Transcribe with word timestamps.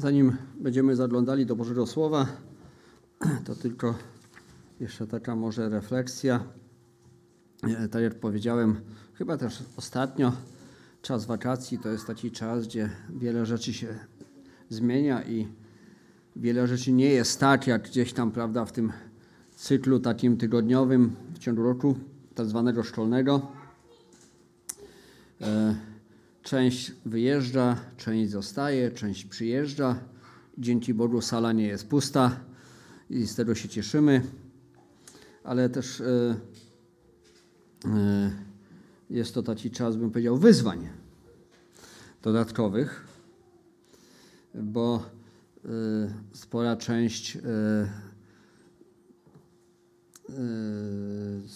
Zanim 0.00 0.36
będziemy 0.60 0.96
zaglądali 0.96 1.46
do 1.46 1.56
Bożego 1.56 1.86
Słowa, 1.86 2.26
to 3.46 3.54
tylko 3.54 3.94
jeszcze 4.80 5.06
taka 5.06 5.36
może 5.36 5.68
refleksja. 5.68 6.44
E, 7.62 7.88
Tak 7.88 8.02
jak 8.02 8.14
powiedziałem, 8.14 8.80
chyba 9.14 9.36
też 9.36 9.62
ostatnio, 9.76 10.32
czas 11.02 11.26
wakacji 11.26 11.78
to 11.78 11.88
jest 11.88 12.06
taki 12.06 12.30
czas, 12.30 12.66
gdzie 12.66 12.90
wiele 13.10 13.46
rzeczy 13.46 13.72
się 13.72 13.98
zmienia 14.68 15.22
i 15.24 15.48
wiele 16.36 16.66
rzeczy 16.66 16.92
nie 16.92 17.08
jest 17.10 17.40
tak, 17.40 17.66
jak 17.66 17.82
gdzieś 17.82 18.12
tam, 18.12 18.30
prawda, 18.30 18.64
w 18.64 18.72
tym 18.72 18.92
cyklu 19.56 20.00
takim 20.00 20.36
tygodniowym 20.36 21.16
w 21.34 21.38
ciągu 21.38 21.62
roku, 21.62 21.96
tak 22.34 22.46
zwanego 22.46 22.82
szkolnego. 22.82 23.52
E, 25.40 25.74
Część 26.48 26.92
wyjeżdża, 27.06 27.76
część 27.96 28.30
zostaje, 28.30 28.90
część 28.90 29.24
przyjeżdża. 29.24 29.98
Dzięki 30.58 30.94
Bogu 30.94 31.20
sala 31.20 31.52
nie 31.52 31.66
jest 31.66 31.88
pusta 31.88 32.40
i 33.10 33.26
z 33.26 33.34
tego 33.34 33.54
się 33.54 33.68
cieszymy, 33.68 34.22
ale 35.44 35.68
też 35.68 36.00
e, 36.00 36.36
e, 37.84 38.32
jest 39.10 39.34
to 39.34 39.42
taki 39.42 39.70
czas, 39.70 39.96
bym 39.96 40.10
powiedział, 40.10 40.36
wyzwań 40.36 40.88
dodatkowych, 42.22 43.06
bo 44.54 45.02
e, 45.64 45.68
spora 46.32 46.76
część, 46.76 47.38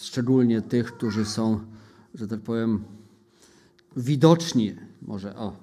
szczególnie 0.00 0.62
tych, 0.62 0.92
którzy 0.92 1.24
są, 1.24 1.60
że 2.14 2.28
tak 2.28 2.40
powiem, 2.40 2.84
widoczni, 3.96 4.74
może 5.02 5.36
o, 5.36 5.56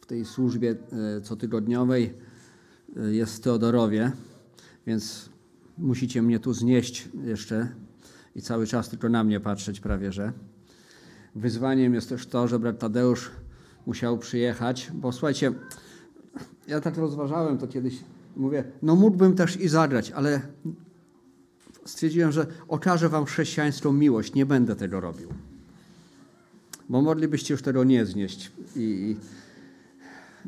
w 0.00 0.06
tej 0.06 0.24
służbie 0.24 0.70
e, 1.16 1.20
cotygodniowej 1.20 2.14
e, 2.96 3.14
jest 3.14 3.44
Teodorowie, 3.44 4.12
więc 4.86 5.30
musicie 5.78 6.22
mnie 6.22 6.40
tu 6.40 6.52
znieść 6.52 7.08
jeszcze 7.24 7.68
i 8.34 8.42
cały 8.42 8.66
czas 8.66 8.88
tylko 8.88 9.08
na 9.08 9.24
mnie 9.24 9.40
patrzeć 9.40 9.80
prawie, 9.80 10.12
że. 10.12 10.32
Wyzwaniem 11.34 11.94
jest 11.94 12.08
też 12.08 12.26
to, 12.26 12.48
że 12.48 12.58
brat 12.58 12.78
Tadeusz 12.78 13.30
musiał 13.86 14.18
przyjechać, 14.18 14.90
bo 14.94 15.12
słuchajcie, 15.12 15.52
ja 16.68 16.80
tak 16.80 16.96
rozważałem 16.96 17.58
to 17.58 17.66
kiedyś, 17.66 17.94
mówię, 18.36 18.64
no 18.82 18.96
mógłbym 18.96 19.34
też 19.34 19.56
i 19.56 19.68
zagrać, 19.68 20.10
ale 20.10 20.40
stwierdziłem, 21.84 22.32
że 22.32 22.46
okażę 22.68 23.08
wam 23.08 23.24
chrześcijańską 23.24 23.92
miłość, 23.92 24.34
nie 24.34 24.46
będę 24.46 24.76
tego 24.76 25.00
robił 25.00 25.28
bo 26.88 27.02
moglibyście 27.02 27.54
już 27.54 27.62
tego 27.62 27.84
nie 27.84 28.06
znieść. 28.06 28.52
I, 28.76 29.16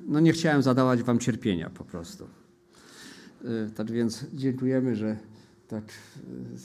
no 0.07 0.21
nie 0.21 0.33
chciałem 0.33 0.63
zadawać 0.63 1.03
wam 1.03 1.19
cierpienia 1.19 1.71
po 1.71 1.85
prostu. 1.85 2.27
Tak 3.75 3.91
więc 3.91 4.25
dziękujemy, 4.35 4.97
że 4.97 5.17
tak 5.69 5.85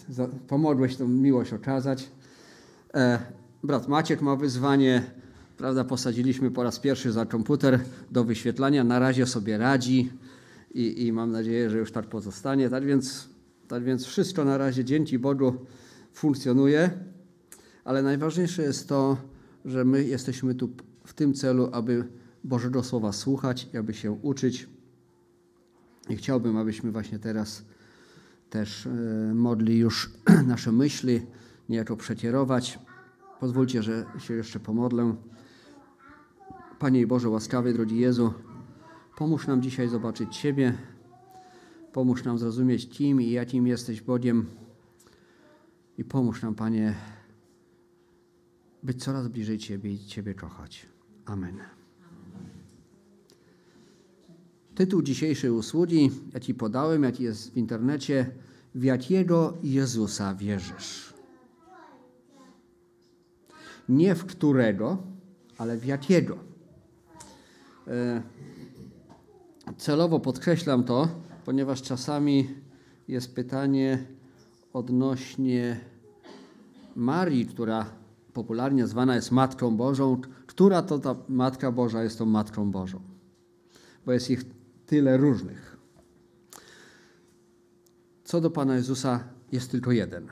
za, 0.10 0.28
pomogłeś 0.48 0.96
tą 0.96 1.08
miłość 1.08 1.54
okazać. 1.54 2.10
E, 2.94 3.20
brat 3.64 3.88
Maciek 3.88 4.22
ma 4.22 4.36
wyzwanie, 4.36 5.04
prawda, 5.58 5.84
posadziliśmy 5.84 6.52
po 6.52 6.64
raz 6.64 6.80
pierwszy 6.80 7.12
za 7.12 7.26
komputer 7.26 7.80
do 8.12 8.24
wyświetlania, 8.24 8.84
na 8.84 9.00
razie 9.00 9.26
sobie 9.26 9.58
radzi 9.58 10.12
i, 10.74 11.06
i 11.06 11.14
mam 11.14 11.32
nadzieję, 11.32 11.70
że 11.70 11.78
już 11.78 11.92
tak 11.92 12.06
pozostanie. 12.06 12.70
Tak 12.70 12.86
więc, 12.86 13.30
tak 13.68 13.84
więc 13.84 14.06
wszystko 14.06 14.46
na 14.46 14.58
razie 14.58 14.86
dzięki 14.86 15.20
Bogu 15.20 15.54
funkcjonuje, 16.14 16.90
ale 17.84 18.04
najważniejsze 18.04 18.62
jest 18.64 18.90
to, 18.90 19.18
że 19.66 19.86
my 19.86 20.04
jesteśmy 20.04 20.56
tu 20.56 20.70
w 21.06 21.14
tym 21.14 21.34
celu, 21.34 21.70
aby 21.72 22.08
Bożego 22.44 22.84
Słowa 22.84 23.12
słuchać 23.12 23.70
aby 23.80 23.94
się 23.94 24.12
uczyć. 24.12 24.70
I 26.10 26.16
chciałbym, 26.16 26.58
abyśmy 26.58 26.92
właśnie 26.92 27.20
teraz 27.20 27.66
też 28.50 28.88
modli 29.34 29.78
już 29.78 30.12
nasze 30.48 30.72
myśli, 30.72 31.22
niejako 31.70 31.98
przekierować. 31.98 32.80
Pozwólcie, 33.40 33.84
że 33.84 34.06
się 34.20 34.34
jeszcze 34.34 34.60
pomodlę. 34.60 35.16
Panie 36.80 37.08
Boże 37.08 37.30
łaskawy, 37.30 37.74
drogi 37.74 37.98
Jezu, 37.98 38.34
pomóż 39.18 39.48
nam 39.48 39.62
dzisiaj 39.62 39.90
zobaczyć 39.90 40.38
Ciebie, 40.38 40.78
pomóż 41.94 42.24
nam 42.24 42.38
zrozumieć 42.38 42.90
kim 42.90 43.22
i 43.22 43.32
jakim 43.32 43.68
jesteś 43.68 44.02
Bogiem 44.02 44.46
i 45.98 46.04
pomóż 46.04 46.42
nam, 46.42 46.56
Panie, 46.56 46.96
być 48.84 49.04
coraz 49.04 49.28
bliżej 49.28 49.58
Ciebie 49.58 49.92
i 49.92 50.00
Ciebie 50.00 50.34
kochać. 50.34 50.86
Amen. 51.26 51.58
Tytuł 54.76 55.02
dzisiejszej 55.02 55.50
usługi, 55.50 56.12
jaki 56.34 56.54
podałem, 56.54 57.04
jaki 57.04 57.24
jest 57.24 57.54
w 57.54 57.58
internecie, 57.58 58.32
w 58.76 58.84
jakiego 58.84 59.58
Jezusa 59.64 60.36
wierzysz? 60.36 61.14
Nie 63.90 64.16
w 64.16 64.26
którego, 64.26 64.98
ale 65.58 65.78
w 65.78 65.86
jakiego. 65.86 66.38
Celowo 69.78 70.20
podkreślam 70.20 70.84
to, 70.84 71.08
ponieważ 71.46 71.82
czasami 71.82 72.50
jest 73.08 73.36
pytanie 73.36 74.06
odnośnie 74.74 75.80
Marii, 76.96 77.46
która 77.46 78.03
popularnie 78.34 78.88
zwana 78.88 79.16
jest 79.16 79.32
Matką 79.32 79.78
Bożą, 79.78 80.22
która 80.48 80.82
to 80.82 81.00
ta 81.00 81.16
Matka 81.30 81.72
Boża 81.72 82.04
jest 82.04 82.18
tą 82.18 82.26
Matką 82.26 82.72
Bożą, 82.72 83.00
bo 84.06 84.12
jest 84.12 84.30
ich 84.30 84.44
tyle 84.86 85.18
różnych. 85.18 85.78
Co 88.24 88.42
do 88.42 88.52
Pana 88.52 88.76
Jezusa 88.76 89.24
jest 89.52 89.72
tylko 89.72 89.92
jeden, 89.92 90.28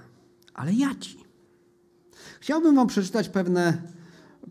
ale 0.54 0.74
jaki? 0.74 1.18
Chciałbym 2.40 2.76
Wam 2.76 2.88
przeczytać 2.88 3.30
pewne, 3.30 3.82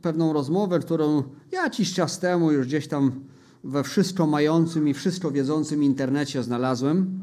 pewną 0.02 0.32
rozmowę, 0.32 0.80
którą 0.80 1.22
jakiś 1.52 1.94
czas 1.94 2.18
temu 2.18 2.52
już 2.52 2.66
gdzieś 2.66 2.88
tam 2.88 3.24
we 3.64 3.82
wszystko 3.84 4.26
mającym 4.26 4.88
i 4.88 4.94
wszystko 4.94 5.30
wiedzącym 5.30 5.82
internecie 5.82 6.42
znalazłem. 6.42 7.20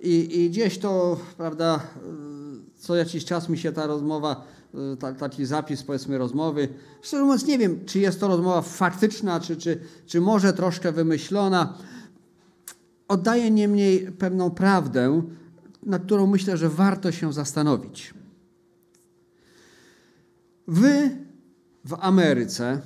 I, 0.00 0.40
i 0.40 0.50
gdzieś 0.50 0.78
to, 0.78 1.20
prawda, 1.36 1.80
co 2.76 2.96
jakiś 2.96 3.24
czas 3.24 3.48
mi 3.48 3.58
się 3.58 3.72
ta 3.72 3.86
rozmowa 3.86 4.44
taki 5.18 5.46
zapis, 5.46 5.82
powiedzmy, 5.82 6.18
rozmowy. 6.18 6.68
Szczerze 7.02 7.22
mówiąc, 7.22 7.46
nie 7.46 7.58
wiem, 7.58 7.84
czy 7.86 7.98
jest 7.98 8.20
to 8.20 8.28
rozmowa 8.28 8.62
faktyczna, 8.62 9.40
czy, 9.40 9.56
czy, 9.56 9.80
czy 10.06 10.20
może 10.20 10.52
troszkę 10.52 10.92
wymyślona. 10.92 11.78
Oddaje 13.08 13.50
niemniej 13.50 14.12
pewną 14.12 14.50
prawdę, 14.50 15.22
nad 15.82 16.02
którą 16.04 16.26
myślę, 16.26 16.56
że 16.56 16.68
warto 16.68 17.12
się 17.12 17.32
zastanowić. 17.32 18.14
Wy 20.68 21.10
w 21.84 21.94
Ameryce, 22.00 22.80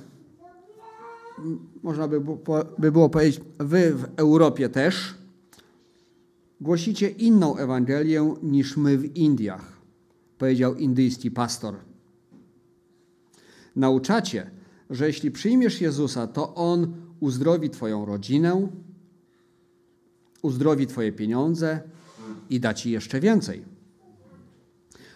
można 1.83 2.07
by, 2.07 2.21
by 2.77 2.91
było 2.91 3.09
powiedzieć, 3.09 3.41
wy 3.59 3.93
w 3.93 4.05
Europie 4.15 4.69
też, 4.69 5.15
głosicie 6.61 7.09
inną 7.09 7.57
Ewangelię 7.57 8.35
niż 8.43 8.77
my 8.77 8.97
w 8.97 9.15
Indiach 9.15 9.76
powiedział 10.37 10.75
indyjski 10.75 11.31
pastor. 11.31 11.75
Nauczacie, 13.75 14.51
że 14.89 15.07
jeśli 15.07 15.31
przyjmiesz 15.31 15.81
Jezusa, 15.81 16.27
to 16.27 16.55
On 16.55 16.93
uzdrowi 17.19 17.69
Twoją 17.69 18.05
rodzinę, 18.05 18.67
uzdrowi 20.41 20.87
Twoje 20.87 21.11
pieniądze 21.11 21.81
i 22.49 22.59
da 22.59 22.73
Ci 22.73 22.91
jeszcze 22.91 23.19
więcej. 23.19 23.63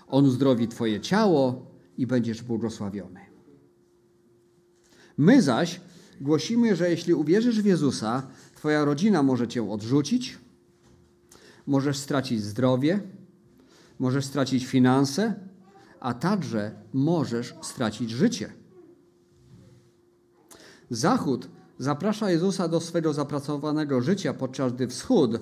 On 0.08 0.26
uzdrowi 0.26 0.68
Twoje 0.68 1.00
ciało 1.00 1.66
i 1.98 2.08
będziesz 2.08 2.44
błogosławiony. 2.44 3.20
My 5.18 5.42
zaś 5.42 5.82
głosimy, 6.22 6.76
że 6.76 6.90
jeśli 6.90 7.14
uwierzysz 7.14 7.62
w 7.62 7.66
Jezusa, 7.66 8.28
Twoja 8.56 8.86
rodzina 8.86 9.24
może 9.24 9.48
Cię 9.48 9.72
odrzucić, 9.72 10.38
możesz 11.68 11.98
stracić 11.98 12.44
zdrowie, 12.44 13.00
możesz 14.02 14.26
stracić 14.26 14.66
finanse, 14.66 15.34
a 16.00 16.14
także 16.14 16.72
możesz 16.94 17.56
stracić 17.62 18.10
życie. 18.10 18.54
Zachód 20.90 21.50
zaprasza 21.78 22.32
Jezusa 22.32 22.68
do 22.68 22.80
swego 22.82 23.14
zapracowanego 23.14 24.02
życia, 24.02 24.34
podczas 24.34 24.74
gdy 24.74 24.88
Wschód 24.88 25.40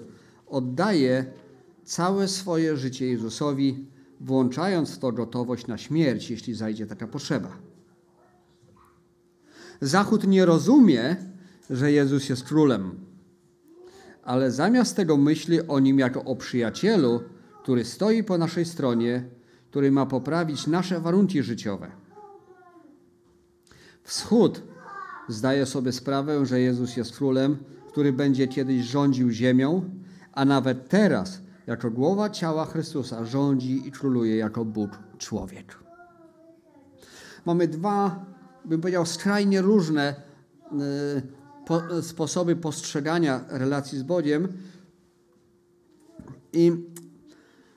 oddaje 0.48 1.26
całe 1.84 2.28
swoje 2.28 2.78
życie 2.78 3.08
Jezusowi, 3.08 3.88
włączając 4.22 4.96
w 4.96 5.00
to 5.00 5.12
gotowość 5.12 5.68
na 5.68 5.78
śmierć, 5.78 6.30
jeśli 6.30 6.54
zajdzie 6.54 6.86
taka 6.86 7.08
potrzeba. 7.08 7.58
Zachód 9.82 10.28
nie 10.28 10.46
rozumie, 10.46 11.16
że 11.70 11.92
Jezus 11.92 12.30
jest 12.30 12.44
królem, 12.44 12.92
ale 14.24 14.52
zamiast 14.52 14.96
tego 14.96 15.18
myśli 15.18 15.68
o 15.68 15.80
nim 15.80 16.00
jako 16.00 16.24
o 16.24 16.36
przyjacielu, 16.36 17.22
który 17.70 17.86
stoi 17.86 18.24
po 18.24 18.38
naszej 18.38 18.66
stronie, 18.66 19.24
który 19.70 19.92
ma 19.92 20.06
poprawić 20.06 20.68
nasze 20.68 21.00
warunki 21.00 21.44
życiowe. 21.44 21.92
Wschód 24.04 24.64
zdaje 25.28 25.66
sobie 25.66 25.92
sprawę, 25.92 26.46
że 26.46 26.60
Jezus 26.60 26.98
jest 26.98 27.16
królem, 27.16 27.58
który 27.88 28.14
będzie 28.14 28.48
kiedyś 28.48 28.86
rządził 28.86 29.32
ziemią, 29.32 29.90
a 30.34 30.46
nawet 30.46 30.90
teraz, 30.90 31.42
jako 31.68 31.92
głowa 31.92 32.30
ciała 32.30 32.66
Chrystusa, 32.66 33.26
rządzi 33.26 33.88
i 33.88 33.92
króluje 33.92 34.38
jako 34.38 34.66
Bóg 34.66 35.00
człowiek. 35.18 35.80
Mamy 37.46 37.68
dwa, 37.68 38.26
bym 38.66 38.82
powiedział, 38.82 39.06
skrajnie 39.06 39.62
różne 39.62 40.16
y, 40.72 41.22
po, 41.66 42.02
sposoby 42.02 42.56
postrzegania 42.56 43.46
relacji 43.50 44.00
z 44.00 44.04
Bogiem. 44.04 44.48
I 46.54 46.72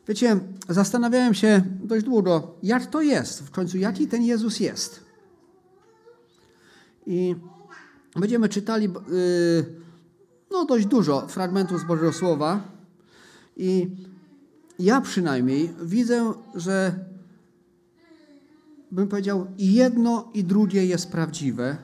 wiecie, 0.09 0.41
zastanawiałem 0.69 1.35
się 1.35 1.63
dość 1.85 2.05
długo, 2.05 2.55
jak 2.63 2.87
to 2.87 3.03
jest, 3.03 3.43
w 3.43 3.51
końcu 3.51 3.79
jaki 3.79 4.09
ten 4.09 4.23
Jezus 4.23 4.61
jest. 4.61 5.01
I 7.07 7.37
będziemy 8.17 8.49
czytali 8.49 8.87
y, 8.87 9.65
no, 10.51 10.65
dość 10.65 10.87
dużo 10.87 11.29
fragmentów 11.29 11.81
z 11.81 11.85
Bożego 11.85 12.13
Słowa. 12.13 12.61
I 13.57 13.91
ja 14.79 15.01
przynajmniej 15.01 15.75
widzę, 15.83 16.33
że 16.55 16.95
bym 18.91 19.09
powiedział, 19.09 19.47
jedno, 19.59 20.31
i 20.35 20.45
drugie 20.45 20.87
jest 20.87 21.11
prawdziwe. 21.11 21.77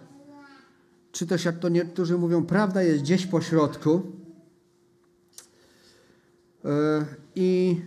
Czy 1.13 1.27
też, 1.27 1.45
jak 1.45 1.59
to 1.59 1.69
niektórzy 1.69 2.19
mówią, 2.19 2.47
prawda 2.47 2.83
jest 2.83 3.03
gdzieś 3.03 3.27
po 3.27 3.41
środku. 3.41 4.03
E, 6.65 7.07
I 7.35 7.81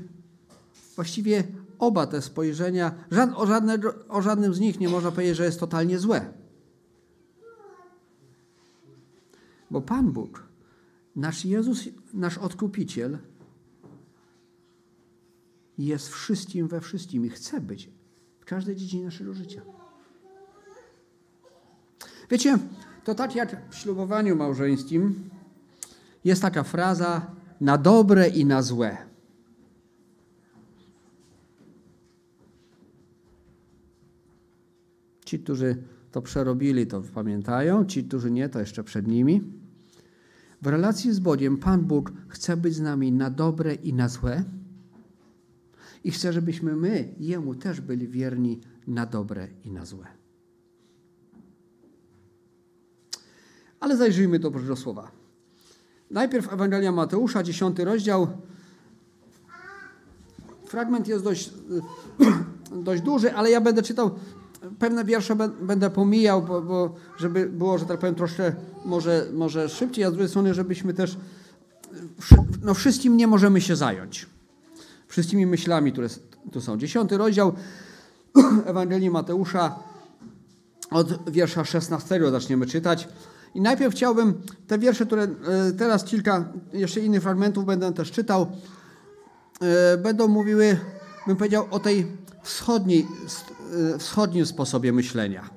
właściwie 1.02 1.44
oba 1.80 2.08
te 2.08 2.22
spojrzenia, 2.22 2.92
o, 3.36 3.46
żadne, 3.46 3.80
o 4.10 4.22
żadnym 4.22 4.54
z 4.54 4.60
nich 4.60 4.80
nie 4.80 4.90
można 4.90 5.12
powiedzieć, 5.12 5.38
że 5.38 5.46
jest 5.46 5.60
totalnie 5.60 6.00
złe. 6.00 6.34
Bo 9.72 9.82
Pan 9.82 10.12
Bóg, 10.12 10.44
nasz 11.16 11.46
Jezus, 11.46 11.90
nasz 12.14 12.38
Odkupiciel, 12.38 13.18
jest 15.78 16.10
wszystkim 16.10 16.68
we 16.68 16.82
wszystkim 16.82 17.26
i 17.26 17.30
chce 17.30 17.62
być 17.62 17.90
w 18.40 18.46
każdej 18.46 18.76
dziedzinie 18.76 19.06
naszego 19.06 19.34
życia. 19.34 19.62
Wiecie, 22.30 22.58
to 23.04 23.16
tak 23.16 23.36
jak 23.36 23.70
w 23.70 23.76
ślubowaniu 23.76 24.36
małżeńskim 24.36 25.30
jest 26.24 26.42
taka 26.42 26.64
fraza 26.64 27.32
na 27.62 27.78
dobre 27.78 28.28
i 28.28 28.46
na 28.46 28.62
złe. 28.62 29.11
Ci, 35.32 35.40
którzy 35.40 35.78
to 36.12 36.22
przerobili, 36.22 36.88
to 36.88 37.02
pamiętają, 37.02 37.86
ci, 37.86 38.04
którzy 38.04 38.32
nie, 38.32 38.50
to 38.50 38.60
jeszcze 38.60 38.84
przed 38.84 39.08
nimi. 39.08 39.42
W 40.62 40.68
relacji 40.68 41.14
z 41.14 41.20
Bogiem 41.20 41.58
Pan 41.58 41.82
Bóg 41.82 42.12
chce 42.28 42.58
być 42.58 42.76
z 42.76 42.82
nami 42.82 43.12
na 43.12 43.30
dobre 43.30 43.74
i 43.74 43.94
na 43.94 44.10
złe 44.10 44.44
i 46.04 46.12
chce, 46.12 46.34
żebyśmy 46.34 46.76
my 46.76 47.14
Jemu 47.20 47.56
też 47.56 47.82
byli 47.82 48.08
wierni 48.08 48.60
na 48.88 49.06
dobre 49.06 49.48
i 49.64 49.72
na 49.72 49.86
złe. 49.86 50.08
Ale 53.80 53.98
zajrzyjmy 53.98 54.40
do 54.40 54.52
Bożego 54.52 54.76
Słowa. 54.76 55.12
Najpierw 56.10 56.54
Ewangelia 56.54 56.92
Mateusza, 56.92 57.44
10 57.44 57.80
rozdział. 57.80 58.28
Fragment 60.66 61.08
jest 61.08 61.24
dość, 61.24 61.54
dość 62.84 63.02
duży, 63.02 63.34
ale 63.34 63.52
ja 63.52 63.62
będę 63.62 63.82
czytał 63.82 64.12
pewne 64.80 65.06
wiersze 65.06 65.36
będę 65.62 65.90
pomijał, 65.90 66.42
bo, 66.42 66.62
bo, 66.62 66.96
żeby 67.18 67.50
było, 67.50 67.78
że 67.78 67.86
tak 67.86 68.00
powiem, 68.00 68.16
troszkę 68.16 68.54
może, 68.86 69.26
może 69.34 69.70
szybciej, 69.70 70.04
a 70.04 70.10
z 70.10 70.12
drugiej 70.12 70.30
strony, 70.30 70.54
żebyśmy 70.54 70.94
też 70.94 71.18
no 72.62 72.74
wszystkim 72.74 73.18
nie 73.18 73.28
możemy 73.28 73.62
się 73.62 73.76
zająć 73.76 74.28
wszystkimi 75.12 75.46
myślami, 75.46 75.92
które 75.92 76.08
tu 76.52 76.62
są. 76.62 76.78
Dziesiąty 76.78 77.18
rozdział 77.18 77.54
Ewangelii 78.66 79.10
Mateusza 79.10 79.80
od 80.92 81.32
wiersza 81.32 81.66
16 81.66 82.20
zaczniemy 82.32 82.66
czytać. 82.66 83.08
I 83.56 83.62
najpierw 83.62 83.96
chciałbym 83.96 84.42
te 84.68 84.80
wiersze, 84.80 85.06
które 85.06 85.24
e, 85.24 85.28
teraz 85.78 86.04
kilka 86.04 86.46
jeszcze 86.74 87.00
innych 87.00 87.22
fragmentów 87.22 87.66
będę 87.66 87.94
też 87.94 88.12
czytał, 88.12 88.48
e, 89.62 89.98
będą 89.98 90.28
mówiły, 90.28 90.78
bym 91.28 91.38
powiedział, 91.38 91.68
o 91.72 91.80
tej 91.80 92.08
wschodniej, 92.44 93.08
wschodnim 94.00 94.46
sposobie 94.46 94.94
myślenia. 94.94 95.50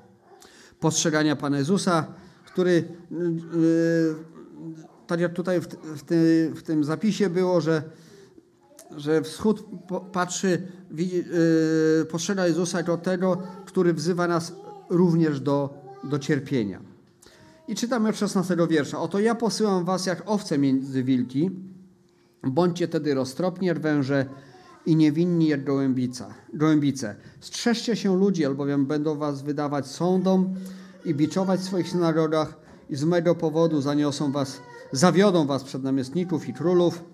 Postrzegania 0.81 1.37
Pana 1.37 1.59
Jezusa, 1.59 2.07
który, 2.47 2.85
tak 5.07 5.21
jak 5.21 5.33
tutaj 5.33 5.61
w, 5.61 5.67
w, 5.67 6.05
w 6.55 6.63
tym 6.63 6.85
zapisie 6.85 7.31
było, 7.31 7.61
że 7.61 7.83
że 8.97 9.23
wschód 9.23 9.65
patrzy, 10.13 10.63
widzi, 10.91 11.25
postrzega 12.11 12.47
Jezusa 12.47 12.79
jako 12.79 12.97
tego, 12.97 13.43
który 13.67 13.95
wzywa 13.95 14.29
nas 14.29 14.53
również 14.91 15.41
do, 15.41 15.75
do 16.05 16.19
cierpienia. 16.19 16.81
I 17.69 17.75
czytamy 17.75 18.09
od 18.09 18.17
16 18.17 18.57
wiersza. 18.69 19.01
Oto 19.01 19.21
ja 19.21 19.35
posyłam 19.35 19.85
was 19.85 20.07
jak 20.07 20.23
owce 20.27 20.59
między 20.59 21.03
wilki. 21.03 21.51
Bądźcie 22.43 22.89
tedy 22.89 23.15
roztropni 23.15 23.67
jak 23.67 23.81
węże 23.81 24.27
i 24.87 24.97
niewinni 24.97 25.49
jak 25.49 25.65
gołębica, 25.65 26.35
gołębice. 26.55 27.17
Strzeżcie 27.41 27.97
się 27.97 28.19
ludzi, 28.19 28.45
albowiem 28.45 28.87
będą 28.87 29.17
was 29.17 29.43
wydawać 29.43 29.87
sądom 29.87 30.55
i 31.05 31.15
biczować 31.15 31.61
w 31.61 31.65
swoich 31.65 31.89
synagogach 31.89 32.57
i 32.91 32.97
z 32.97 33.05
mego 33.05 33.35
powodu 33.35 33.81
zaniosą 33.81 34.33
was, 34.33 34.61
zawiodą 34.93 35.47
was 35.47 35.65
przed 35.65 35.83
namiestników 35.83 36.49
i 36.49 36.55
królów 36.55 37.05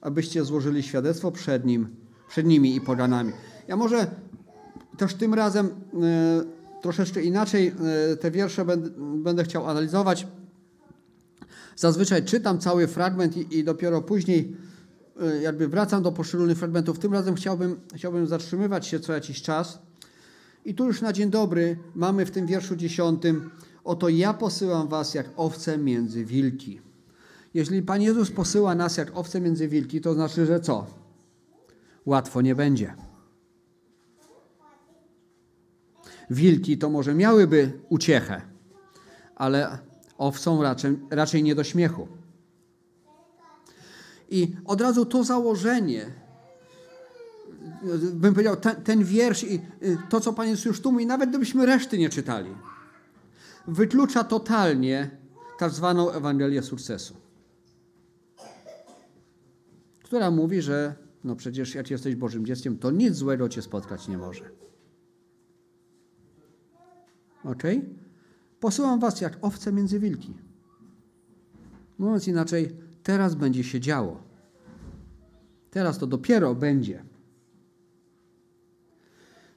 abyście 0.00 0.44
złożyli 0.44 0.82
świadectwo 0.82 1.30
przed 1.30 1.64
nim, 1.64 1.88
przed 2.28 2.46
nimi 2.46 2.76
i 2.76 2.80
poganami. 2.80 3.32
Ja 3.68 3.76
może 3.76 4.06
też 4.96 5.14
tym 5.14 5.34
razem 5.34 5.66
e, 5.66 5.70
troszeczkę 6.82 7.22
inaczej 7.22 7.74
e, 8.12 8.16
te 8.16 8.30
wiersze 8.30 8.64
będę, 8.64 8.90
będę, 9.22 9.44
chciał 9.44 9.68
analizować. 9.68 10.26
Zazwyczaj 11.76 12.24
czytam 12.24 12.58
cały 12.58 12.86
fragment 12.86 13.36
i, 13.36 13.58
i 13.58 13.64
dopiero 13.64 14.02
później 14.02 14.56
jakby 15.42 15.68
wracam 15.68 16.02
do 16.02 16.12
poszczególnych 16.12 16.58
fragmentów. 16.58 16.98
Tym 16.98 17.12
razem 17.12 17.34
chciałbym, 17.34 17.80
chciałbym 17.94 18.26
zatrzymywać 18.26 18.86
się 18.86 19.00
co 19.00 19.12
jakiś 19.12 19.42
czas. 19.42 19.78
I 20.64 20.74
tu 20.74 20.86
już 20.86 21.00
na 21.02 21.12
dzień 21.12 21.30
dobry 21.30 21.78
mamy 21.94 22.26
w 22.26 22.30
tym 22.30 22.46
wierszu 22.46 22.76
dziesiątym 22.76 23.50
Oto 23.88 24.08
ja 24.08 24.34
posyłam 24.34 24.88
was 24.88 25.14
jak 25.14 25.26
owce 25.36 25.78
między 25.78 26.24
wilki. 26.24 26.80
Jeśli 27.54 27.82
Pan 27.82 28.02
Jezus 28.02 28.30
posyła 28.30 28.74
nas 28.74 28.96
jak 28.96 29.16
owce 29.16 29.40
między 29.40 29.68
wilki, 29.68 30.00
to 30.00 30.14
znaczy, 30.14 30.46
że 30.46 30.60
co? 30.60 30.86
Łatwo 32.06 32.42
nie 32.42 32.54
będzie. 32.54 32.94
Wilki 36.30 36.78
to 36.78 36.90
może 36.90 37.14
miałyby 37.14 37.72
uciechę, 37.88 38.42
ale 39.36 39.78
owcą 40.18 40.62
raczej, 40.62 40.98
raczej 41.10 41.42
nie 41.42 41.54
do 41.54 41.64
śmiechu. 41.64 42.08
I 44.28 44.56
od 44.64 44.80
razu 44.80 45.06
to 45.06 45.24
założenie, 45.24 46.06
bym 48.12 48.34
powiedział, 48.34 48.56
ten, 48.56 48.76
ten 48.76 49.04
wiersz 49.04 49.44
i 49.44 49.54
y, 49.82 49.98
to, 50.08 50.20
co 50.20 50.32
Pan 50.32 50.48
Jezus 50.48 50.64
już 50.64 50.80
tu 50.80 50.92
mówi, 50.92 51.06
nawet 51.06 51.30
gdybyśmy 51.30 51.66
reszty 51.66 51.98
nie 51.98 52.08
czytali, 52.08 52.50
wyklucza 53.68 54.24
totalnie 54.24 55.10
tak 55.58 55.70
zwaną 55.70 56.10
Ewangelię 56.10 56.62
sukcesu 56.62 57.14
która 60.08 60.30
mówi, 60.30 60.62
że 60.62 60.94
no 61.24 61.36
przecież 61.36 61.74
jak 61.74 61.90
jesteś 61.90 62.14
Bożym 62.14 62.46
dzieckiem, 62.46 62.78
to 62.78 62.90
nic 62.90 63.14
złego 63.14 63.48
cię 63.48 63.62
spotkać 63.62 64.08
nie 64.08 64.18
może. 64.18 64.50
Ok? 67.44 67.62
Posyłam 68.60 69.00
was 69.00 69.20
jak 69.20 69.38
owce 69.42 69.72
między 69.72 70.00
wilki. 70.00 70.34
Mówiąc 71.98 72.28
inaczej, 72.28 72.76
teraz 73.08 73.34
będzie 73.34 73.64
się 73.64 73.80
działo. 73.80 74.22
Teraz 75.70 75.98
to 75.98 76.06
dopiero 76.06 76.54
będzie. 76.54 77.02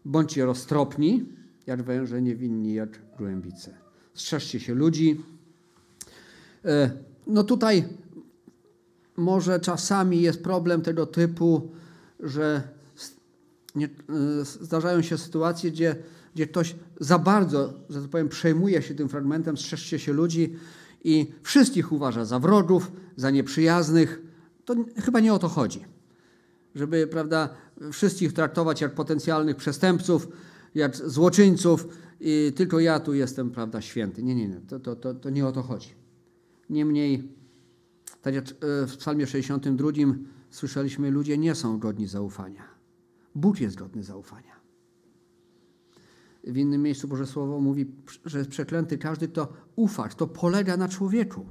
Bądźcie 0.05 0.45
roztropni, 0.45 1.25
jak 1.67 1.83
węże, 1.83 2.21
niewinni 2.21 2.73
jak 2.73 2.89
głębice. 3.17 3.77
Strzeżcie 4.13 4.59
się 4.59 4.73
ludzi. 4.75 5.21
E, 6.65 6.91
no 7.27 7.43
tutaj 7.43 7.87
może 9.17 9.59
czasami 9.59 10.21
jest 10.21 10.43
problem 10.43 10.81
tego 10.81 11.05
typu, 11.05 11.71
że 12.19 12.61
e, 13.81 13.87
zdarzają 14.45 15.01
się 15.01 15.17
sytuacje, 15.17 15.71
gdzie, 15.71 15.95
gdzie 16.35 16.47
ktoś 16.47 16.75
za 16.99 17.19
bardzo, 17.19 17.73
że 17.89 18.01
tak 18.01 18.09
powiem, 18.09 18.29
przejmuje 18.29 18.81
się 18.81 18.95
tym 18.95 19.09
fragmentem, 19.09 19.57
strzeżcie 19.57 19.99
się 19.99 20.13
ludzi 20.13 20.55
i 21.03 21.31
wszystkich 21.43 21.91
uważa 21.91 22.25
za 22.25 22.39
wrogów, 22.39 22.91
za 23.15 23.31
nieprzyjaznych. 23.31 24.21
To 24.65 24.75
chyba 24.97 25.19
nie 25.19 25.33
o 25.33 25.39
to 25.39 25.47
chodzi. 25.47 25.85
Żeby, 26.75 27.07
prawda, 27.07 27.49
wszystkich 27.91 28.33
traktować 28.33 28.81
jak 28.81 28.95
potencjalnych 28.95 29.55
przestępców, 29.55 30.27
jak 30.75 30.95
złoczyńców 30.95 31.87
i 32.19 32.53
tylko 32.55 32.79
ja 32.79 32.99
tu 32.99 33.13
jestem, 33.13 33.51
prawda, 33.51 33.81
święty. 33.81 34.23
Nie, 34.23 34.35
nie, 34.35 34.47
nie, 34.47 34.61
to, 34.67 34.79
to, 34.79 34.95
to, 34.95 35.13
to 35.13 35.29
nie 35.29 35.47
o 35.47 35.51
to 35.51 35.61
chodzi. 35.61 35.89
Niemniej 36.69 37.29
Tak 38.21 38.33
jak 38.33 38.45
e, 38.45 38.87
w 38.87 38.97
Psalmie 38.97 39.27
62 39.27 39.91
słyszeliśmy, 40.49 41.11
ludzie 41.11 41.37
nie 41.37 41.55
są 41.55 41.79
godni 41.79 42.07
zaufania. 42.07 42.63
Bóg 43.35 43.59
jest 43.59 43.75
godny 43.75 44.03
zaufania. 44.03 44.60
W 46.43 46.57
innym 46.57 46.81
miejscu 46.81 47.07
Boże 47.07 47.27
Słowo 47.27 47.59
mówi, 47.59 47.85
że 48.25 48.37
jest 48.37 48.49
przeklęty 48.49 48.97
każdy, 48.97 49.27
kto 49.27 49.53
ufa, 49.75 50.07
kto 50.07 50.27
polega 50.27 50.77
na 50.77 50.87
człowieku. 50.89 51.45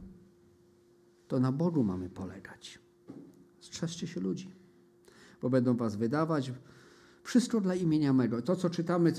To 1.29 1.41
na 1.41 1.53
Bogu 1.53 1.85
mamy 1.85 2.09
polegać. 2.09 2.79
Strzeżcie 3.61 4.07
się 4.07 4.21
ludzi, 4.21 4.55
bo 5.43 5.51
będą 5.51 5.77
was 5.77 5.97
wydawać. 5.97 6.53
Wszystko 7.23 7.61
dla 7.61 7.75
imienia 7.75 8.13
mego. 8.13 8.43
To, 8.43 8.57
co 8.57 8.71
czytamy 8.71 9.13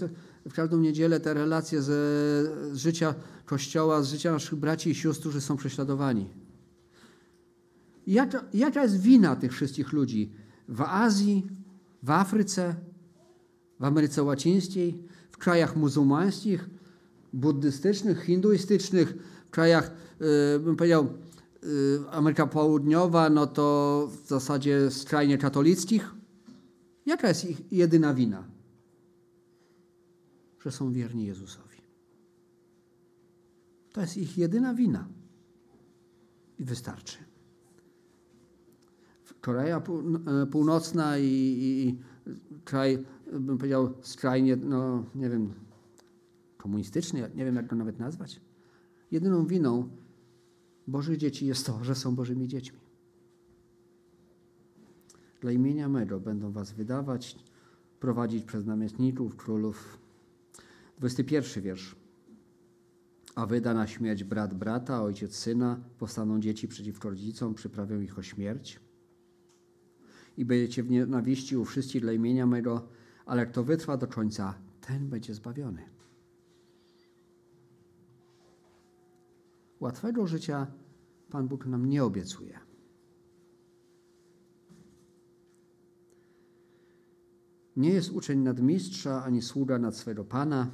w 0.46 0.54
każdą 0.54 0.78
niedzielę, 0.78 1.20
te 1.20 1.34
relacje 1.34 1.82
ze, 1.82 1.94
z 1.94 2.76
życia 2.76 3.16
Kościoła, 3.46 4.02
z 4.02 4.10
życia 4.10 4.32
naszych 4.32 4.56
braci 4.56 4.90
i 4.90 4.96
sióstr, 4.96 5.22
którzy 5.22 5.42
są 5.42 5.58
prześladowani. 5.58 6.30
Jaka, 8.08 8.44
jaka 8.54 8.84
jest 8.84 9.02
wina 9.02 9.36
tych 9.36 9.54
wszystkich 9.54 9.94
ludzi 9.94 10.32
w 10.68 10.82
Azji, 10.82 11.48
w 12.04 12.10
Afryce, 12.10 12.76
w 13.80 13.84
Ameryce 13.84 14.24
Łacińskiej, 14.24 15.04
krajach 15.42 15.76
muzułmańskich, 15.76 16.70
buddystycznych, 17.34 18.24
hinduistycznych, 18.24 19.14
w 19.48 19.50
krajach, 19.50 19.92
yy, 20.20 20.60
bym 20.60 20.76
powiedział, 20.76 21.08
yy, 21.64 22.04
Ameryka 22.12 22.48
Południowa, 22.48 23.30
no 23.30 23.48
to 23.48 24.10
w 24.24 24.28
zasadzie 24.28 24.92
skrajnie 24.92 25.38
katolickich. 25.38 26.12
Jaka 27.06 27.28
jest 27.28 27.46
ich 27.46 27.72
jedyna 27.72 28.14
wina? 28.14 28.44
Że 30.64 30.72
są 30.72 30.92
wierni 30.92 31.26
Jezusowi. 31.26 31.78
To 33.94 34.02
jest 34.02 34.18
ich 34.18 34.38
jedyna 34.38 34.74
wina. 34.74 35.08
I 36.60 36.64
wystarczy. 36.64 37.18
Korea 39.42 39.78
e, 39.78 40.46
Północna 40.46 41.18
i, 41.18 41.26
i, 41.26 41.98
kraj, 42.66 43.06
bym 43.32 43.58
powiedział, 43.58 43.94
skrajnie, 44.02 44.56
no 44.56 45.04
nie 45.16 45.30
wiem, 45.30 45.54
komunistyczny, 46.58 47.32
nie 47.36 47.46
wiem 47.46 47.56
jak 47.56 47.68
go 47.68 47.76
nawet 47.76 48.00
nazwać. 48.00 48.42
Jedyną 49.12 49.46
winą 49.46 49.90
Bożych 50.88 51.18
dzieci 51.18 51.48
jest 51.48 51.66
to, 51.66 51.84
że 51.84 51.96
są 51.96 52.16
Bożymi 52.16 52.48
dziećmi. 52.48 52.80
Dla 55.42 55.52
imienia 55.52 55.90
mego 55.90 56.20
będą 56.20 56.52
was 56.52 56.72
wydawać, 56.72 57.36
prowadzić 58.00 58.44
przez 58.44 58.66
namiestników, 58.66 59.36
królów. 59.36 59.98
21 60.98 61.64
wiersz. 61.64 61.96
A 63.36 63.46
wyda 63.46 63.74
na 63.74 63.88
śmierć 63.88 64.24
brat 64.24 64.54
brata, 64.54 65.04
ojciec 65.04 65.36
syna, 65.36 65.80
powstaną 65.98 66.40
dzieci 66.40 66.68
przeciwko 66.68 67.10
rodzicom, 67.10 67.54
przyprawią 67.54 68.02
ich 68.02 68.20
o 68.20 68.24
śmierć 68.24 68.80
i 70.38 70.46
będziecie 70.46 70.84
w 70.84 70.90
nienawiści 70.90 71.58
u 71.58 71.66
wszystkich 71.66 72.02
dla 72.02 72.14
imienia 72.14 72.46
mego, 72.46 72.88
ale 73.32 73.46
kto 73.46 73.64
wytrwa 73.64 73.98
do 73.98 74.08
końca, 74.08 74.54
ten 74.82 75.10
będzie 75.10 75.34
zbawiony. 75.34 75.82
Łatwego 79.80 80.28
życia 80.28 80.68
Pan 81.30 81.48
Bóg 81.48 81.66
nam 81.66 81.90
nie 81.90 82.04
obiecuje. 82.04 82.60
Nie 87.76 87.90
jest 87.90 88.12
uczeń 88.12 88.40
nadmistrza, 88.40 89.24
ani 89.24 89.42
sługa 89.42 89.80
nad 89.80 89.98
swego 89.98 90.24
Pana. 90.24 90.72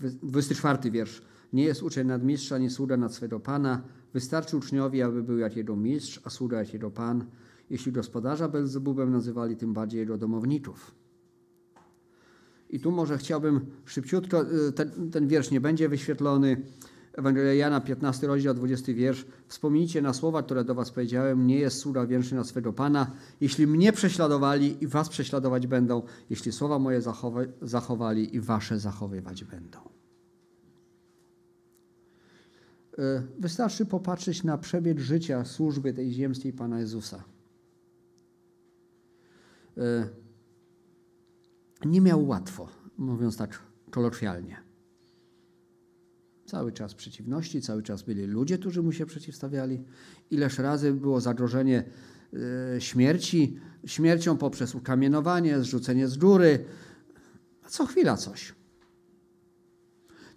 24 0.00 0.90
wiersz. 0.90 1.22
Nie 1.52 1.64
jest 1.64 1.82
uczeń 1.82 2.06
nadmistrza, 2.06 2.56
ani 2.56 2.70
sługa 2.70 2.96
nad 2.96 3.14
swego 3.14 3.40
Pana. 3.40 3.82
Wystarczy 4.12 4.56
uczniowi, 4.56 5.02
aby 5.02 5.22
był 5.22 5.38
jak 5.38 5.56
jego 5.56 5.76
mistrz, 5.76 6.20
a 6.24 6.30
sługa 6.30 6.58
jak 6.58 6.72
jego 6.72 6.90
Pan. 6.90 7.24
Jeśli 7.70 7.92
gospodarza 7.92 8.48
Belzebubem 8.48 9.12
nazywali, 9.12 9.56
tym 9.56 9.72
bardziej 9.72 10.00
jego 10.00 10.18
domowników. 10.18 11.03
I 12.70 12.80
tu 12.80 12.92
może 12.92 13.18
chciałbym 13.18 13.66
szybciutko, 13.84 14.42
y, 14.68 14.72
ten, 14.72 15.10
ten 15.10 15.28
wiersz 15.28 15.50
nie 15.50 15.60
będzie 15.60 15.88
wyświetlony. 15.88 16.62
Ewangelia 17.12 17.54
Jana, 17.54 17.80
15 17.80 18.26
rozdział, 18.26 18.54
20 18.54 18.94
wiersz. 18.94 19.26
Wspomnijcie 19.48 20.02
na 20.02 20.12
słowa, 20.12 20.42
które 20.42 20.64
do 20.64 20.74
was 20.74 20.90
powiedziałem. 20.90 21.46
Nie 21.46 21.58
jest 21.58 21.78
sługa 21.78 22.06
wierszy 22.06 22.34
na 22.34 22.44
swego 22.44 22.72
Pana. 22.72 23.10
Jeśli 23.40 23.66
mnie 23.66 23.92
prześladowali 23.92 24.76
i 24.80 24.86
was 24.86 25.08
prześladować 25.08 25.66
będą, 25.66 26.02
jeśli 26.30 26.52
słowa 26.52 26.78
moje 26.78 27.02
zachowa 27.02 27.40
zachowali 27.62 28.36
i 28.36 28.40
wasze 28.40 28.78
zachowywać 28.78 29.44
będą. 29.44 29.78
Y, 32.98 33.22
wystarczy 33.38 33.86
popatrzeć 33.86 34.44
na 34.44 34.58
przebieg 34.58 35.00
życia 35.00 35.44
służby 35.44 35.92
tej 35.92 36.12
ziemskiej 36.12 36.52
Pana 36.52 36.80
Jezusa. 36.80 37.24
Nie 41.84 42.00
miał 42.00 42.26
łatwo, 42.26 42.68
mówiąc 42.98 43.36
tak 43.36 43.62
kolokwialnie. 43.90 44.56
Cały 46.46 46.72
czas 46.72 46.94
przeciwności, 46.94 47.62
cały 47.62 47.82
czas 47.82 48.02
byli 48.02 48.26
ludzie, 48.26 48.58
którzy 48.58 48.82
mu 48.82 48.92
się 48.92 49.06
przeciwstawiali. 49.06 49.84
Ileż 50.30 50.58
razy 50.58 50.92
było 50.92 51.20
zagrożenie 51.20 51.84
e, 52.76 52.80
śmierci, 52.80 53.60
śmiercią 53.86 54.36
poprzez 54.36 54.74
ukamienowanie, 54.74 55.60
zrzucenie 55.60 56.08
z 56.08 56.16
góry. 56.16 56.64
Co 57.68 57.86
chwila 57.86 58.16
coś. 58.16 58.54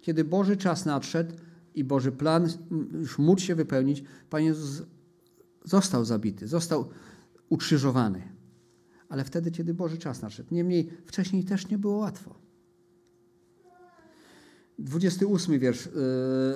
Kiedy 0.00 0.24
Boży 0.24 0.56
czas 0.56 0.86
nadszedł 0.86 1.34
i 1.74 1.84
Boży 1.84 2.12
plan 2.12 2.48
już 2.92 3.18
mógł 3.18 3.40
się 3.40 3.54
wypełnić, 3.54 4.04
Pan 4.30 4.42
Jezus 4.42 4.86
został 5.64 6.04
zabity, 6.04 6.48
został 6.48 6.88
ukrzyżowany 7.48 8.37
ale 9.08 9.24
wtedy, 9.24 9.50
kiedy 9.50 9.74
Boży 9.74 9.98
czas 9.98 10.22
nadszedł. 10.22 10.54
Niemniej 10.54 10.90
wcześniej 11.06 11.44
też 11.44 11.68
nie 11.68 11.78
było 11.78 11.96
łatwo. 11.96 12.34
28 14.78 15.58
wiersz 15.58 15.86
e, 15.86 15.90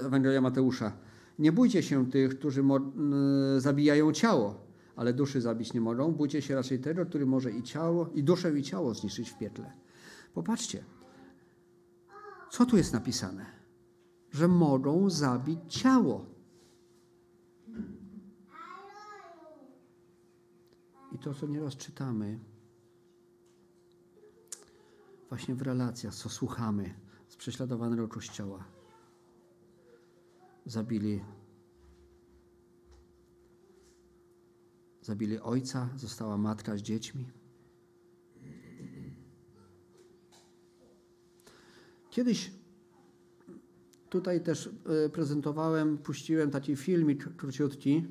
Ewangelia 0.07 0.41
Mateusza. 0.41 0.93
Nie 1.39 1.53
bójcie 1.53 1.83
się 1.83 2.11
tych, 2.11 2.39
którzy 2.39 2.65
zabijają 3.59 4.13
ciało, 4.13 4.67
ale 4.97 5.13
duszy 5.13 5.41
zabić 5.41 5.73
nie 5.73 5.81
mogą. 5.81 6.13
Bójcie 6.13 6.43
się 6.43 6.55
raczej 6.55 6.79
tego, 6.79 7.07
który 7.07 7.27
może 7.27 7.51
i 7.51 7.63
ciało, 7.63 8.11
i 8.15 8.23
duszę, 8.25 8.59
i 8.59 8.63
ciało 8.63 8.95
zniszczyć 8.95 9.31
w 9.31 9.39
piekle. 9.39 9.73
Popatrzcie, 10.35 10.85
co 12.51 12.67
tu 12.67 12.77
jest 12.77 12.93
napisane? 12.93 13.47
Że 14.31 14.49
mogą 14.49 15.11
zabić 15.11 15.59
ciało. 15.69 16.32
I 21.15 21.19
to, 21.19 21.35
co 21.35 21.47
nieraz 21.47 21.77
czytamy, 21.77 22.39
właśnie 25.29 25.55
w 25.55 25.63
relacjach, 25.63 26.15
co 26.15 26.29
słuchamy 26.29 26.95
z 27.29 27.37
prześladowanego 27.37 28.09
kościoła. 28.09 28.65
Zabili, 30.67 31.21
zabili 35.03 35.41
ojca, 35.41 35.89
została 35.97 36.39
matka 36.39 36.77
z 36.77 36.81
dziećmi. 36.81 37.31
Kiedyś 42.11 42.53
tutaj 44.09 44.41
też 44.41 44.71
e, 45.07 45.09
prezentowałem, 45.09 45.99
puściłem 45.99 46.51
taki 46.51 46.77
filmik 46.77 47.37
króciutki, 47.37 48.07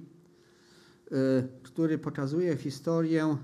który 1.64 1.98
pokazuje 1.98 2.58
historię 2.58 3.38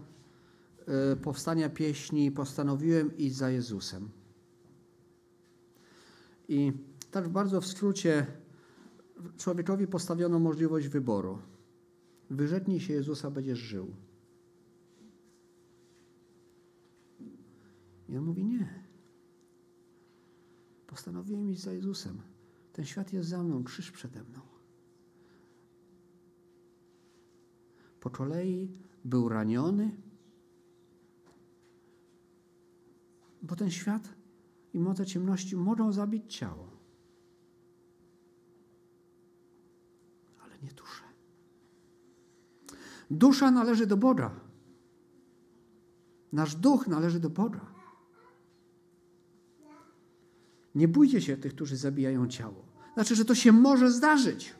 y, 1.14 1.16
powstania 1.16 1.70
pieśni 1.70 2.32
Postanowiłem 2.32 3.18
iść 3.18 3.36
za 3.36 3.50
Jezusem. 3.50 4.10
I 6.48 6.74
tak 7.12 7.30
bardzo 7.30 7.62
w 7.62 7.68
skrócie 7.68 8.28
człowiekowi 9.38 9.88
postawiono 9.88 10.40
możliwość 10.40 10.88
wyboru. 10.88 11.40
Wyrzeknij 12.30 12.80
się 12.80 12.94
Jezusa, 12.94 13.32
będziesz 13.32 13.60
żył. 13.60 13.96
I 18.10 18.18
on 18.18 18.24
mówi 18.24 18.46
nie. 18.46 18.84
Postanowiłem 20.88 21.50
iść 21.50 21.62
za 21.62 21.74
Jezusem. 21.74 22.22
Ten 22.74 22.86
świat 22.86 23.14
jest 23.14 23.30
za 23.30 23.44
mną, 23.44 23.64
krzyż 23.64 23.92
przede 23.92 24.24
mną. 24.24 24.57
Po 28.00 28.10
kolei 28.10 28.72
był 29.06 29.30
raniony, 29.30 29.92
bo 33.42 33.56
ten 33.56 33.72
świat 33.72 34.10
i 34.74 34.80
moce 34.80 35.06
ciemności 35.06 35.58
mogą 35.58 35.92
zabić 35.92 36.36
ciało. 36.36 36.70
Ale 40.44 40.54
nie 40.64 40.72
duszę. 40.72 41.04
Dusza 43.12 43.52
należy 43.52 43.88
do 43.88 43.98
Boga. 43.98 44.32
Nasz 46.32 46.56
duch 46.56 46.88
należy 46.88 47.20
do 47.20 47.30
Boga. 47.30 47.66
Nie 50.76 50.88
bójcie 50.88 51.22
się 51.22 51.38
tych, 51.38 51.54
którzy 51.56 51.78
zabijają 51.78 52.28
ciało. 52.28 52.66
Znaczy, 52.94 53.16
że 53.16 53.26
to 53.26 53.36
się 53.36 53.52
może 53.52 53.92
zdarzyć. 53.92 54.56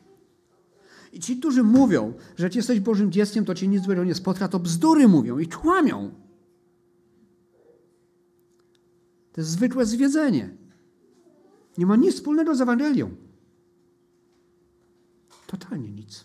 I 1.12 1.20
ci, 1.20 1.36
którzy 1.36 1.62
mówią, 1.62 2.14
że 2.36 2.50
jesteś 2.54 2.80
Bożym 2.80 3.12
dzieckiem, 3.12 3.44
to 3.44 3.54
Cię 3.54 3.68
nic 3.68 3.84
złego 3.84 4.04
nie 4.04 4.14
spotka, 4.14 4.48
to 4.48 4.58
bzdury 4.58 5.08
mówią 5.08 5.38
i 5.38 5.46
kłamią. 5.46 6.10
To 9.32 9.40
jest 9.40 9.50
zwykłe 9.50 9.86
zwiedzenie. 9.86 10.56
Nie 11.78 11.86
ma 11.86 11.96
nic 11.96 12.14
wspólnego 12.14 12.54
z 12.54 12.60
Ewangelią. 12.60 13.10
Totalnie 15.46 15.90
nic. 15.90 16.24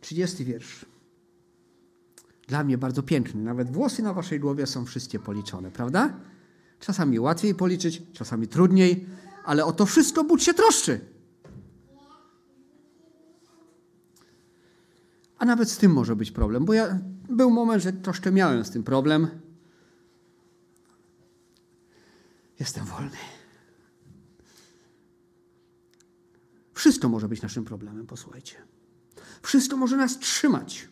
Trzydziesty 0.00 0.44
wiersz. 0.44 0.86
Dla 2.48 2.64
mnie 2.64 2.78
bardzo 2.78 3.02
piękny. 3.02 3.42
Nawet 3.42 3.70
włosy 3.70 4.02
na 4.02 4.14
waszej 4.14 4.40
głowie 4.40 4.66
są 4.66 4.84
wszystkie 4.84 5.18
policzone, 5.18 5.70
prawda? 5.70 6.20
Czasami 6.80 7.20
łatwiej 7.20 7.54
policzyć, 7.54 8.02
czasami 8.12 8.48
trudniej, 8.48 9.06
ale 9.44 9.64
o 9.64 9.72
to 9.72 9.86
wszystko 9.86 10.24
Bóg 10.24 10.40
się 10.40 10.54
troszczy. 10.54 11.00
A 15.38 15.44
nawet 15.44 15.70
z 15.70 15.76
tym 15.76 15.92
może 15.92 16.16
być 16.16 16.30
problem, 16.30 16.64
bo 16.64 16.72
ja 16.72 16.98
był 17.28 17.50
moment, 17.50 17.82
że 17.82 17.92
troszkę 17.92 18.32
miałem 18.32 18.64
z 18.64 18.70
tym 18.70 18.82
problem. 18.82 19.28
Jestem 22.60 22.84
wolny. 22.84 23.16
Wszystko 26.74 27.08
może 27.08 27.28
być 27.28 27.42
naszym 27.42 27.64
problemem, 27.64 28.06
posłuchajcie. 28.06 28.56
Wszystko 29.42 29.76
może 29.76 29.96
nas 29.96 30.18
trzymać. 30.18 30.88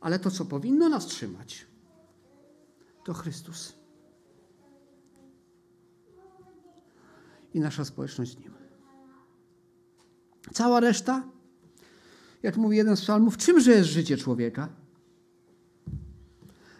Ale 0.00 0.18
to, 0.18 0.30
co 0.30 0.44
powinno 0.44 0.88
nas 0.88 1.06
trzymać, 1.06 1.66
to 3.04 3.14
Chrystus. 3.14 3.79
I 7.54 7.60
nasza 7.60 7.84
społeczność 7.84 8.32
z 8.32 8.38
Nim. 8.38 8.52
Cała 10.52 10.80
reszta, 10.80 11.28
jak 12.42 12.56
mówi 12.56 12.76
jeden 12.76 12.96
z 12.96 13.00
psalmów, 13.00 13.36
czymże 13.36 13.70
jest 13.70 13.88
życie 13.88 14.16
człowieka? 14.16 14.68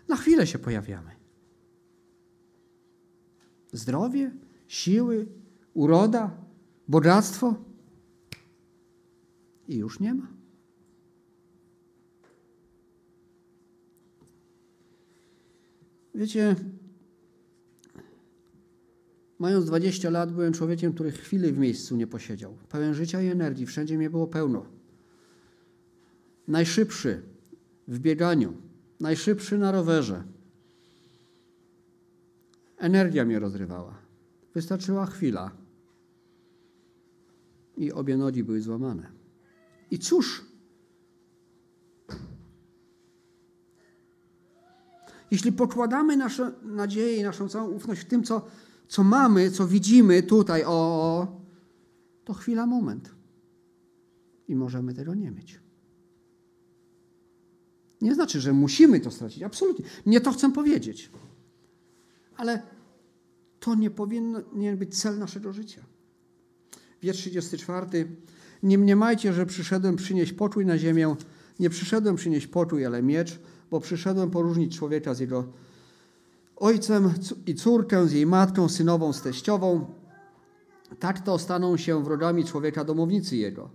Na 0.09 0.17
chwilę 0.17 0.47
się 0.47 0.59
pojawiamy. 0.59 1.11
Zdrowie, 3.73 4.33
siły, 4.69 5.27
uroda, 5.75 6.37
bogactwo 6.89 7.55
i 9.69 9.77
już 9.77 10.01
nie 10.01 10.15
ma. 10.15 10.27
Wiecie, 16.15 16.57
mając 19.41 19.65
20 19.67 20.11
lat, 20.11 20.33
byłem 20.33 20.53
człowiekiem, 20.53 20.93
który 20.93 21.13
chwili 21.13 21.53
w 21.53 21.59
miejscu 21.59 21.97
nie 21.97 22.07
posiedział. 22.07 22.57
Pełen 22.69 22.95
życia 22.95 23.23
i 23.23 23.27
energii, 23.27 23.67
wszędzie 23.67 23.99
mnie 23.99 24.11
było 24.11 24.27
pełno. 24.27 24.67
Najszybszy 26.49 27.23
w 27.89 27.99
bieganiu, 27.99 28.57
najszybszy 29.01 29.59
na 29.59 29.73
rowerze. 29.73 30.25
Energia 32.79 33.25
mnie 33.25 33.39
rozrywała. 33.39 33.95
Wystarczyła 34.55 35.07
chwila 35.07 35.51
i 37.77 37.93
obie 37.93 38.17
nogi 38.17 38.45
były 38.45 38.61
złamane. 38.61 39.07
I 39.91 39.99
cóż? 39.99 40.45
Jeśli 45.31 45.53
pokładamy 45.53 46.17
nasze 46.17 46.53
nadzieje 46.63 47.17
i 47.17 47.23
naszą 47.23 47.49
całą 47.49 47.69
ufność 47.69 48.01
w 48.01 48.05
tym, 48.05 48.25
co, 48.25 48.47
co 48.91 49.05
mamy, 49.05 49.51
co 49.51 49.67
widzimy 49.67 50.23
tutaj, 50.23 50.65
o, 50.67 51.41
to 52.25 52.35
chwila, 52.35 52.67
moment. 52.67 53.15
I 54.49 54.57
możemy 54.57 54.95
tego 54.95 55.15
nie 55.15 55.31
mieć. 55.31 55.61
Nie 58.01 58.15
znaczy, 58.15 58.41
że 58.41 58.53
musimy 58.53 59.01
to 59.01 59.11
stracić. 59.11 59.43
Absolutnie. 59.43 59.85
Nie 60.07 60.21
to 60.21 60.33
chcę 60.33 60.53
powiedzieć. 60.53 61.11
Ale 62.37 62.63
to 63.61 63.75
nie 63.75 63.91
powinien 63.91 64.77
być 64.77 64.99
cel 64.99 65.19
naszego 65.19 65.53
życia. 65.53 65.81
Wiersz 67.03 67.19
34. 67.19 68.17
Nie 68.63 68.79
mniemajcie, 68.79 69.33
że 69.33 69.47
przyszedłem 69.47 69.97
przynieść 69.97 70.33
pokój 70.33 70.67
na 70.67 70.79
ziemię. 70.79 71.17
Nie 71.59 71.71
przyszedłem 71.71 72.17
przynieść 72.17 72.47
pokój, 72.47 72.87
ale 72.87 73.03
miecz, 73.03 73.39
bo 73.71 73.81
przyszedłem 73.81 74.31
poróżnić 74.31 74.77
człowieka 74.77 75.15
z 75.15 75.21
jego 75.21 75.53
ojcem 76.61 77.15
i 77.47 77.55
córkę 77.55 78.09
z 78.09 78.13
jej 78.13 78.27
matką, 78.27 78.69
synową 78.69 79.13
z 79.13 79.23
teściową. 79.23 79.87
Tak 80.99 81.21
to 81.21 81.39
staną 81.39 81.77
się 81.77 82.05
wrogami 82.05 82.45
człowieka 82.45 82.85
domownicy 82.85 83.37
jego. 83.37 83.71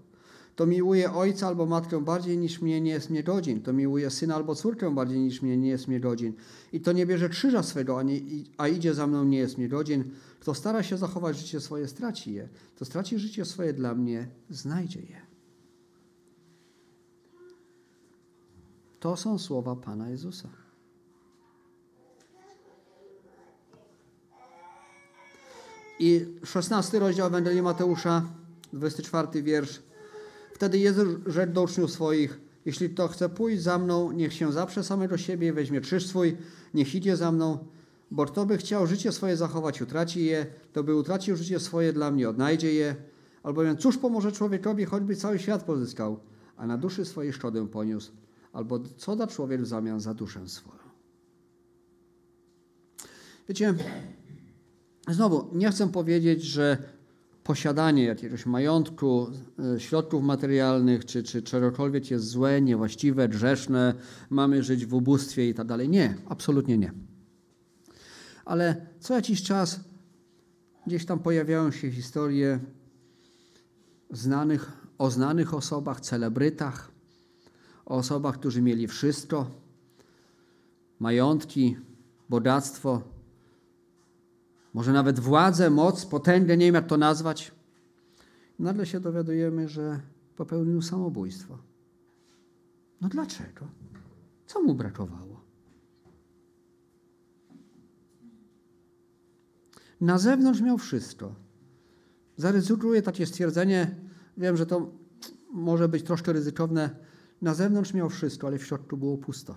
To 0.55 0.65
miłuje 0.65 1.13
ojca 1.13 1.47
albo 1.47 1.65
matkę 1.65 2.01
bardziej 2.01 2.37
niż 2.37 2.61
mnie 2.61 2.81
nie 2.81 2.91
jest 2.91 3.09
mnie 3.09 3.23
godzin. 3.23 3.61
To 3.61 3.73
miłuje 3.73 4.09
syna 4.09 4.35
albo 4.35 4.55
córkę 4.55 4.95
bardziej 4.95 5.19
niż 5.19 5.41
mnie 5.41 5.57
nie 5.57 5.69
jest 5.69 5.87
mnie 5.87 5.99
godzin. 5.99 6.33
I 6.73 6.81
to 6.81 6.91
nie 6.91 7.05
bierze 7.05 7.29
krzyża 7.29 7.63
swego, 7.63 7.99
a, 7.99 8.03
nie, 8.03 8.19
a 8.57 8.67
idzie 8.67 8.93
za 8.93 9.07
mną 9.07 9.23
nie 9.23 9.37
jest 9.37 9.57
mnie 9.57 9.69
godzin. 9.69 10.03
Kto 10.39 10.53
stara 10.53 10.83
się 10.83 10.97
zachować 10.97 11.37
życie 11.37 11.61
swoje, 11.61 11.87
straci 11.87 12.33
je. 12.33 12.49
Kto 12.75 12.85
straci 12.85 13.19
życie 13.19 13.45
swoje 13.45 13.73
dla 13.73 13.95
mnie, 13.95 14.27
znajdzie 14.49 14.99
je. 14.99 15.21
To 18.99 19.17
są 19.17 19.39
słowa 19.39 19.75
Pana 19.75 20.09
Jezusa. 20.09 20.64
I 25.99 26.25
16 26.43 26.99
rozdział 26.99 27.27
Ewangelii 27.27 27.61
Mateusza, 27.61 28.25
24 28.73 29.43
wiersz. 29.43 29.81
Wtedy 30.53 30.77
Jezus 30.77 31.07
rzekł 31.25 31.53
do 31.53 31.63
uczniów 31.63 31.91
swoich, 31.91 32.39
jeśli 32.65 32.89
kto 32.89 33.07
chce 33.07 33.29
pójść 33.29 33.63
za 33.63 33.77
mną, 33.77 34.11
niech 34.11 34.33
się 34.33 34.51
zaprze 34.51 34.83
samego 34.83 35.17
siebie, 35.17 35.53
weźmie 35.53 35.81
krzyż 35.81 36.07
swój, 36.07 36.37
niech 36.73 36.95
idzie 36.95 37.17
za 37.17 37.31
mną, 37.31 37.57
bo 38.11 38.25
kto 38.25 38.45
by 38.45 38.57
chciał 38.57 38.87
życie 38.87 39.11
swoje 39.11 39.37
zachować, 39.37 39.81
utraci 39.81 40.25
je, 40.25 40.45
to 40.73 40.83
by 40.83 40.95
utracił 40.95 41.35
życie 41.35 41.59
swoje 41.59 41.93
dla 41.93 42.11
mnie, 42.11 42.29
odnajdzie 42.29 42.73
je. 42.73 42.95
Albowiem 43.43 43.77
cóż 43.77 43.97
pomoże 43.97 44.31
człowiekowi, 44.31 44.85
choćby 44.85 45.15
cały 45.15 45.39
świat 45.39 45.63
pozyskał, 45.63 46.19
a 46.57 46.67
na 46.67 46.77
duszy 46.77 47.05
swojej 47.05 47.33
szkodę 47.33 47.67
poniósł? 47.67 48.11
Albo 48.53 48.79
co 48.97 49.15
da 49.15 49.27
człowiek 49.27 49.61
w 49.61 49.65
zamian 49.65 49.99
za 49.99 50.13
duszę 50.13 50.49
swoją? 50.49 50.85
Wiecie, 53.49 53.73
znowu, 55.13 55.49
nie 55.53 55.71
chcę 55.71 55.91
powiedzieć, 55.91 56.43
że 56.43 56.77
posiadanie 57.43 58.03
jakiegoś 58.03 58.45
majątku, 58.45 59.27
e, 59.75 59.79
środków 59.79 60.23
materialnych, 60.23 61.05
czy, 61.05 61.23
czy 61.23 61.41
czegokolwiek 61.41 62.11
jest 62.11 62.25
złe, 62.25 62.61
niewłaściwe, 62.61 63.29
grzeszne, 63.29 63.93
mamy 64.29 64.63
żyć 64.63 64.85
w 64.85 64.93
ubóstwie 64.93 65.49
i 65.49 65.53
tak 65.53 65.67
dalej. 65.67 65.89
Nie, 65.89 66.15
absolutnie 66.29 66.77
nie. 66.77 66.91
Ale 68.45 68.85
co 68.99 69.13
jakiś 69.13 69.43
czas 69.43 69.79
gdzieś 70.87 71.05
tam 71.05 71.19
pojawiają 71.19 71.71
się 71.71 71.91
historie 71.91 72.59
znanych, 74.11 74.71
o 74.97 75.11
znanych 75.11 75.53
osobach, 75.53 76.01
celebrytach, 76.01 76.91
o 77.85 77.95
osobach, 77.95 78.39
którzy 78.39 78.61
mieli 78.61 78.87
wszystko, 78.87 79.51
majątki, 80.99 81.77
bogactwo, 82.29 83.14
może 84.75 84.93
nawet 84.93 85.19
władzę, 85.19 85.69
moc, 85.69 86.05
potęgę, 86.05 86.57
nie 86.57 86.65
wiem 86.65 86.75
jak 86.75 86.87
to 86.87 86.97
nazwać. 86.97 87.51
Nagle 88.59 88.85
się 88.85 88.99
dowiadujemy, 88.99 89.67
że 89.67 89.99
popełnił 90.35 90.81
samobójstwo. 90.81 91.57
No 93.01 93.09
dlaczego? 93.09 93.67
Co 94.45 94.61
mu 94.61 94.75
brakowało? 94.75 95.41
Na 100.01 100.17
zewnątrz 100.17 100.61
miał 100.61 100.77
wszystko. 100.77 101.35
Zaryzykuję 102.37 103.01
takie 103.01 103.25
stwierdzenie. 103.25 103.95
Wiem, 104.37 104.57
że 104.57 104.65
to 104.65 104.91
może 105.51 105.89
być 105.89 106.03
troszkę 106.03 106.33
ryzykowne. 106.33 106.89
Na 107.41 107.53
zewnątrz 107.53 107.93
miał 107.93 108.09
wszystko, 108.09 108.47
ale 108.47 108.57
w 108.57 108.65
środku 108.65 108.97
było 108.97 109.17
pusto. 109.17 109.55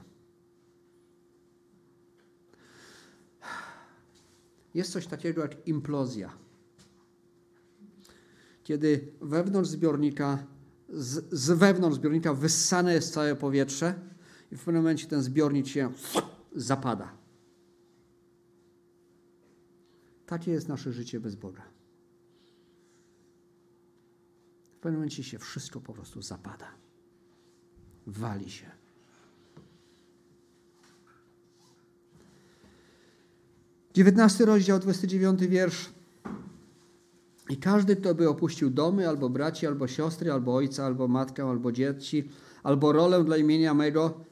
Jest 4.78 4.92
coś 4.92 5.06
takiego 5.06 5.42
jak 5.42 5.68
implozja. 5.68 6.32
Kiedy 8.64 9.12
wewnątrz 9.20 9.70
zbiornika, 9.70 10.46
z, 10.88 11.34
z 11.34 11.50
wewnątrz 11.50 11.96
zbiornika 11.96 12.34
wyssane 12.34 12.94
jest 12.94 13.12
całe 13.12 13.36
powietrze 13.36 13.94
i 14.52 14.56
w 14.56 14.58
pewnym 14.58 14.82
momencie 14.82 15.06
ten 15.06 15.22
zbiornik 15.22 15.66
się 15.66 15.92
zapada. 16.56 17.12
Takie 20.26 20.50
jest 20.50 20.68
nasze 20.68 20.92
życie 20.92 21.20
bez 21.20 21.34
Boga. 21.34 21.62
W 24.64 24.80
pewnym 24.80 25.00
momencie 25.00 25.24
się 25.24 25.38
wszystko 25.38 25.80
po 25.80 25.92
prostu 25.92 26.22
zapada. 26.22 26.70
Wali 28.06 28.50
się. 28.50 28.70
19 33.98 34.44
rozdział, 34.44 34.78
29 34.78 35.40
wiersz. 35.40 35.90
I 37.50 37.56
każdy, 37.56 37.96
kto 37.96 38.14
by 38.14 38.28
opuścił 38.28 38.70
domy, 38.70 39.08
albo 39.08 39.30
braci, 39.30 39.66
albo 39.66 39.88
siostry, 39.88 40.32
albo 40.32 40.54
ojca, 40.54 40.87
albo 40.87 41.08
matkę, 41.08 41.44
albo 41.44 41.72
dzieci, 41.72 42.28
albo 42.62 42.92
rolę 42.92 43.24
dla 43.24 43.37
imienia 43.37 43.74
mego, 43.74 44.24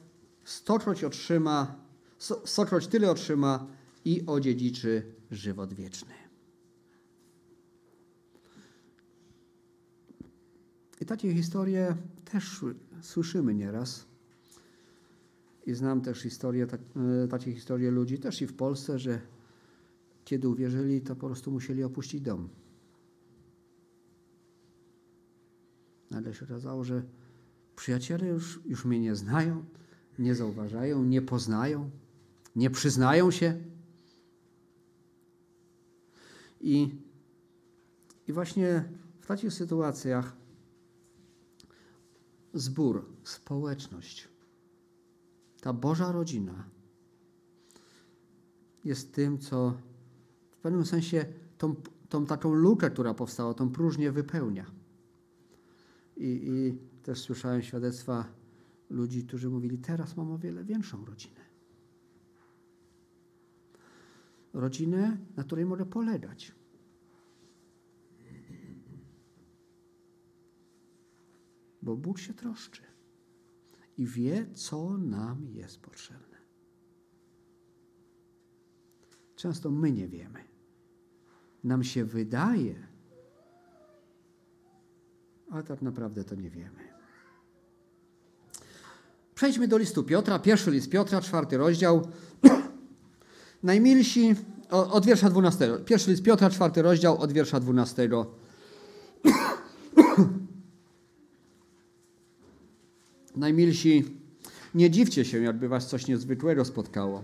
stokroć 0.43 1.03
otrzyma, 1.03 1.75
stokroć 2.45 2.87
tyle 2.87 3.11
otrzyma 3.11 3.67
i 4.05 4.23
odziedziczy 4.25 5.03
żywot 5.31 5.73
wieczny. 5.73 6.13
I 11.01 11.05
takie 11.05 11.33
historie 11.33 11.95
też 12.31 12.65
słyszymy 13.01 13.53
nieraz. 13.53 14.05
I 15.65 15.73
znam 15.73 16.01
też 16.01 16.21
historię, 16.21 16.67
tak, 16.67 16.81
e, 17.23 17.27
takie 17.27 17.53
historie 17.53 17.91
ludzi, 17.91 18.19
też 18.19 18.41
i 18.41 18.47
w 18.47 18.53
Polsce, 18.53 18.99
że 18.99 19.21
kiedy 20.27 20.49
uwierzyli, 20.49 21.01
to 21.01 21.15
po 21.15 21.27
prostu 21.27 21.51
musieli 21.51 21.83
opuścić 21.83 22.21
dom. 22.21 22.49
Nagle 26.11 26.33
się 26.33 26.45
okazało, 26.45 26.83
że 26.83 27.03
przyjaciele 27.75 28.27
już, 28.27 28.59
już 28.65 28.85
mnie 28.85 28.99
nie 28.99 29.15
znają, 29.15 29.65
nie 30.19 30.35
zauważają, 30.35 31.03
nie 31.03 31.21
poznają, 31.21 31.89
nie 32.55 32.69
przyznają 32.69 33.31
się. 33.31 33.63
I, 36.61 36.95
i 38.27 38.33
właśnie 38.33 38.89
w 39.19 39.25
takich 39.25 39.53
sytuacjach 39.53 40.35
zbór, 42.53 43.05
społeczność, 43.23 44.27
ta 45.61 45.73
Boża 45.73 46.11
rodzina 46.11 46.69
jest 48.83 49.13
tym, 49.13 49.39
co 49.39 49.87
pewnym 50.67 50.85
sensie 50.85 51.25
tą, 51.57 51.75
tą 52.09 52.25
taką 52.25 52.53
lukę, 52.53 52.89
która 52.89 53.13
powstała, 53.13 53.53
tą 53.53 53.69
próżnię 53.69 54.11
wypełnia. 54.11 54.65
I, 56.17 56.41
I 56.43 56.77
też 57.03 57.19
słyszałem 57.19 57.61
świadectwa 57.61 58.25
ludzi, 58.89 59.25
którzy 59.25 59.49
mówili, 59.49 59.77
teraz 59.77 60.17
mam 60.17 60.31
o 60.31 60.37
wiele 60.37 60.63
większą 60.63 61.05
rodzinę. 61.05 61.41
Rodzinę, 64.53 65.17
na 65.35 65.43
której 65.43 65.65
mogę 65.65 65.85
polegać. 65.85 66.55
Bo 71.81 71.95
Bóg 71.95 72.19
się 72.19 72.33
troszczy 72.33 72.81
i 73.97 74.05
wie, 74.05 74.47
co 74.53 74.97
nam 74.97 75.47
jest 75.47 75.79
potrzebne. 75.79 76.37
Często 79.35 79.71
my 79.71 79.91
nie 79.91 80.07
wiemy. 80.07 80.56
Nam 81.63 81.83
się 81.83 82.05
wydaje, 82.05 82.75
ale 85.51 85.63
tak 85.63 85.81
naprawdę 85.81 86.23
to 86.23 86.35
nie 86.35 86.49
wiemy. 86.49 86.87
Przejdźmy 89.35 89.67
do 89.67 89.77
listu 89.77 90.03
Piotra, 90.03 90.39
pierwszy 90.39 90.71
list 90.71 90.89
Piotra, 90.89 91.21
czwarty 91.21 91.57
rozdział. 91.57 92.07
Najmilsi, 93.63 94.35
od 94.69 95.05
wiersza 95.05 95.29
12. 95.29 95.69
Pierwszy 95.85 96.11
list 96.11 96.23
Piotra, 96.23 96.49
czwarty 96.49 96.81
rozdział, 96.81 97.17
od 97.17 97.31
wiersza 97.31 97.59
12. 97.59 98.09
Najmilsi, 103.35 104.05
nie 104.75 104.89
dziwcie 104.89 105.25
się, 105.25 105.41
jakby 105.41 105.67
was 105.67 105.87
coś 105.87 106.07
niezwykłego 106.07 106.65
spotkało. 106.65 107.23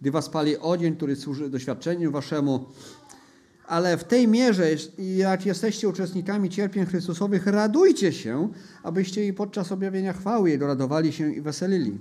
Gdy 0.00 0.10
was 0.10 0.28
pali 0.28 0.58
ogień, 0.58 0.96
który 0.96 1.16
służy 1.16 1.50
doświadczeniu 1.50 2.12
waszemu, 2.12 2.66
ale 3.66 3.96
w 3.96 4.04
tej 4.04 4.28
mierze, 4.28 4.68
jak 4.98 5.46
jesteście 5.46 5.88
uczestnikami 5.88 6.50
cierpień 6.50 6.86
Chrystusowych, 6.86 7.46
radujcie 7.46 8.12
się, 8.12 8.48
abyście 8.82 9.26
i 9.26 9.32
podczas 9.32 9.72
objawienia 9.72 10.12
chwały 10.12 10.50
Jego 10.50 10.66
radowali 10.66 11.12
się 11.12 11.32
i 11.32 11.40
weselili. 11.40 11.98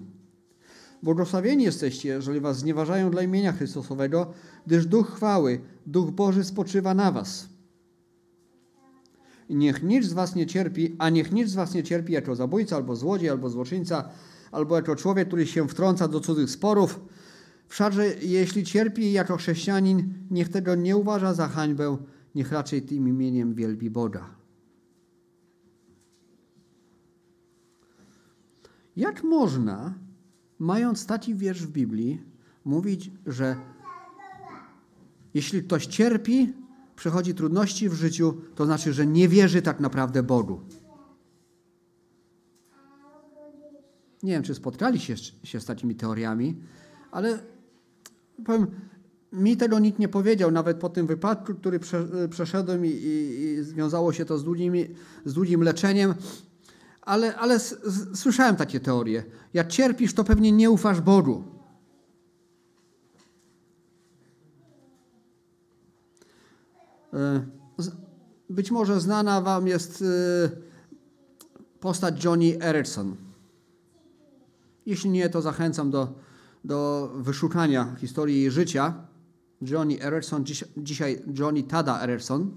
Błogosławieni 1.03 1.63
jesteście, 1.63 2.09
jeżeli 2.09 2.39
was 2.39 2.57
znieważają 2.57 3.11
dla 3.11 3.21
imienia 3.21 3.51
Chrystusowego, 3.51 4.33
gdyż 4.67 4.85
Duch 4.85 5.15
chwały, 5.15 5.59
Duch 5.85 6.11
Boży 6.11 6.43
spoczywa 6.43 6.93
na 6.93 7.11
was. 7.11 7.49
I 9.49 9.55
niech 9.55 9.83
nic 9.83 10.05
z 10.05 10.13
was 10.13 10.35
nie 10.35 10.47
cierpi, 10.47 10.95
a 10.99 11.09
niech 11.09 11.31
nic 11.31 11.49
z 11.49 11.55
was 11.55 11.73
nie 11.73 11.83
cierpi 11.83 12.13
jako 12.13 12.35
zabójca, 12.35 12.75
albo 12.75 12.95
złodziej, 12.95 13.29
albo 13.29 13.49
złoczyńca, 13.49 14.09
albo 14.51 14.75
jako 14.75 14.95
człowiek, 14.95 15.27
który 15.27 15.47
się 15.47 15.67
wtrąca 15.67 16.07
do 16.07 16.19
cudzych 16.19 16.49
sporów, 16.49 16.99
Wszakże 17.67 18.07
jeśli 18.07 18.63
cierpi 18.63 19.11
jako 19.11 19.37
chrześcijanin, 19.37 20.13
niech 20.31 20.49
tego 20.49 20.75
nie 20.75 20.97
uważa 20.97 21.33
za 21.33 21.47
hańbę, 21.47 21.97
niech 22.35 22.51
raczej 22.51 22.81
tym 22.81 23.07
imieniem 23.07 23.53
wielbi 23.53 23.89
Boga. 23.89 24.35
Jak 28.95 29.23
można, 29.23 29.93
mając 30.59 31.05
taki 31.05 31.35
wiersz 31.35 31.61
w 31.61 31.71
Biblii, 31.71 32.21
mówić, 32.65 33.11
że 33.25 33.55
jeśli 35.33 35.63
ktoś 35.63 35.85
cierpi, 35.85 36.53
przechodzi 36.95 37.33
trudności 37.33 37.89
w 37.89 37.93
życiu, 37.93 38.41
to 38.55 38.65
znaczy, 38.65 38.93
że 38.93 39.07
nie 39.07 39.27
wierzy 39.29 39.61
tak 39.61 39.79
naprawdę 39.79 40.23
Bogu? 40.23 40.61
Nie 44.23 44.31
wiem, 44.31 44.43
czy 44.43 44.55
spotkali 44.55 44.99
się, 44.99 45.15
się 45.43 45.59
z 45.59 45.65
takimi 45.65 45.95
teoriami, 45.95 46.55
ale 47.11 47.54
powiem, 48.45 48.67
mi 49.31 49.57
tego 49.57 49.79
nikt 49.79 49.99
nie 49.99 50.07
powiedział, 50.07 50.51
nawet 50.51 50.77
po 50.77 50.89
tym 50.89 51.07
wypadku, 51.07 51.55
który 51.55 51.79
prze, 51.79 52.07
przeszedłem 52.29 52.85
i, 52.85 52.89
i, 52.89 53.43
i, 53.43 53.63
związało 53.63 54.13
się 54.13 54.25
to 54.25 54.37
z 54.37 54.43
długim, 54.43 54.73
z 55.25 55.33
długim 55.33 55.61
leczeniem, 55.61 56.13
ale, 57.01 57.35
ale 57.35 57.53
s, 57.55 57.75
s, 57.87 58.19
słyszałem 58.19 58.55
takie 58.55 58.79
teorie. 58.79 59.23
Jak 59.53 59.67
cierpisz, 59.67 60.13
to 60.13 60.23
pewnie 60.23 60.51
nie 60.51 60.69
ufasz 60.71 61.01
Bogu. 61.01 61.43
E, 67.13 67.45
być 68.49 68.71
może 68.71 69.01
znana 69.01 69.41
wam 69.41 69.67
jest 69.67 70.01
e, 70.01 70.49
postać 71.79 72.23
Johnny 72.23 72.61
Erickson. 72.61 73.15
Jeśli 74.85 75.09
nie, 75.09 75.29
to 75.29 75.41
zachęcam 75.41 75.91
do 75.91 76.24
do 76.65 77.11
wyszukania 77.15 77.95
historii 77.97 78.41
jej 78.41 78.51
życia. 78.51 78.93
Johnny 79.61 80.01
Ererson, 80.01 80.45
dziś, 80.45 80.63
dzisiaj 80.77 81.21
Johnny 81.39 81.63
Tada 81.63 82.01
Ererson. 82.01 82.51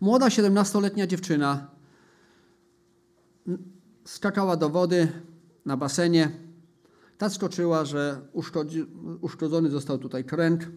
Młoda 0.00 0.28
17-letnia 0.28 1.06
dziewczyna 1.06 1.70
skakała 4.04 4.56
do 4.56 4.70
wody 4.70 5.08
na 5.66 5.76
basenie. 5.76 6.30
Tak 7.18 7.32
skoczyła, 7.32 7.84
że 7.84 8.20
uszkodzi, 8.32 8.86
uszkodzony 9.20 9.70
został 9.70 9.98
tutaj 9.98 10.24
kręg, 10.24 10.68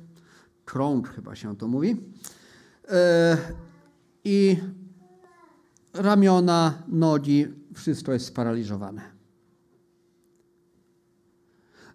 krąg 0.66 1.10
chyba 1.10 1.36
się 1.36 1.58
to 1.58 1.68
mówi. 1.68 1.98
E, 2.90 3.38
I 4.24 4.58
ramiona, 5.94 6.84
nogi, 6.88 7.48
wszystko 7.76 8.14
jest 8.14 8.26
sparaliżowane. 8.26 9.13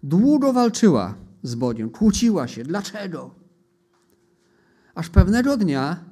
Długo 0.03 0.53
walczyła 0.53 1.15
z 1.43 1.55
Bogiem, 1.55 1.91
kłóciła 1.91 2.49
się. 2.49 2.65
Dlaczego? 2.65 3.35
Aż 4.95 5.09
pewnego 5.09 5.57
dnia 5.57 6.05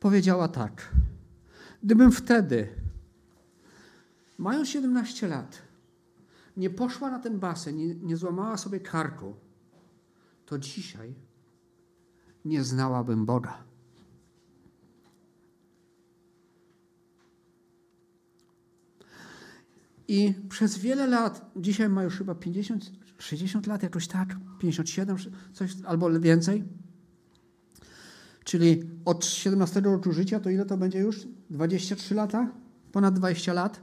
powiedziała 0.00 0.48
tak. 0.48 0.92
Gdybym 1.82 2.12
wtedy, 2.12 2.68
mając 4.38 4.68
17 4.68 5.28
lat, 5.28 5.62
nie 6.56 6.70
poszła 6.70 7.10
na 7.10 7.18
ten 7.18 7.38
basen, 7.38 7.76
nie, 7.76 7.94
nie 7.94 8.16
złamała 8.16 8.56
sobie 8.56 8.80
karku, 8.80 9.34
to 10.46 10.58
dzisiaj 10.58 11.14
nie 12.44 12.64
znałabym 12.64 13.26
Boga. 13.26 13.71
I 20.08 20.34
przez 20.48 20.78
wiele 20.78 21.06
lat, 21.06 21.50
dzisiaj 21.56 21.88
ma 21.88 22.02
już 22.02 22.18
chyba 22.18 22.34
50, 22.34 22.92
60 23.18 23.66
lat, 23.66 23.82
jakoś 23.82 24.06
tak, 24.06 24.36
57, 24.58 25.16
coś 25.52 25.70
albo 25.86 26.20
więcej. 26.20 26.64
Czyli 28.44 28.82
od 29.04 29.24
17 29.24 29.80
roku 29.80 30.12
życia 30.12 30.40
to 30.40 30.50
ile 30.50 30.66
to 30.66 30.76
będzie 30.76 30.98
już? 30.98 31.26
23 31.50 32.14
lata? 32.14 32.52
Ponad 32.92 33.14
20 33.14 33.52
lat? 33.52 33.80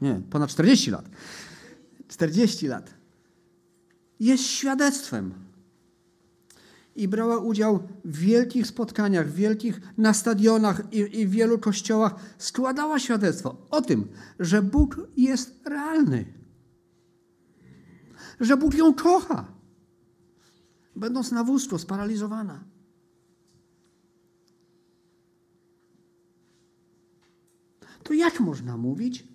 Nie, 0.00 0.20
ponad 0.30 0.50
40 0.50 0.90
lat. 0.90 1.08
40 2.08 2.66
lat. 2.66 2.94
Jest 4.20 4.44
świadectwem 4.44 5.34
i 6.96 7.08
brała 7.08 7.38
udział 7.38 7.88
w 8.04 8.18
wielkich 8.18 8.66
spotkaniach, 8.66 9.32
wielkich 9.32 9.80
na 9.98 10.14
stadionach 10.14 10.82
i, 10.92 11.20
i 11.20 11.26
w 11.26 11.30
wielu 11.30 11.58
kościołach, 11.58 12.14
składała 12.38 12.98
świadectwo 12.98 13.66
o 13.70 13.82
tym, 13.82 14.08
że 14.40 14.62
Bóg 14.62 15.00
jest 15.16 15.66
realny. 15.66 16.24
że 18.40 18.56
Bóg 18.56 18.74
ją 18.74 18.94
kocha, 18.94 19.52
będąc 20.96 21.32
na 21.32 21.44
wózku, 21.44 21.78
sparaliżowana. 21.78 22.64
To 28.02 28.14
jak 28.14 28.40
można 28.40 28.76
mówić, 28.76 29.28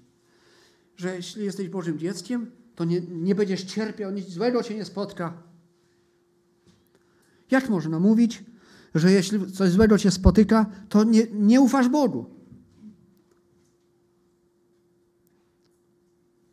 że 0.95 1.15
jeśli 1.15 1.45
jesteś 1.45 1.69
Bożym 1.69 1.99
dzieckiem, 1.99 2.51
to 2.75 2.85
nie, 2.85 3.01
nie 3.01 3.35
będziesz 3.35 3.63
cierpiał, 3.63 4.11
nic 4.11 4.29
złego 4.29 4.63
cię 4.63 4.75
nie 4.75 4.85
spotka? 4.85 5.44
Jak 7.51 7.69
można 7.69 7.99
mówić, 7.99 8.43
że 8.95 9.11
jeśli 9.11 9.51
coś 9.51 9.71
złego 9.71 9.97
cię 9.97 10.11
spotyka, 10.11 10.65
to 10.89 11.03
nie, 11.03 11.27
nie 11.33 11.61
ufasz 11.61 11.89
Bogu? 11.89 12.25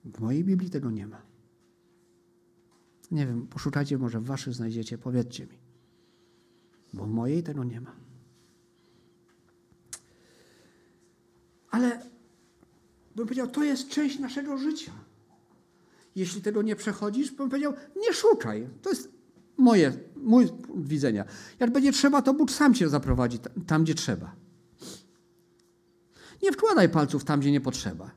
W 0.04 0.20
mojej 0.20 0.44
Biblii 0.44 0.70
tego 0.70 0.90
nie 0.90 1.06
ma. 1.06 1.22
Nie 3.10 3.26
wiem, 3.26 3.46
poszukajcie, 3.46 3.98
może 3.98 4.20
w 4.20 4.24
waszych 4.24 4.54
znajdziecie, 4.54 4.98
powiedzcie 4.98 5.46
mi. 5.46 5.58
Bo 6.92 7.04
w 7.04 7.08
mojej 7.10 7.42
tego 7.42 7.64
nie 7.64 7.80
ma. 7.80 7.96
Ale 11.70 12.02
bym 13.16 13.26
powiedział, 13.26 13.48
to 13.48 13.64
jest 13.64 13.88
część 13.88 14.18
naszego 14.18 14.58
życia. 14.58 14.92
Jeśli 16.16 16.42
tego 16.42 16.62
nie 16.62 16.76
przechodzisz, 16.76 17.30
bym 17.30 17.48
powiedział, 17.48 17.74
nie 17.96 18.12
szukaj. 18.12 18.68
To 18.82 18.90
jest 18.90 19.12
moje, 19.56 19.92
mój 20.22 20.48
punkt 20.48 20.88
widzenia. 20.88 21.24
Jak 21.60 21.72
będzie 21.72 21.92
trzeba, 21.92 22.22
to 22.22 22.34
Bóg 22.34 22.50
sam 22.50 22.74
cię 22.74 22.88
zaprowadzi 22.88 23.38
tam, 23.66 23.84
gdzie 23.84 23.94
trzeba. 23.94 24.36
Nie 26.42 26.52
wkładaj 26.52 26.88
palców 26.88 27.24
tam, 27.24 27.40
gdzie 27.40 27.52
nie 27.52 27.60
potrzeba. 27.60 28.10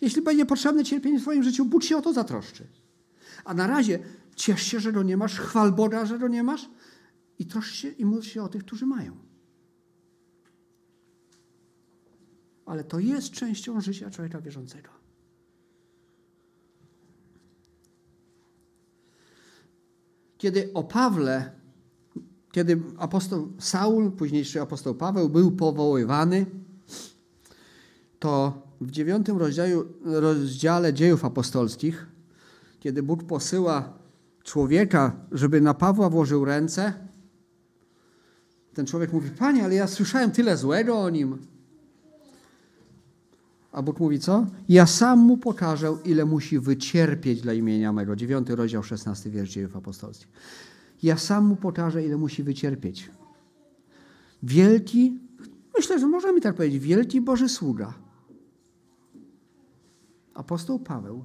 Jeśli 0.00 0.22
będzie 0.22 0.46
potrzebne 0.46 0.84
cierpienie 0.84 1.18
w 1.18 1.22
swoim 1.22 1.42
życiu, 1.42 1.64
Bóg 1.64 1.82
się 1.82 1.96
o 1.96 2.02
to 2.02 2.12
zatroszczy. 2.12 2.66
A 3.44 3.54
na 3.54 3.66
razie 3.66 3.98
ciesz 4.36 4.62
się, 4.62 4.80
że 4.80 4.92
go 4.92 5.02
nie 5.02 5.16
masz, 5.16 5.40
chwal 5.40 5.72
Boga, 5.72 6.06
że 6.06 6.18
go 6.18 6.28
nie 6.28 6.42
masz 6.42 6.70
i 7.38 7.46
troszcz 7.46 7.74
się 7.74 7.88
i 7.88 8.04
módl 8.04 8.26
się 8.26 8.42
o 8.42 8.48
tych, 8.48 8.64
którzy 8.64 8.86
mają. 8.86 9.16
Ale 12.66 12.84
to 12.84 12.98
jest 12.98 13.30
częścią 13.30 13.80
życia 13.80 14.10
człowieka 14.10 14.40
wierzącego. 14.40 14.97
Kiedy 20.38 20.70
o 20.74 20.84
Pawle, 20.84 21.50
kiedy 22.52 22.82
apostoł 22.98 23.48
Saul, 23.58 24.10
późniejszy 24.10 24.60
apostoł 24.60 24.94
Paweł 24.94 25.28
był 25.28 25.52
powoływany, 25.52 26.46
to 28.18 28.62
w 28.80 28.90
dziewiątym 28.90 29.38
rozdziale, 30.04 30.94
dziejów 30.94 31.24
apostolskich, 31.24 32.06
kiedy 32.80 33.02
Bóg 33.02 33.24
posyła 33.24 33.98
człowieka, 34.44 35.16
żeby 35.32 35.60
na 35.60 35.74
Pawła 35.74 36.10
włożył 36.10 36.44
ręce, 36.44 36.92
ten 38.74 38.86
człowiek 38.86 39.12
mówi, 39.12 39.30
panie, 39.30 39.64
ale 39.64 39.74
ja 39.74 39.86
słyszałem 39.86 40.30
tyle 40.30 40.56
złego 40.56 41.00
o 41.00 41.10
nim. 41.10 41.38
A 43.78 43.82
Bóg 43.82 44.00
mówi 44.00 44.18
co? 44.18 44.46
Ja 44.68 44.86
sam 44.86 45.18
mu 45.18 45.36
pokażę, 45.36 45.96
ile 46.04 46.24
musi 46.24 46.58
wycierpieć 46.58 47.40
dla 47.40 47.52
imienia 47.52 47.92
mego. 47.92 48.16
Dziewiąty 48.16 48.56
rozdział, 48.56 48.82
szesnasty 48.82 49.30
wiersz 49.30 49.50
dziejów 49.50 49.76
apostolskich. 49.76 50.28
Ja 51.02 51.16
sam 51.16 51.46
mu 51.46 51.56
pokażę, 51.56 52.04
ile 52.04 52.16
musi 52.16 52.42
wycierpieć. 52.42 53.10
Wielki, 54.42 55.18
myślę, 55.76 55.98
że 55.98 56.06
możemy 56.06 56.40
tak 56.40 56.54
powiedzieć, 56.54 56.82
wielki 56.82 57.20
Boży 57.20 57.48
sługa 57.48 57.94
apostoł 60.34 60.78
Paweł 60.78 61.24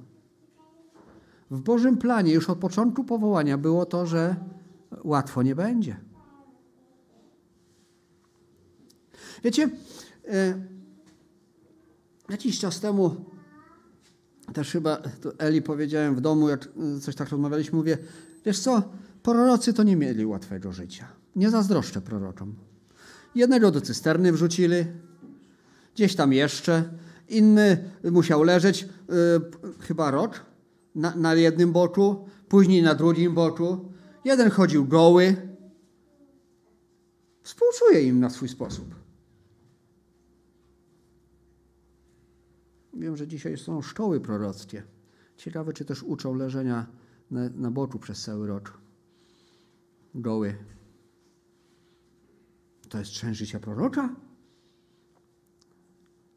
w 1.50 1.60
Bożym 1.60 1.96
planie 1.96 2.32
już 2.32 2.50
od 2.50 2.58
początku 2.58 3.04
powołania 3.04 3.58
było 3.58 3.86
to, 3.86 4.06
że 4.06 4.36
łatwo 5.04 5.42
nie 5.42 5.54
będzie. 5.54 5.96
Wiecie, 9.44 9.70
e, 10.28 10.73
jakiś 12.28 12.58
czas 12.58 12.80
temu 12.80 13.16
też 14.52 14.70
chyba 14.70 15.02
Eli 15.38 15.62
powiedziałem 15.62 16.14
w 16.14 16.20
domu, 16.20 16.48
jak 16.48 16.68
coś 17.00 17.14
tak 17.14 17.28
rozmawialiśmy, 17.28 17.78
mówię, 17.78 17.98
wiesz 18.46 18.58
co, 18.58 18.82
prorocy 19.22 19.72
to 19.72 19.82
nie 19.82 19.96
mieli 19.96 20.26
łatwego 20.26 20.72
życia. 20.72 21.08
Nie 21.36 21.50
zazdroszczę 21.50 22.00
prorokom. 22.00 22.54
Jednego 23.34 23.70
do 23.70 23.80
cysterny 23.80 24.32
wrzucili, 24.32 24.76
gdzieś 25.94 26.16
tam 26.16 26.32
jeszcze, 26.32 26.90
inny 27.28 27.90
musiał 28.10 28.42
leżeć 28.42 28.82
y, 28.82 28.86
chyba 29.80 30.10
rok 30.10 30.40
na, 30.94 31.16
na 31.16 31.34
jednym 31.34 31.72
boku, 31.72 32.28
później 32.48 32.82
na 32.82 32.94
drugim 32.94 33.34
boku. 33.34 33.92
Jeden 34.24 34.50
chodził 34.50 34.86
goły. 34.86 35.36
Współczuję 37.42 38.02
im 38.02 38.20
na 38.20 38.30
swój 38.30 38.48
sposób. 38.48 39.03
Wiem, 42.96 43.16
że 43.16 43.28
dzisiaj 43.28 43.56
są 43.56 43.82
szkoły 43.82 44.20
prorockie. 44.20 44.82
Ciekawe, 45.36 45.72
czy 45.72 45.84
też 45.84 46.02
uczą 46.02 46.34
leżenia 46.34 46.86
na, 47.30 47.48
na 47.48 47.70
boku 47.70 47.98
przez 47.98 48.22
cały 48.22 48.46
rok. 48.46 48.78
Goły. 50.14 50.54
To 52.88 52.98
jest 52.98 53.10
część 53.10 53.38
życia 53.38 53.60
proroka? 53.60 54.14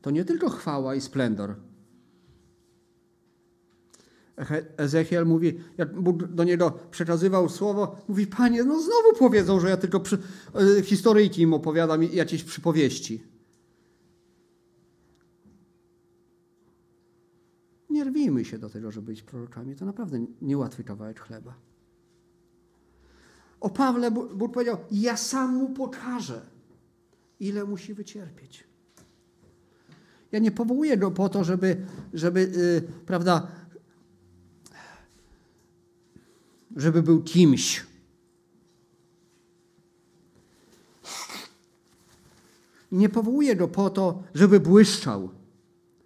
to 0.07 0.11
nie 0.11 0.25
tylko 0.25 0.49
chwała 0.49 0.95
i 0.95 1.01
splendor. 1.01 1.55
Ezechiel 4.77 5.25
mówi, 5.25 5.59
jak 5.77 6.01
Bóg 6.01 6.23
do 6.23 6.43
niego 6.43 6.79
przekazywał 6.91 7.49
słowo, 7.49 7.97
mówi, 8.07 8.27
panie, 8.27 8.63
no 8.63 8.81
znowu 8.81 9.13
powiedzą, 9.19 9.59
że 9.59 9.69
ja 9.69 9.77
tylko 9.77 9.99
przy, 9.99 10.17
e, 10.77 10.81
historyjki 10.81 11.41
im 11.41 11.53
opowiadam 11.53 12.03
jakieś 12.03 12.43
przypowieści. 12.43 13.23
Rwijmy 18.27 18.45
się 18.45 18.57
do 18.57 18.69
tego, 18.69 18.91
żeby 18.91 19.05
być 19.05 19.21
prorokami. 19.21 19.75
To 19.75 19.85
naprawdę 19.85 20.25
niełatwy 20.41 20.83
kawałek 20.83 21.19
chleba. 21.19 21.53
O 23.59 23.69
Pawle 23.69 24.11
Bóg 24.11 24.53
powiedział, 24.53 24.77
ja 24.91 25.17
sam 25.17 25.55
mu 25.55 25.69
pokażę, 25.69 26.41
ile 27.39 27.65
musi 27.65 27.93
wycierpieć. 27.93 28.63
Ja 30.31 30.39
nie 30.39 30.51
powołuję 30.51 30.97
go 30.97 31.11
po 31.11 31.29
to, 31.29 31.43
żeby, 31.43 31.85
żeby 32.13 32.39
yy, 32.39 32.81
prawda, 33.05 33.47
żeby 36.75 37.03
był 37.03 37.23
kimś. 37.23 37.85
Nie 42.91 43.09
powołuję 43.09 43.55
go 43.55 43.67
po 43.67 43.89
to, 43.89 44.23
żeby 44.33 44.59
błyszczał. 44.59 45.29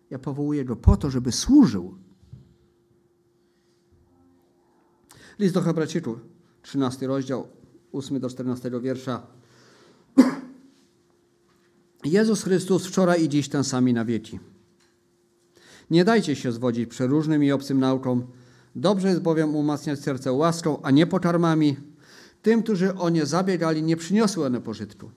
Ja 0.09 0.19
powołuję 0.19 0.65
go 0.65 0.75
po 0.75 0.97
to, 0.97 1.09
żeby 1.09 1.31
służył. 1.31 2.00
List 5.41 5.53
do 5.53 5.61
Hebrajczyków, 5.61 6.19
13 6.61 7.07
rozdział, 7.07 7.47
8 7.93 8.19
do 8.19 8.29
14 8.29 8.71
wiersza. 8.81 9.21
Jezus 12.05 12.43
Chrystus 12.43 12.87
wczoraj 12.87 13.23
i 13.23 13.29
dziś 13.29 13.49
ten 13.49 13.63
sami 13.63 13.93
na 13.93 14.05
wieki. 14.05 14.39
Nie 15.91 16.05
dajcie 16.05 16.35
się 16.35 16.51
zwodzić 16.51 16.89
przeróżnym 16.89 17.43
i 17.43 17.51
obcym 17.51 17.79
naukom. 17.79 18.27
Dobrze 18.75 19.07
jest 19.07 19.21
bowiem 19.21 19.55
umacniać 19.55 19.99
serce 19.99 20.31
łaską, 20.31 20.81
a 20.81 20.91
nie 20.91 21.07
pokarmami. 21.07 21.77
Tym, 22.41 22.63
którzy 22.63 22.95
o 22.95 23.09
nie 23.09 23.25
zabiegali, 23.25 23.83
nie 23.83 23.97
przyniosły 23.97 24.45
one 24.45 24.61
pożytku. 24.61 25.11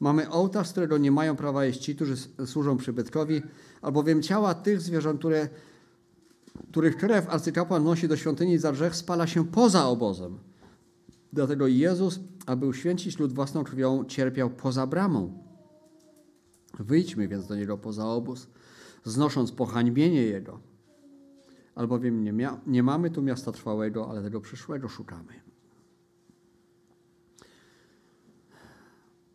Mamy 0.00 0.30
ołtarz, 0.30 0.68
z 0.68 0.70
którego 0.70 0.98
nie 0.98 1.10
mają 1.10 1.36
prawa 1.36 1.64
jeść 1.64 1.80
ci, 1.80 1.96
którzy 1.96 2.16
służą 2.46 2.76
przybytkowi, 2.76 3.42
albowiem 3.82 4.22
ciała 4.22 4.54
tych 4.54 4.80
zwierząt, 4.80 5.18
które, 5.18 5.48
których 6.70 6.96
krew 6.96 7.28
arcykapłan 7.28 7.84
nosi 7.84 8.08
do 8.08 8.16
świątyni 8.16 8.58
za 8.58 8.72
grzech, 8.72 8.96
spala 8.96 9.26
się 9.26 9.44
poza 9.44 9.86
obozem. 9.86 10.38
Dlatego 11.32 11.66
Jezus, 11.66 12.20
aby 12.46 12.66
uświęcić 12.66 13.18
lud 13.18 13.32
własną 13.32 13.64
krwią, 13.64 14.04
cierpiał 14.04 14.50
poza 14.50 14.86
bramą. 14.86 15.44
Wyjdźmy 16.78 17.28
więc 17.28 17.46
do 17.46 17.56
niego 17.56 17.78
poza 17.78 18.06
obóz, 18.06 18.48
znosząc 19.04 19.52
pohańbienie 19.52 20.22
jego. 20.22 20.60
Albowiem 21.74 22.24
nie, 22.24 22.50
nie 22.66 22.82
mamy 22.82 23.10
tu 23.10 23.22
miasta 23.22 23.52
trwałego, 23.52 24.10
ale 24.10 24.22
tego 24.22 24.40
przyszłego 24.40 24.88
szukamy. 24.88 25.40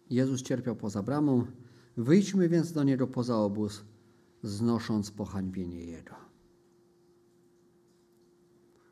Jezus 0.09 0.41
cierpiał 0.41 0.75
poza 0.75 1.03
bramą, 1.03 1.45
wyjdźmy 1.97 2.49
więc 2.49 2.71
do 2.71 2.83
niego 2.83 3.07
poza 3.07 3.37
obóz, 3.37 3.83
znosząc 4.43 5.11
pohańbienie 5.11 5.85
jego. 5.85 6.28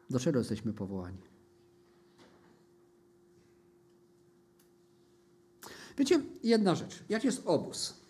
Do 0.09 0.19
czego 0.19 0.39
jesteśmy 0.39 0.73
powołani? 0.73 1.21
Wiecie, 5.97 6.21
jedna 6.43 6.75
rzecz. 6.75 7.03
Jak 7.09 7.23
jest 7.23 7.41
obóz? 7.45 8.07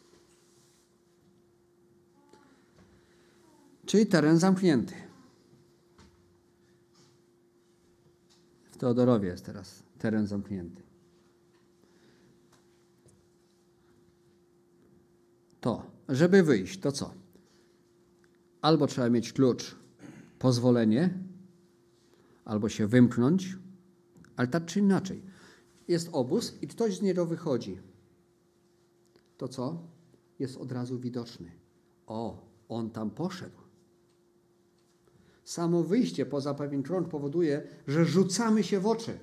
czyli 3.87 4.05
teren 4.05 4.37
zamknięty. 4.37 4.93
W 8.71 8.77
Teodorowie 8.77 9.29
jest 9.29 9.45
teraz 9.45 9.83
teren 9.99 10.27
zamknięty. 10.27 10.81
To, 15.61 15.85
żeby 16.09 16.43
wyjść, 16.43 16.79
to 16.79 16.91
co? 16.91 17.13
Albo 18.61 18.87
trzeba 18.87 19.09
mieć 19.09 19.33
klucz, 19.33 19.75
pozwolenie, 20.39 21.13
albo 22.47 22.69
się 22.69 22.87
wymknąć, 22.87 23.57
ale 24.35 24.47
tak 24.47 24.65
czy 24.65 24.79
inaczej. 24.79 25.23
Jest 25.87 26.09
obóz 26.11 26.57
i 26.61 26.67
ktoś 26.67 26.97
z 26.97 27.01
niego 27.01 27.25
wychodzi. 27.25 27.79
To 29.37 29.47
co? 29.47 29.87
Jest 30.39 30.57
od 30.57 30.71
razu 30.71 30.99
widoczny. 30.99 31.51
O, 32.05 32.47
on 32.69 32.89
tam 32.89 33.09
poszedł. 33.11 33.57
Samo 35.43 35.83
wyjście 35.83 36.25
poza 36.25 36.53
pewien 36.53 36.83
krąg 36.83 37.09
powoduje, 37.09 37.67
że 37.87 38.05
rzucamy 38.05 38.63
się 38.63 38.79
w 38.79 38.87
oczy. 38.87 39.19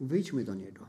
Wyjdźmy 0.00 0.44
do 0.44 0.54
niego. 0.54 0.86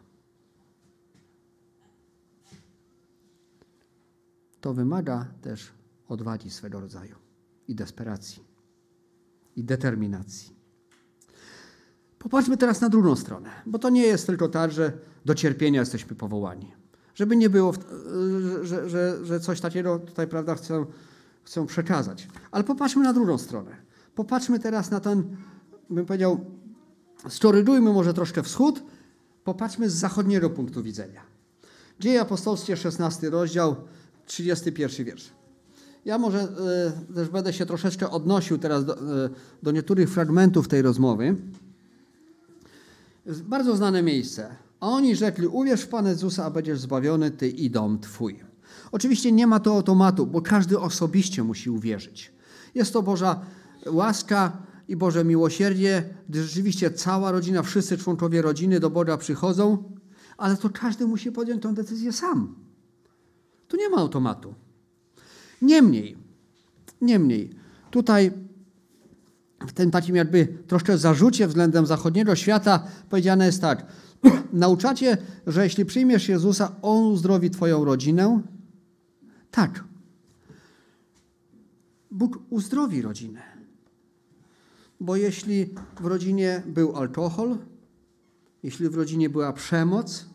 To 4.62 4.74
wymaga 4.74 5.34
też 5.42 5.72
odwagi 6.08 6.50
swego 6.50 6.80
rodzaju 6.80 7.16
i 7.68 7.76
desperacji, 7.76 8.49
i 9.60 9.64
determinacji. 9.64 10.56
Popatrzmy 12.20 12.58
teraz 12.58 12.82
na 12.82 12.90
drugą 12.90 13.16
stronę, 13.16 13.50
bo 13.66 13.80
to 13.80 13.90
nie 13.90 14.02
jest 14.02 14.28
tylko 14.28 14.50
tak, 14.50 14.72
że 14.72 14.92
do 15.26 15.36
cierpienia 15.36 15.80
jesteśmy 15.80 16.16
powołani. 16.16 16.72
Żeby 17.16 17.36
nie 17.36 17.50
było, 17.50 17.74
że, 18.62 18.90
że, 18.90 19.26
że 19.26 19.40
coś 19.40 19.62
takiego 19.62 20.00
tutaj, 20.00 20.28
prawda, 20.28 20.56
chcę, 20.56 20.86
chcę 21.44 21.66
przekazać. 21.66 22.28
Ale 22.52 22.64
popatrzmy 22.64 23.04
na 23.04 23.14
drugą 23.14 23.38
stronę. 23.38 23.72
Popatrzmy 24.16 24.60
teraz 24.60 24.92
na 24.92 25.00
ten, 25.00 25.38
bym 25.90 26.06
powiedział, 26.06 26.46
storydujmy 27.30 27.94
może 27.94 28.14
troszkę 28.14 28.44
wschód, 28.44 28.84
popatrzmy 29.44 29.90
z 29.90 29.94
zachodniego 29.94 30.50
punktu 30.50 30.84
widzenia. 30.84 31.22
Dzieje 32.00 32.22
apostolskie, 32.22 32.78
16 32.78 33.30
rozdział, 33.30 33.76
31 34.26 35.06
wiersz. 35.06 35.39
Ja 36.10 36.18
może 36.18 36.48
y, 37.12 37.14
też 37.14 37.30
będę 37.30 37.54
się 37.54 37.66
troszeczkę 37.66 38.10
odnosił 38.10 38.58
teraz 38.58 38.86
do, 38.86 39.26
y, 39.26 39.30
do 39.64 39.72
niektórych 39.72 40.10
fragmentów 40.10 40.68
tej 40.68 40.82
rozmowy. 40.82 41.36
Bardzo 43.26 43.76
znane 43.76 44.04
miejsce. 44.04 44.56
A 44.80 44.88
oni 44.88 45.16
rzekli, 45.16 45.48
uwierz 45.48 45.82
w 45.82 45.88
Pana 45.88 46.10
Jezusa, 46.10 46.46
a 46.46 46.50
będziesz 46.50 46.80
zbawiony, 46.80 47.32
ty 47.32 47.50
i 47.50 47.70
dom 47.70 48.00
twój. 48.00 48.40
Oczywiście 48.92 49.32
nie 49.32 49.48
ma 49.48 49.60
to 49.60 49.72
automatu, 49.72 50.28
bo 50.28 50.42
każdy 50.42 50.80
osobiście 50.80 51.44
musi 51.44 51.70
uwierzyć. 51.70 52.32
Jest 52.76 52.94
to 52.94 53.02
Boża 53.02 53.42
łaska 53.86 54.58
i 54.88 54.96
Boże 54.96 55.26
miłosierdzie, 55.26 56.04
gdy 56.30 56.44
rzeczywiście 56.44 56.92
cała 56.92 57.32
rodzina, 57.32 57.64
wszyscy 57.64 57.98
członkowie 57.98 58.42
rodziny 58.42 58.80
do 58.80 58.90
Boga 58.90 59.18
przychodzą, 59.18 59.84
ale 60.38 60.58
to 60.58 60.70
każdy 60.70 61.06
musi 61.06 61.32
podjąć 61.32 61.64
tę 61.64 61.74
decyzję 61.74 62.14
sam. 62.14 62.56
Tu 63.68 63.78
nie 63.78 63.90
ma 63.90 63.98
automatu. 63.98 64.54
Niemniej, 65.62 66.18
niemniej, 67.02 67.50
tutaj 67.92 68.32
w 69.68 69.74
tym 69.74 69.92
takim 69.92 70.16
jakby 70.16 70.48
troszkę 70.68 70.98
zarzucie 70.98 71.48
względem 71.48 71.86
zachodniego 71.86 72.36
świata 72.36 72.88
powiedziane 73.10 73.46
jest 73.46 73.62
tak. 73.62 73.86
Nauczacie, 74.54 75.18
że 75.48 75.64
jeśli 75.64 75.86
przyjmiesz 75.86 76.30
Jezusa, 76.30 76.76
On 76.82 77.04
uzdrowi 77.04 77.50
Twoją 77.50 77.86
rodzinę? 77.86 78.42
Tak. 79.52 79.84
Bóg 82.12 82.40
uzdrowi 82.50 83.02
rodzinę. 83.02 83.42
Bo 85.00 85.16
jeśli 85.16 85.70
w 86.02 86.06
rodzinie 86.06 86.64
był 86.68 86.96
alkohol, 86.96 87.58
jeśli 88.64 88.90
w 88.90 88.96
rodzinie 88.96 89.30
była 89.30 89.54
przemoc, 89.54 90.26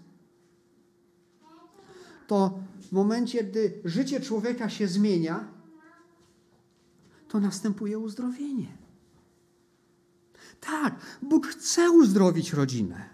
to 2.26 2.58
w 2.80 2.92
momencie, 2.92 3.44
gdy 3.44 3.80
życie 3.84 4.20
człowieka 4.20 4.68
się 4.68 4.88
zmienia, 4.88 5.48
to 7.28 7.40
następuje 7.40 7.98
uzdrowienie. 7.98 8.66
Tak, 10.60 10.94
Bóg 11.22 11.46
chce 11.46 11.90
uzdrowić 11.90 12.52
rodzinę. 12.52 13.08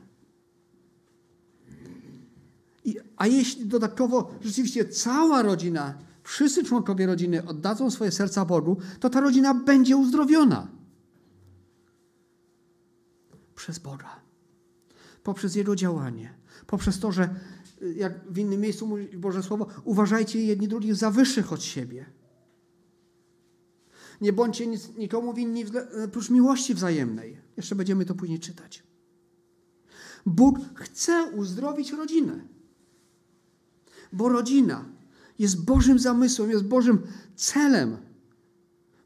I, 2.85 2.97
a 3.17 3.27
jeśli 3.27 3.67
dodatkowo 3.67 4.35
rzeczywiście 4.41 4.85
cała 4.85 5.43
rodzina, 5.43 5.95
wszyscy 6.23 6.65
członkowie 6.65 7.07
rodziny 7.07 7.47
oddadzą 7.47 7.91
swoje 7.91 8.13
serca 8.13 8.45
Bogu, 8.45 8.77
to 9.01 9.11
ta 9.11 9.21
rodzina 9.21 9.55
będzie 9.55 9.97
uzdrowiona. 9.97 10.69
Przez 13.55 13.79
Boga. 13.79 14.21
Poprzez 15.23 15.55
Jego 15.55 15.77
działanie. 15.77 16.35
Poprzez 16.67 17.01
to, 17.01 17.13
że 17.13 17.35
jak 17.97 18.33
w 18.33 18.39
innym 18.39 18.61
miejscu 18.61 18.87
mówi 18.87 19.09
Boże 19.19 19.43
Słowo, 19.43 19.67
uważajcie 19.85 20.45
jedni 20.45 20.69
drugich 20.69 20.95
za 20.95 21.11
wyższych 21.11 21.53
od 21.53 21.63
siebie. 21.63 22.07
Nie 24.21 24.33
bądźcie 24.33 24.67
nic, 24.67 24.97
nikomu 24.97 25.35
winni 25.35 25.65
oprócz 26.05 26.31
miłości 26.31 26.75
wzajemnej. 26.75 27.37
Jeszcze 27.57 27.75
będziemy 27.75 28.05
to 28.05 28.15
później 28.15 28.41
czytać. 28.41 28.83
Bóg 30.27 30.59
chce 30.75 31.31
uzdrowić 31.37 31.93
rodzinę. 31.93 32.45
Bo 34.13 34.29
rodzina 34.29 34.85
jest 35.39 35.65
Bożym 35.65 35.99
zamysłem, 35.99 36.51
jest 36.51 36.65
Bożym 36.65 37.03
celem. 37.37 37.97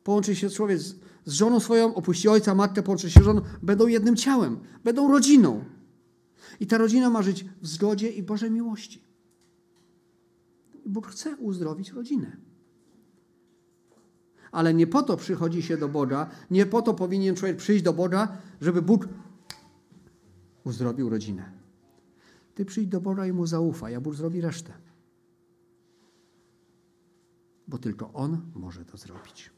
Połączy 0.05 0.37
się 0.37 0.51
człowiek 0.51 0.79
z, 0.79 0.95
z 1.25 1.33
żoną 1.33 1.61
swoją, 1.61 1.95
opuści 1.95 2.29
ojca, 2.29 2.55
matkę, 2.55 2.83
połączy 2.83 3.11
się 3.11 3.21
z 3.21 3.25
żoną, 3.25 3.41
będą 3.63 3.87
jednym 3.87 4.17
ciałem, 4.17 4.59
będą 4.85 5.13
rodziną. 5.13 5.65
I 6.61 6.67
ta 6.67 6.79
rodzina 6.79 7.11
ma 7.11 7.23
żyć 7.23 7.45
w 7.63 7.67
zgodzie 7.67 8.11
i 8.11 8.23
Bożej 8.23 8.51
miłości. 8.51 9.03
Bóg 10.87 11.07
chce 11.07 11.37
uzdrowić 11.37 11.91
rodzinę. 11.91 12.37
Ale 14.53 14.75
nie 14.75 14.87
po 14.87 15.03
to 15.03 15.17
przychodzi 15.17 15.63
się 15.63 15.77
do 15.77 15.89
Boga, 15.89 16.31
nie 16.51 16.67
po 16.67 16.83
to 16.83 16.95
powinien 16.95 17.37
człowiek 17.37 17.57
przyjść 17.57 17.85
do 17.85 17.93
Boga, 17.93 18.37
żeby 18.61 18.83
Bóg 18.83 19.09
uzdrowił 20.65 21.09
rodzinę. 21.09 21.53
Ty 22.55 22.65
przyjdź 22.65 22.89
do 22.89 23.01
Boga 23.01 23.27
i 23.27 23.33
mu 23.33 23.47
zaufaj, 23.47 23.95
a 23.95 24.01
Bóg 24.01 24.15
zrobi 24.15 24.41
resztę. 24.41 24.73
Bo 27.69 27.79
tylko 27.79 28.13
On 28.13 28.41
może 28.55 28.85
to 28.85 28.97
zrobić. 28.97 29.51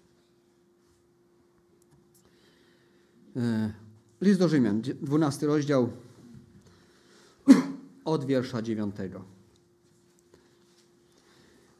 E, 3.36 3.72
list 4.20 4.40
do 4.40 4.48
Rzymian, 4.48 4.80
12 4.80 5.46
rozdział, 5.46 5.92
od 8.06 8.24
wiersza 8.24 8.62
9. 8.62 8.96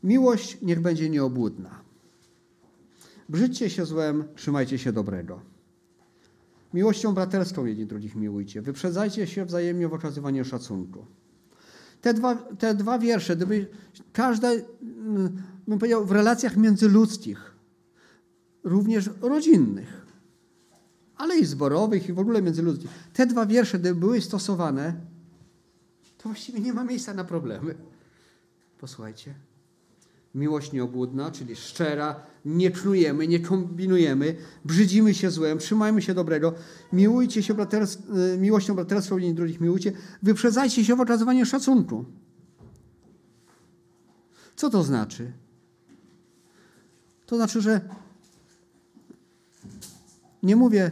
Miłość 0.03 0.59
niech 0.63 0.81
będzie 0.81 1.11
nieobłudna. 1.11 1.81
Brzydźcie 3.29 3.71
się 3.71 3.87
złem, 3.87 4.25
trzymajcie 4.37 4.79
się 4.79 4.93
dobrego. 4.93 5.41
Miłością 6.75 7.15
braterską 7.15 7.65
jedni 7.65 7.87
drugich 7.87 8.17
miłujcie. 8.17 8.63
Wyprzedzajcie 8.63 9.27
się 9.27 9.45
wzajemnie 9.45 9.89
w 9.89 9.95
okazywaniu 9.95 10.45
szacunku. 10.45 11.07
Te 12.01 12.15
dwa, 12.15 12.35
te 12.35 12.75
dwa 12.75 12.99
wiersze, 12.99 13.37
gdyby 13.37 13.67
każda, 14.13 14.49
mm, 14.53 15.43
bym 15.69 15.79
powiedział, 15.79 16.07
w 16.07 16.11
relacjach 16.13 16.57
międzyludzkich, 16.57 17.55
również 18.65 19.11
rodzinnych, 19.21 20.07
ale 21.17 21.39
i 21.39 21.45
zborowych 21.45 22.09
i 22.09 22.13
w 22.13 22.19
ogóle 22.19 22.43
międzyludzkich, 22.43 22.91
te 23.13 23.27
dwa 23.27 23.47
wiersze, 23.47 23.79
gdyby 23.79 24.01
były 24.01 24.21
stosowane, 24.21 24.95
to 24.95 25.16
właściwie 26.27 26.61
nie 26.61 26.73
ma 26.73 26.85
miejsca 26.85 27.15
na 27.15 27.25
problemy. 27.25 27.75
Posłuchajcie. 28.81 29.35
Miłość 30.35 30.73
nieobłudna, 30.73 31.31
czyli 31.31 31.57
szczera, 31.57 32.21
nie 32.45 32.71
knujemy, 32.71 33.29
nie 33.29 33.41
kombinujemy, 33.41 34.37
brzydzimy 34.65 35.15
się 35.15 35.31
złem, 35.31 35.59
trzymajmy 35.59 36.03
się 36.03 36.15
dobrego, 36.15 36.55
miłujcie 36.93 37.43
się 37.43 37.55
braters 37.55 37.99
y, 38.35 38.39
miłością 38.39 38.75
braterstwa 38.75 39.15
jedni 39.15 39.35
drugich 39.35 39.61
miłujcie, 39.61 39.93
wyprzedzajcie 40.23 40.85
się 40.85 40.97
w 40.97 41.01
okazywaniu 41.01 41.47
szacunku. 41.47 42.05
Co 44.57 44.71
to 44.71 44.83
znaczy? 44.83 45.33
To 47.27 47.37
znaczy, 47.37 47.61
że 47.61 47.81
nie 50.43 50.57
mówię 50.57 50.91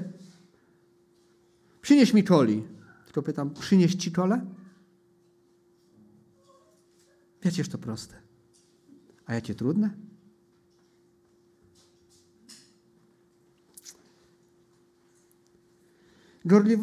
przynieś 1.83 2.15
mi 2.15 2.25
koli, 2.25 2.65
tylko 3.05 3.23
pytam, 3.23 3.51
przynieść 3.51 4.03
ci 4.03 4.13
kole? 4.13 4.47
Wiecie, 7.45 7.65
to 7.65 7.79
proste. 7.79 8.15
A 9.27 9.35
jakie 9.35 9.55
trudne? 9.55 9.91
Gorliw, 16.45 16.81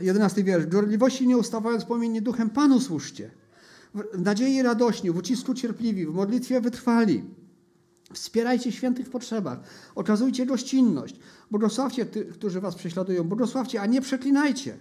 e, 0.00 0.04
11 0.04 0.44
wiersz. 0.44 0.66
Gorliwości 0.66 1.26
nie 1.26 1.36
ustawając 1.36 1.84
pomiędzy 1.84 2.20
duchem 2.20 2.50
Panu 2.50 2.80
służcie. 2.80 3.30
W 3.94 4.20
nadziei 4.20 4.62
radośni, 4.62 5.10
w 5.10 5.16
ucisku 5.16 5.54
cierpliwi, 5.54 6.06
w 6.06 6.14
modlitwie 6.14 6.60
wytrwali. 6.60 7.24
Wspierajcie 8.12 8.72
świętych 8.72 9.06
w 9.06 9.10
potrzebach. 9.10 9.60
Okazujcie 9.94 10.46
gościnność. 10.46 11.18
Błogosławcie 11.50 12.06
tych, 12.06 12.28
którzy 12.28 12.60
was 12.60 12.74
prześladują. 12.74 13.24
Błogosławcie, 13.24 13.80
a 13.80 13.86
nie 13.86 14.00
przeklinajcie. 14.00 14.78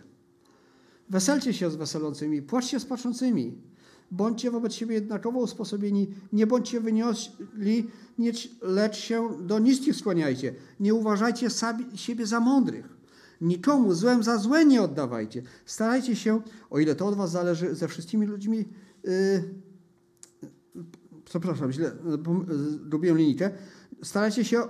Weselcie 1.10 1.54
się 1.54 1.72
z 1.72 1.76
weselącymi, 1.76 2.42
płaczcie 2.42 2.80
z 2.80 2.86
płaczącymi. 2.86 3.73
Bądźcie 4.14 4.52
wobec 4.52 4.74
siebie 4.74 4.96
jednakowo 4.96 5.40
usposobieni, 5.40 6.08
nie 6.34 6.48
bądźcie 6.48 6.80
wyniosli, 6.80 7.90
lecz 8.62 8.96
się 8.96 9.30
do 9.42 9.60
niskich 9.60 9.96
skłaniajcie. 9.96 10.56
Nie 10.80 10.94
uważajcie 10.94 11.50
sami, 11.50 11.86
siebie 11.96 12.26
za 12.26 12.40
mądrych. 12.40 12.98
Nikomu 13.42 13.94
złem 13.94 14.24
za 14.24 14.38
złe 14.38 14.66
nie 14.66 14.82
oddawajcie. 14.82 15.42
Starajcie 15.66 16.16
się, 16.16 16.42
o 16.70 16.80
ile 16.80 16.96
to 16.96 17.08
od 17.08 17.16
was 17.16 17.32
zależy, 17.32 17.76
ze 17.76 17.88
wszystkimi 17.88 18.26
ludźmi. 18.26 18.66
Yy, 19.04 19.44
przepraszam, 21.26 21.72
źle 21.72 21.92
lubię 22.92 23.14
linijkę. 23.14 23.52
Starajcie 24.04 24.46
się 24.46 24.64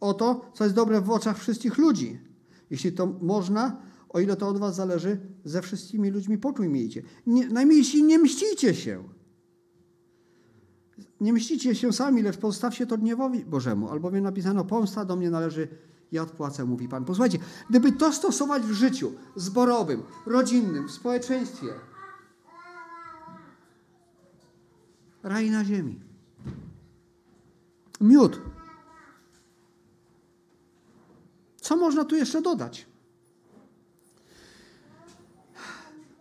o 0.00 0.14
to, 0.14 0.50
co 0.54 0.64
jest 0.64 0.76
dobre 0.76 1.00
w 1.00 1.10
oczach 1.10 1.38
wszystkich 1.38 1.78
ludzi. 1.78 2.20
Jeśli 2.70 2.92
to 2.92 3.06
można, 3.06 3.76
o 4.14 4.20
ile 4.20 4.36
to 4.36 4.48
od 4.48 4.58
was 4.58 4.74
zależy, 4.74 5.20
ze 5.44 5.62
wszystkimi 5.62 6.10
ludźmi 6.10 6.38
pokój 6.38 6.68
miejcie. 6.68 7.02
Nie, 7.26 7.48
najmniejsi 7.48 8.02
nie 8.02 8.18
mścicie 8.18 8.74
się. 8.74 9.04
Nie 11.20 11.32
mścicie 11.32 11.74
się 11.74 11.92
sami, 11.92 12.22
lecz 12.22 12.36
pozostawcie 12.36 12.86
to 12.86 12.98
gniewowi 12.98 13.44
Bożemu, 13.44 13.90
albowiem 13.90 14.24
napisano, 14.24 14.64
pomsta 14.64 15.04
do 15.04 15.16
mnie 15.16 15.30
należy, 15.30 15.68
ja 16.12 16.22
odpłacę, 16.22 16.64
mówi 16.64 16.88
Pan. 16.88 17.04
Posłuchajcie, 17.04 17.38
gdyby 17.70 17.92
to 17.92 18.12
stosować 18.12 18.62
w 18.62 18.72
życiu 18.72 19.12
zborowym, 19.36 20.02
rodzinnym, 20.26 20.88
w 20.88 20.92
społeczeństwie, 20.92 21.68
raj 25.22 25.50
na 25.50 25.64
ziemi. 25.64 26.00
Miód. 28.00 28.40
Co 31.56 31.76
można 31.76 32.04
tu 32.04 32.16
jeszcze 32.16 32.42
dodać? 32.42 32.93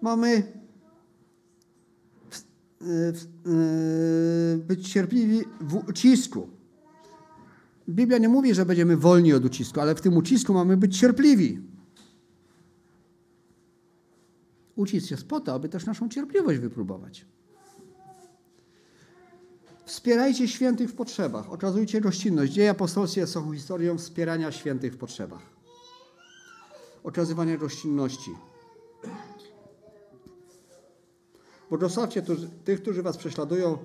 Mamy 0.04 0.44
być 4.58 4.92
cierpliwi 4.92 5.42
w 5.62 5.76
ucisku. 5.90 6.50
Biblia 7.90 8.18
nie 8.18 8.30
mówi, 8.30 8.54
że 8.54 8.66
będziemy 8.66 8.98
wolni 8.98 9.34
od 9.34 9.46
ucisku, 9.46 9.82
ale 9.82 9.96
w 9.96 10.02
tym 10.02 10.18
ucisku 10.18 10.54
mamy 10.54 10.78
być 10.78 11.00
cierpliwi. 11.00 11.62
Ucisk 14.76 15.12
jest 15.12 15.28
po 15.28 15.40
to, 15.40 15.54
aby 15.54 15.70
też 15.70 15.86
naszą 15.86 16.10
cierpliwość 16.10 16.60
wypróbować. 16.60 17.26
Wspierajcie 19.86 20.48
świętych 20.48 20.90
w 20.90 20.96
potrzebach. 20.96 21.52
Okazujcie 21.52 22.02
gościnność. 22.02 22.54
Dzieje 22.54 22.70
apostolskie 22.70 23.28
są 23.28 23.54
historią 23.54 23.98
wspierania 23.98 24.52
świętych 24.52 24.94
w 24.94 24.98
potrzebach. 24.98 25.42
Okazywania 27.04 27.58
gościnności. 27.58 28.32
Błogosławcie 31.70 32.24
tych, 32.64 32.82
którzy 32.82 33.04
was 33.04 33.18
prześladują, 33.18 33.78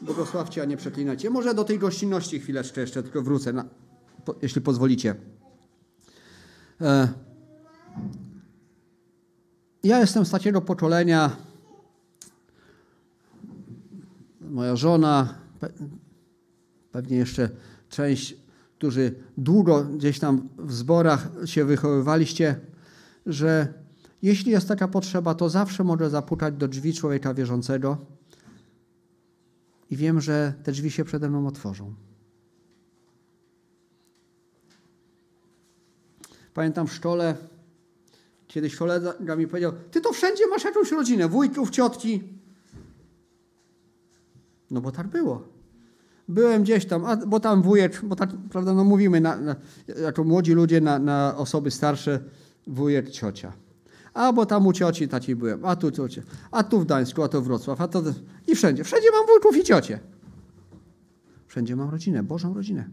błogosławcie, 0.00 0.62
a 0.62 0.64
nie 0.64 0.76
przeklinajcie. 0.76 1.30
Może 1.30 1.54
do 1.54 1.64
tej 1.64 1.78
gościnności 1.78 2.40
chwileczkę 2.40 2.80
jeszcze 2.80 3.02
tylko 3.02 3.22
wrócę, 3.22 3.52
na, 3.52 3.64
po, 4.24 4.34
jeśli 4.42 4.60
pozwolicie. 4.60 5.14
E, 6.80 7.08
ja 9.82 10.00
jestem 10.00 10.24
z 10.24 10.30
takiego 10.30 10.60
pokolenia, 10.60 11.36
moja 14.40 14.76
żona, 14.76 15.34
pe, 15.60 15.68
pewnie 16.92 17.16
jeszcze 17.16 17.50
część, 17.88 18.36
którzy 18.78 19.14
długo 19.38 19.84
gdzieś 19.84 20.18
tam 20.18 20.48
w 20.58 20.72
zborach 20.72 21.28
się 21.44 21.64
wychowywaliście, 21.64 22.60
że 23.26 23.83
jeśli 24.24 24.52
jest 24.52 24.68
taka 24.68 24.88
potrzeba, 24.88 25.34
to 25.34 25.48
zawsze 25.48 25.84
mogę 25.84 26.10
zapukać 26.10 26.54
do 26.54 26.68
drzwi 26.68 26.94
człowieka 26.94 27.34
wierzącego 27.34 27.96
i 29.90 29.96
wiem, 29.96 30.20
że 30.20 30.54
te 30.62 30.72
drzwi 30.72 30.90
się 30.90 31.04
przede 31.04 31.28
mną 31.28 31.46
otworzą. 31.46 31.94
Pamiętam 36.54 36.86
w 36.86 36.92
szkole, 36.92 37.36
kiedyś 38.46 38.76
kolega 38.76 39.36
mi 39.36 39.46
powiedział, 39.46 39.72
ty 39.90 40.00
to 40.00 40.12
wszędzie 40.12 40.46
masz 40.46 40.64
jakąś 40.64 40.92
rodzinę, 40.92 41.28
wujków, 41.28 41.70
ciotki. 41.70 42.22
No 44.70 44.80
bo 44.80 44.92
tak 44.92 45.08
było. 45.08 45.42
Byłem 46.28 46.62
gdzieś 46.62 46.86
tam, 46.86 47.04
a, 47.04 47.16
bo 47.16 47.40
tam 47.40 47.62
wujek, 47.62 48.00
bo 48.04 48.16
tak, 48.16 48.30
prawda, 48.50 48.74
no 48.74 48.84
mówimy 48.84 49.20
na, 49.20 49.36
na, 49.36 49.56
jako 50.02 50.24
młodzi 50.24 50.52
ludzie 50.52 50.80
na, 50.80 50.98
na 50.98 51.36
osoby 51.36 51.70
starsze, 51.70 52.20
wujek, 52.66 53.10
ciocia. 53.10 53.63
A 54.14 54.32
bo 54.32 54.46
tam 54.46 54.66
u 54.66 54.72
cioci 54.72 55.08
taci 55.08 55.36
byłem, 55.36 55.64
a 55.64 55.76
tu 55.76 55.90
ciocie, 55.90 56.22
a 56.50 56.62
tu 56.62 56.80
w 56.80 56.84
Gdańsku, 56.84 57.22
a 57.22 57.28
tu 57.28 57.42
Wrocław, 57.42 57.80
a 57.80 57.88
to 57.88 58.02
i 58.46 58.54
wszędzie. 58.54 58.84
Wszędzie 58.84 59.08
mam 59.12 59.26
wujków 59.26 59.56
i 59.56 59.64
ciocie. 59.64 60.00
Wszędzie 61.46 61.76
mam 61.76 61.90
rodzinę, 61.90 62.22
Bożą 62.22 62.54
rodzinę. 62.54 62.88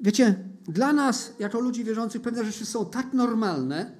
Wiecie, 0.00 0.44
dla 0.64 0.92
nas, 0.92 1.32
jako 1.38 1.60
ludzi 1.60 1.84
wierzących, 1.84 2.22
pewne 2.22 2.44
rzeczy 2.44 2.66
są 2.66 2.86
tak 2.86 3.12
normalne, 3.12 3.92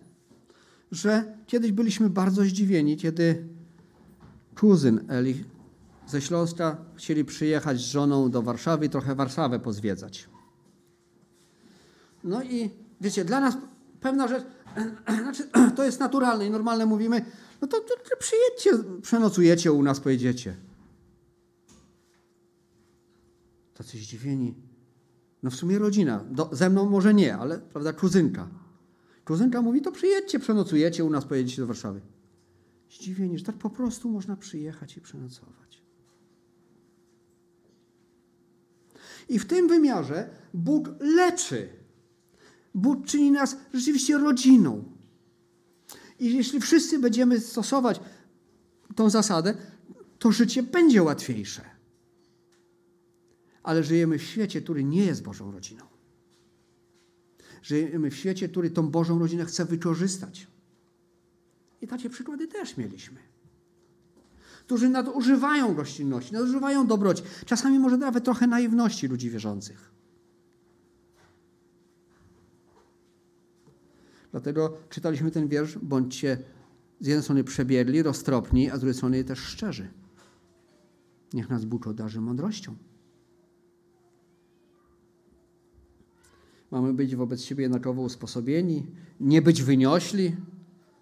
że 0.90 1.36
kiedyś 1.46 1.72
byliśmy 1.72 2.10
bardzo 2.10 2.42
zdziwieni, 2.42 2.96
kiedy 2.96 3.48
kuzyn 4.54 5.04
Eli 5.08 5.44
ze 6.06 6.20
Śląska 6.20 6.76
chcieli 6.94 7.24
przyjechać 7.24 7.78
z 7.78 7.80
żoną 7.80 8.30
do 8.30 8.42
Warszawy 8.42 8.86
i 8.86 8.90
trochę 8.90 9.14
Warszawę 9.14 9.58
pozwiedzać. 9.58 10.28
No 12.24 12.42
i 12.42 12.70
wiecie, 13.00 13.24
dla 13.24 13.40
nas 13.40 13.56
pewna 14.00 14.28
rzecz, 14.28 14.44
znaczy, 15.22 15.48
to 15.76 15.84
jest 15.84 16.00
naturalne 16.00 16.46
i 16.46 16.50
normalne, 16.50 16.86
mówimy, 16.86 17.24
no 17.60 17.68
to, 17.68 17.80
to, 17.80 17.94
to 18.10 18.16
przyjedźcie, 18.18 18.70
przenocujecie 19.02 19.72
u 19.72 19.82
nas, 19.82 20.00
pojedziecie. 20.00 20.56
Tacy 23.74 23.98
zdziwieni. 23.98 24.54
No 25.42 25.50
w 25.50 25.54
sumie 25.54 25.78
rodzina. 25.78 26.24
Do, 26.30 26.50
ze 26.52 26.70
mną 26.70 26.90
może 26.90 27.14
nie, 27.14 27.36
ale 27.36 27.58
prawda, 27.58 27.92
kuzynka. 27.92 28.48
Kuzynka 29.24 29.62
mówi, 29.62 29.82
to 29.82 29.92
przyjedźcie, 29.92 30.38
przenocujecie 30.38 31.04
u 31.04 31.10
nas, 31.10 31.24
pojedziecie 31.24 31.62
do 31.62 31.66
Warszawy. 31.66 32.00
Zdziwieni, 32.90 33.38
że 33.38 33.44
tak 33.44 33.56
po 33.56 33.70
prostu 33.70 34.08
można 34.08 34.36
przyjechać 34.36 34.96
i 34.96 35.00
przenocować. 35.00 35.82
I 39.28 39.38
w 39.38 39.46
tym 39.46 39.68
wymiarze 39.68 40.30
Bóg 40.54 40.88
leczy 41.00 41.68
Bóg 42.78 43.06
czyni 43.06 43.30
nas 43.30 43.56
rzeczywiście 43.74 44.18
rodziną. 44.18 44.84
I 46.18 46.34
jeśli 46.34 46.60
wszyscy 46.60 46.98
będziemy 46.98 47.40
stosować 47.40 48.00
tą 48.94 49.10
zasadę, 49.10 49.54
to 50.18 50.32
życie 50.32 50.62
będzie 50.62 51.02
łatwiejsze. 51.02 51.64
Ale 53.62 53.84
żyjemy 53.84 54.18
w 54.18 54.22
świecie, 54.22 54.60
który 54.60 54.84
nie 54.84 55.04
jest 55.04 55.22
Bożą 55.22 55.52
rodziną. 55.52 55.84
Żyjemy 57.62 58.10
w 58.10 58.16
świecie, 58.16 58.48
który 58.48 58.70
tą 58.70 58.88
Bożą 58.88 59.18
rodzinę 59.18 59.44
chce 59.44 59.64
wykorzystać. 59.64 60.46
I 61.82 61.86
takie 61.86 62.10
przykłady 62.10 62.48
też 62.48 62.76
mieliśmy. 62.76 63.18
Którzy 64.66 64.88
nadużywają 64.88 65.74
gościnności, 65.74 66.32
nadużywają 66.32 66.86
dobroci, 66.86 67.22
czasami 67.46 67.78
może 67.78 67.96
nawet 67.96 68.24
trochę 68.24 68.46
naiwności 68.46 69.08
ludzi 69.08 69.30
wierzących. 69.30 69.97
Dlatego 74.38 74.76
czytaliśmy 74.88 75.30
ten 75.30 75.48
wiersz, 75.48 75.78
bądźcie 75.78 76.38
z 77.00 77.06
jednej 77.06 77.22
strony 77.22 77.44
przebiegli, 77.44 78.02
roztropni, 78.02 78.70
a 78.70 78.76
z 78.76 78.80
drugiej 78.80 78.94
strony 78.94 79.24
też 79.24 79.38
szczerzy. 79.38 79.88
Niech 81.32 81.48
nas 81.48 81.64
Bóg 81.64 81.86
odarzy 81.86 82.20
mądrością. 82.20 82.76
Mamy 86.70 86.94
być 86.94 87.16
wobec 87.16 87.42
siebie 87.42 87.62
jednakowo 87.62 88.02
usposobieni, 88.02 88.86
nie 89.20 89.42
być 89.42 89.62
wyniośli, 89.62 90.36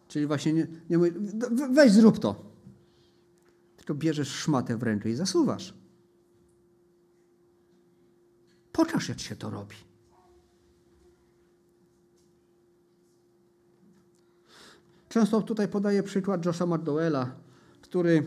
czyli 0.08 0.26
właśnie 0.26 0.52
nie, 0.52 0.66
nie 0.90 0.98
weź 1.74 1.92
zrób 1.92 2.18
to. 2.18 2.44
Tylko 3.76 3.94
bierzesz 3.94 4.28
szmatę 4.28 4.76
w 4.76 4.82
rękę 4.82 5.10
i 5.10 5.14
zasuwasz. 5.14 5.74
Pokaż, 8.72 9.08
jak 9.08 9.20
się 9.20 9.36
to 9.36 9.50
robi. 9.50 9.85
Często 15.16 15.42
tutaj 15.42 15.68
podaję 15.68 16.02
przykład 16.02 16.46
Josha 16.46 16.66
McDowella, 16.66 17.30
który 17.82 18.26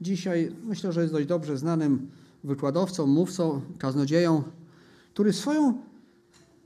dzisiaj 0.00 0.52
myślę, 0.64 0.92
że 0.92 1.00
jest 1.00 1.12
dość 1.12 1.26
dobrze 1.26 1.58
znanym 1.58 2.10
wykładowcą, 2.44 3.06
mówcą, 3.06 3.60
kaznodzieją, 3.78 4.42
który 5.14 5.32
swoją, 5.32 5.82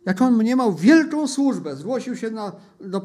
jak 0.07 0.23
on 0.23 0.37
mniemał, 0.37 0.75
wielką 0.75 1.29
służbę, 1.29 1.77
zgłosił 1.77 2.17
się 2.17 2.31
na, 2.31 2.53
do, 2.81 3.03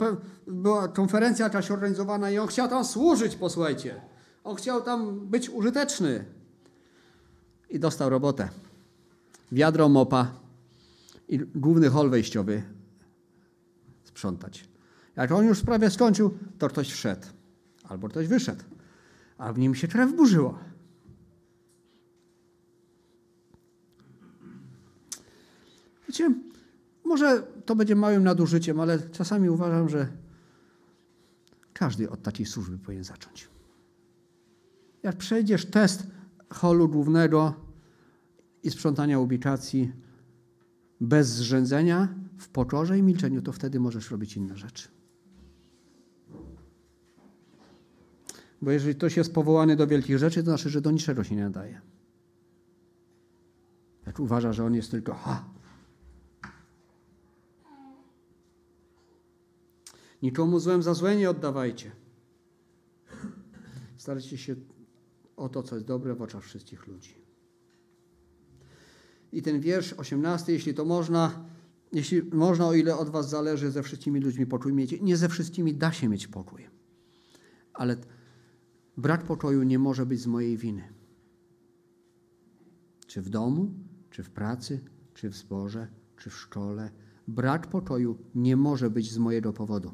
była 0.48 0.88
konferencja 0.88 1.46
jakaś 1.46 1.72
organizowana 1.72 2.32
i 2.32 2.38
on 2.38 2.48
chciał 2.48 2.68
tam 2.68 2.86
służyć, 2.86 3.36
posłuchajcie. 3.36 4.02
On 4.44 4.56
chciał 4.56 4.82
tam 4.82 5.20
być 5.20 5.50
użyteczny. 5.50 6.26
I 7.70 7.80
dostał 7.80 8.10
robotę. 8.10 8.50
Wiadro 9.52 9.90
mopa 9.90 10.32
i 11.30 11.40
główny 11.56 11.90
hol 11.90 12.10
wejściowy 12.10 12.64
sprzątać. 14.04 14.67
Jak 15.18 15.32
on 15.32 15.46
już 15.46 15.62
prawie 15.62 15.90
skończył, 15.90 16.38
to 16.58 16.70
ktoś 16.70 16.92
wszedł. 16.92 17.28
Albo 17.84 18.10
ktoś 18.10 18.28
wyszedł. 18.28 18.64
A 19.38 19.54
w 19.54 19.60
nim 19.60 19.76
się 19.76 19.88
krew 19.88 20.16
burzyło. 20.16 20.60
Wiecie, 26.08 26.34
może 27.06 27.44
to 27.66 27.76
będzie 27.76 27.96
małym 27.96 28.24
nadużyciem, 28.24 28.80
ale 28.80 29.00
czasami 29.00 29.50
uważam, 29.50 29.90
że 29.90 30.08
każdy 31.74 32.10
od 32.10 32.22
takiej 32.22 32.46
służby 32.46 32.78
powinien 32.78 33.04
zacząć. 33.04 33.50
Jak 35.04 35.18
przejdziesz 35.18 35.66
test 35.66 36.08
holu 36.50 36.90
głównego 36.90 37.54
i 38.64 38.72
sprzątania 38.72 39.20
ubikacji 39.20 39.92
bez 41.02 41.28
zrzędzenia, 41.28 42.08
w 42.38 42.48
pokorze 42.48 42.98
i 42.98 43.04
milczeniu, 43.04 43.42
to 43.42 43.52
wtedy 43.52 43.80
możesz 43.80 44.12
robić 44.12 44.38
inne 44.38 44.58
rzeczy. 44.58 44.88
Bo 48.62 48.72
jeżeli 48.72 48.96
ktoś 48.96 49.18
jest 49.18 49.34
powołany 49.34 49.76
do 49.76 49.88
wielkich 49.88 50.18
rzeczy, 50.18 50.44
to 50.44 50.46
znaczy, 50.46 50.70
że 50.70 50.82
do 50.82 50.92
niczego 50.92 51.24
się 51.24 51.36
nie 51.36 51.44
nadaje. 51.44 51.82
Jak 54.06 54.20
uważa, 54.20 54.54
że 54.54 54.66
on 54.66 54.76
jest 54.76 54.92
tylko 54.92 55.14
ha. 55.14 55.46
Nikomu 60.22 60.60
złem 60.60 60.84
za 60.84 60.94
złe 60.94 61.16
nie 61.16 61.30
oddawajcie. 61.30 61.92
Starajcie 63.98 64.38
się 64.38 64.56
o 65.36 65.50
to, 65.50 65.64
co 65.64 65.76
jest 65.76 65.88
dobre 65.88 66.16
w 66.16 66.22
oczach 66.22 66.44
wszystkich 66.44 66.88
ludzi. 66.88 67.14
I 69.32 69.42
ten 69.42 69.60
wiersz 69.60 69.94
18, 69.94 70.54
jeśli 70.54 70.74
to 70.74 70.86
można, 70.86 71.46
jeśli 71.94 72.24
można, 72.24 72.68
o 72.68 72.74
ile 72.74 72.98
od 72.98 73.10
was 73.10 73.30
zależy, 73.30 73.72
ze 73.72 73.84
wszystkimi 73.84 74.20
ludźmi 74.20 74.46
pokój 74.46 74.74
mieć. 74.74 75.02
Nie 75.02 75.18
ze 75.18 75.30
wszystkimi 75.30 75.74
da 75.74 75.92
się 75.92 76.08
mieć 76.10 76.28
pokój. 76.28 76.68
Ale 77.74 77.98
brak 78.98 79.24
pokoju 79.24 79.64
nie 79.64 79.80
może 79.80 80.06
być 80.06 80.22
z 80.22 80.28
mojej 80.28 80.58
winy. 80.58 80.84
Czy 83.08 83.22
w 83.22 83.30
domu, 83.30 83.72
czy 84.10 84.24
w 84.24 84.30
pracy, 84.30 84.80
czy 85.14 85.30
w 85.30 85.36
zborze, 85.36 85.88
czy 86.18 86.30
w 86.30 86.36
szkole. 86.36 86.92
Brak 87.28 87.68
pokoju 87.68 88.18
nie 88.36 88.58
może 88.58 88.90
być 88.90 89.12
z 89.12 89.18
mojego 89.18 89.54
powodu. 89.54 89.92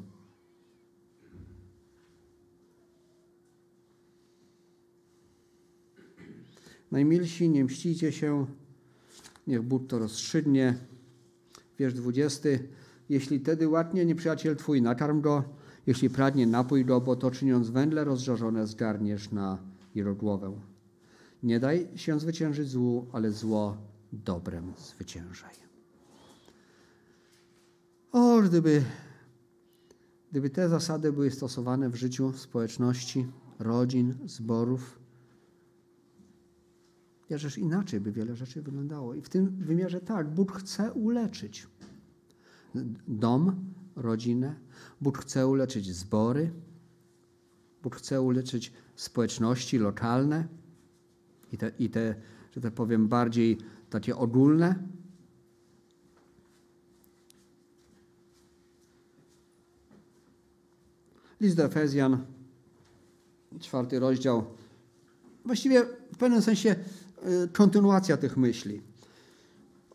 Najmilsi, 6.90 7.48
nie 7.48 7.64
mścicie 7.64 8.12
się, 8.12 8.46
niech 9.46 9.62
Bóg 9.62 9.86
to 9.86 9.98
rozstrzygnie. 9.98 10.78
Wiersz 11.78 11.94
20. 11.94 12.48
Jeśli 13.08 13.40
tedy 13.40 13.68
łatnie 13.68 14.04
nieprzyjaciel 14.04 14.56
twój, 14.56 14.82
nakarm 14.82 15.20
go, 15.20 15.44
jeśli 15.86 16.10
pragnie, 16.10 16.46
napój 16.46 16.84
go, 16.84 17.00
bo 17.00 17.16
to 17.16 17.30
czyniąc 17.30 17.70
wędle 17.70 18.04
rozżarzone 18.04 18.66
zgarniesz 18.66 19.30
na 19.30 19.58
jego 19.94 20.14
głowę. 20.14 20.52
Nie 21.42 21.60
daj 21.60 21.88
się 21.96 22.20
zwyciężyć 22.20 22.68
złu, 22.68 23.06
ale 23.12 23.32
zło 23.32 23.76
dobrem 24.12 24.72
zwyciężaj. 24.78 25.54
O, 28.12 28.42
gdyby, 28.42 28.82
gdyby 30.30 30.50
te 30.50 30.68
zasady 30.68 31.12
były 31.12 31.30
stosowane 31.30 31.90
w 31.90 31.94
życiu 31.94 32.32
społeczności, 32.32 33.26
rodzin, 33.58 34.14
zborów, 34.26 35.04
Jakżeż 37.30 37.58
inaczej 37.58 38.00
by 38.00 38.12
wiele 38.12 38.36
rzeczy 38.36 38.62
wyglądało. 38.62 39.14
I 39.14 39.22
w 39.22 39.28
tym 39.28 39.56
wymiarze 39.60 40.00
tak, 40.00 40.30
Bóg 40.30 40.52
chce 40.52 40.92
uleczyć 40.92 41.66
dom, 43.08 43.56
rodzinę, 43.96 44.54
Bóg 45.00 45.18
chce 45.18 45.46
uleczyć 45.46 45.94
zbory, 45.94 46.50
Bóg 47.82 47.96
chce 47.96 48.22
uleczyć 48.22 48.72
społeczności 48.96 49.78
lokalne 49.78 50.46
i 51.52 51.58
te, 51.58 51.72
i 51.78 51.90
te 51.90 52.14
że 52.52 52.60
tak 52.60 52.72
powiem, 52.72 53.08
bardziej 53.08 53.58
takie 53.90 54.16
ogólne. 54.16 54.74
List 61.40 61.56
do 61.56 61.64
Efezjan, 61.64 62.24
czwarty 63.60 63.98
rozdział. 63.98 64.44
Właściwie 65.44 65.84
w 66.12 66.16
pewnym 66.16 66.42
sensie 66.42 66.76
Y, 67.28 67.48
kontynuacja 67.48 68.16
tych 68.16 68.36
myśli. 68.36 68.80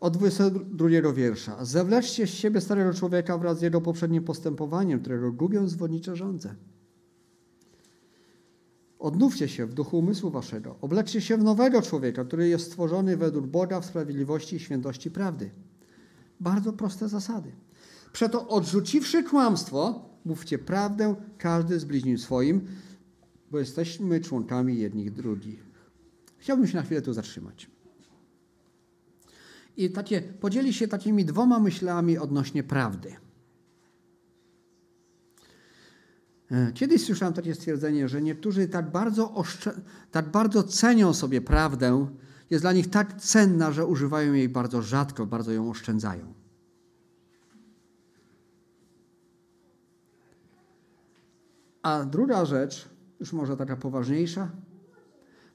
Od 0.00 0.16
22 0.16 1.12
wiersza. 1.12 1.64
Zawleczcie 1.64 2.26
z 2.26 2.30
siebie 2.30 2.60
starego 2.60 2.94
człowieka 2.94 3.38
wraz 3.38 3.58
z 3.58 3.62
jego 3.62 3.80
poprzednim 3.80 4.24
postępowaniem, 4.24 5.00
którego 5.00 5.32
gubią 5.32 5.68
zwodnicze 5.68 6.16
żądze. 6.16 6.54
Odnówcie 8.98 9.48
się 9.48 9.66
w 9.66 9.74
duchu 9.74 9.98
umysłu 9.98 10.30
waszego. 10.30 10.76
Obleczcie 10.80 11.20
się 11.20 11.36
w 11.36 11.44
nowego 11.44 11.82
człowieka, 11.82 12.24
który 12.24 12.48
jest 12.48 12.66
stworzony 12.66 13.16
według 13.16 13.46
Boga 13.46 13.80
w 13.80 13.86
sprawiedliwości 13.86 14.56
i 14.56 14.60
świętości 14.60 15.10
prawdy. 15.10 15.50
Bardzo 16.40 16.72
proste 16.72 17.08
zasady. 17.08 17.52
Przeto 18.12 18.48
odrzuciwszy 18.48 19.22
kłamstwo, 19.24 20.08
mówcie 20.24 20.58
prawdę 20.58 21.14
każdy 21.38 21.80
z 21.80 21.84
bliźnim 21.84 22.18
swoim, 22.18 22.60
bo 23.50 23.58
jesteśmy 23.58 24.20
członkami 24.20 24.78
jednych 24.78 25.12
drugich. 25.12 25.66
Chciałbym 26.38 26.66
się 26.66 26.76
na 26.76 26.82
chwilę 26.82 27.02
tu 27.02 27.12
zatrzymać. 27.12 27.70
I 29.80 29.90
takie, 29.90 30.20
podzieli 30.20 30.72
się 30.72 30.88
takimi 30.88 31.24
dwoma 31.24 31.60
myślami 31.60 32.18
odnośnie 32.18 32.62
prawdy. 32.62 33.16
E, 36.50 36.72
kiedyś 36.72 37.04
słyszałem 37.04 37.34
takie 37.34 37.54
stwierdzenie, 37.54 38.08
że 38.08 38.22
niektórzy 38.22 38.68
tak 38.68 38.90
bardzo, 38.90 39.42
tak 40.10 40.30
bardzo 40.30 40.62
cenią 40.62 41.14
sobie 41.14 41.40
prawdę, 41.40 42.06
jest 42.50 42.64
dla 42.64 42.72
nich 42.72 42.90
tak 42.90 43.20
cenna, 43.20 43.72
że 43.72 43.86
używają 43.86 44.32
jej 44.32 44.48
bardzo 44.48 44.82
rzadko, 44.82 45.26
bardzo 45.26 45.52
ją 45.52 45.70
oszczędzają. 45.70 46.34
A 51.82 52.04
druga 52.04 52.44
rzecz, 52.44 52.88
już 53.20 53.32
może 53.32 53.56
taka 53.56 53.76
poważniejsza, 53.76 54.50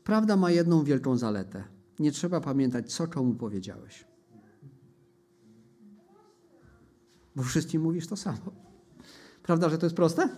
Prawda 0.05 0.38
ma 0.38 0.51
jedną 0.51 0.84
wielką 0.84 1.17
zaletę. 1.17 1.63
Nie 1.99 2.11
trzeba 2.11 2.41
pamiętać, 2.41 2.93
co 2.93 3.07
komu 3.07 3.34
powiedziałeś. 3.34 4.14
Bo 7.36 7.43
wszystkim 7.43 7.81
mówisz 7.81 8.07
to 8.07 8.15
samo. 8.15 8.51
Prawda, 9.43 9.69
że 9.69 9.77
to 9.77 9.86
jest 9.86 9.95
proste? 9.95 10.29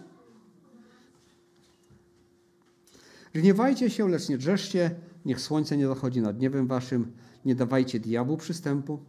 Gniewajcie 3.34 3.90
się, 3.90 4.10
lecz 4.10 4.30
nie 4.30 4.38
drzeszcie, 4.38 4.96
niech 5.26 5.42
słońce 5.42 5.78
nie 5.78 5.88
zachodzi 5.88 6.22
nad 6.22 6.40
niebem 6.40 6.68
waszym, 6.68 7.12
nie 7.46 7.56
dawajcie 7.56 8.00
diabłu 8.00 8.38
przystępu. 8.38 9.00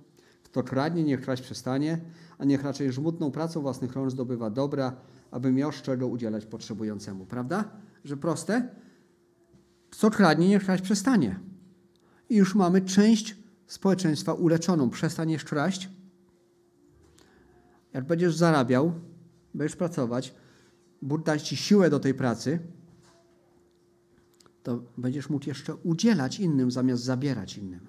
Kto 0.42 0.62
kradnie, 0.62 1.04
niech 1.04 1.20
kraść 1.20 1.42
przestanie, 1.42 2.00
a 2.38 2.44
niech 2.44 2.62
raczej 2.62 2.92
żmudną 2.92 3.30
pracą 3.30 3.60
własnych 3.60 3.92
rąk 3.92 4.10
zdobywa 4.10 4.50
dobra, 4.50 4.96
aby 5.30 5.52
miał 5.52 5.72
z 5.72 5.82
czego 5.82 6.06
udzielać 6.06 6.46
potrzebującemu. 6.46 7.26
Prawda? 7.26 7.70
Że 8.04 8.16
proste? 8.16 8.68
Co 9.90 10.10
kradnie, 10.10 10.48
niech 10.48 10.64
kraść 10.64 10.82
przestanie. 10.82 11.40
I 12.28 12.36
już 12.36 12.54
mamy 12.54 12.80
część 12.80 13.36
społeczeństwa 13.66 14.32
uleczoną. 14.32 14.90
Przestaniesz 14.90 15.44
kraść. 15.44 15.88
Jak 17.94 18.06
będziesz 18.06 18.36
zarabiał, 18.36 18.92
będziesz 19.54 19.76
pracować, 19.76 20.34
Bóg 21.02 21.22
da 21.22 21.38
ci 21.38 21.56
siłę 21.56 21.90
do 21.90 22.00
tej 22.00 22.14
pracy, 22.14 22.58
to 24.62 24.82
będziesz 24.98 25.30
mógł 25.30 25.48
jeszcze 25.48 25.74
udzielać 25.74 26.40
innym 26.40 26.70
zamiast 26.70 27.02
zabierać 27.02 27.58
innym. 27.58 27.86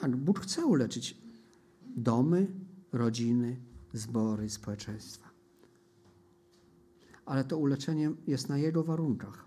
Tak, 0.00 0.16
Bóg 0.16 0.40
chce 0.40 0.66
uleczyć 0.66 1.18
domy, 1.96 2.46
rodziny, 2.92 3.56
zbory, 3.92 4.50
społeczeństwa. 4.50 5.30
Ale 7.24 7.44
to 7.44 7.58
uleczenie 7.58 8.10
jest 8.26 8.48
na 8.48 8.58
Jego 8.58 8.84
warunkach. 8.84 9.46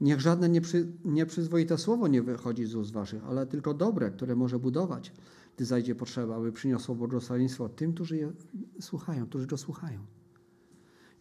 Niech 0.00 0.20
żadne 0.20 0.48
nieprzy, 0.48 0.92
nieprzyzwoite 1.04 1.78
słowo 1.78 2.08
nie 2.08 2.22
wychodzi 2.22 2.66
z 2.66 2.74
ust 2.74 2.92
waszych, 2.92 3.24
ale 3.24 3.46
tylko 3.46 3.74
dobre, 3.74 4.10
które 4.10 4.36
może 4.36 4.58
budować, 4.58 5.12
gdy 5.56 5.64
zajdzie 5.64 5.94
potrzeba, 5.94 6.36
aby 6.36 6.52
przyniosło 6.52 6.94
błogosławieństwo 6.94 7.68
tym, 7.68 7.94
którzy 7.94 8.16
je 8.16 8.32
słuchają, 8.80 9.26
którzy 9.26 9.46
go 9.46 9.56
słuchają. 9.56 10.06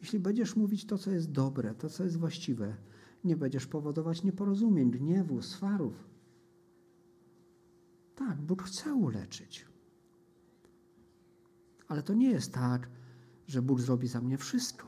Jeśli 0.02 0.20
będziesz 0.20 0.56
mówić 0.56 0.86
to, 0.86 0.98
co 0.98 1.12
jest 1.12 1.32
dobre, 1.32 1.76
to, 1.76 1.90
co 1.90 2.04
jest 2.04 2.18
właściwe, 2.18 2.76
nie 3.24 3.36
będziesz 3.36 3.68
powodować 3.68 4.24
nieporozumień, 4.24 4.92
gniewu, 4.92 5.42
swarów. 5.42 5.94
Tak, 8.16 8.42
Bóg 8.42 8.64
chce 8.64 8.94
uleczyć. 8.94 9.66
Ale 11.88 12.04
to 12.04 12.14
nie 12.14 12.32
jest 12.32 12.54
tak, 12.54 12.90
że 13.48 13.62
Bóg 13.62 13.82
zrobi 13.82 14.08
za 14.08 14.22
mnie 14.22 14.38
wszystko. 14.38 14.88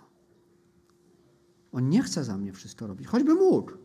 On 1.71 1.89
nie 1.89 2.03
chce 2.03 2.23
za 2.23 2.37
mnie 2.37 2.53
wszystko 2.53 2.87
robić, 2.87 3.07
choćby 3.07 3.35
mógł. 3.35 3.84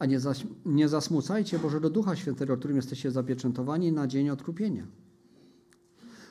A 0.00 0.06
nie, 0.06 0.20
zaś, 0.20 0.46
nie 0.64 0.88
zasmucajcie 0.88 1.58
Bożego 1.58 1.90
Ducha 1.90 2.16
Świętego, 2.16 2.56
którym 2.56 2.76
jesteście 2.76 3.10
zapieczętowani 3.10 3.92
na 3.92 4.06
dzień 4.06 4.30
odkupienia. 4.30 4.86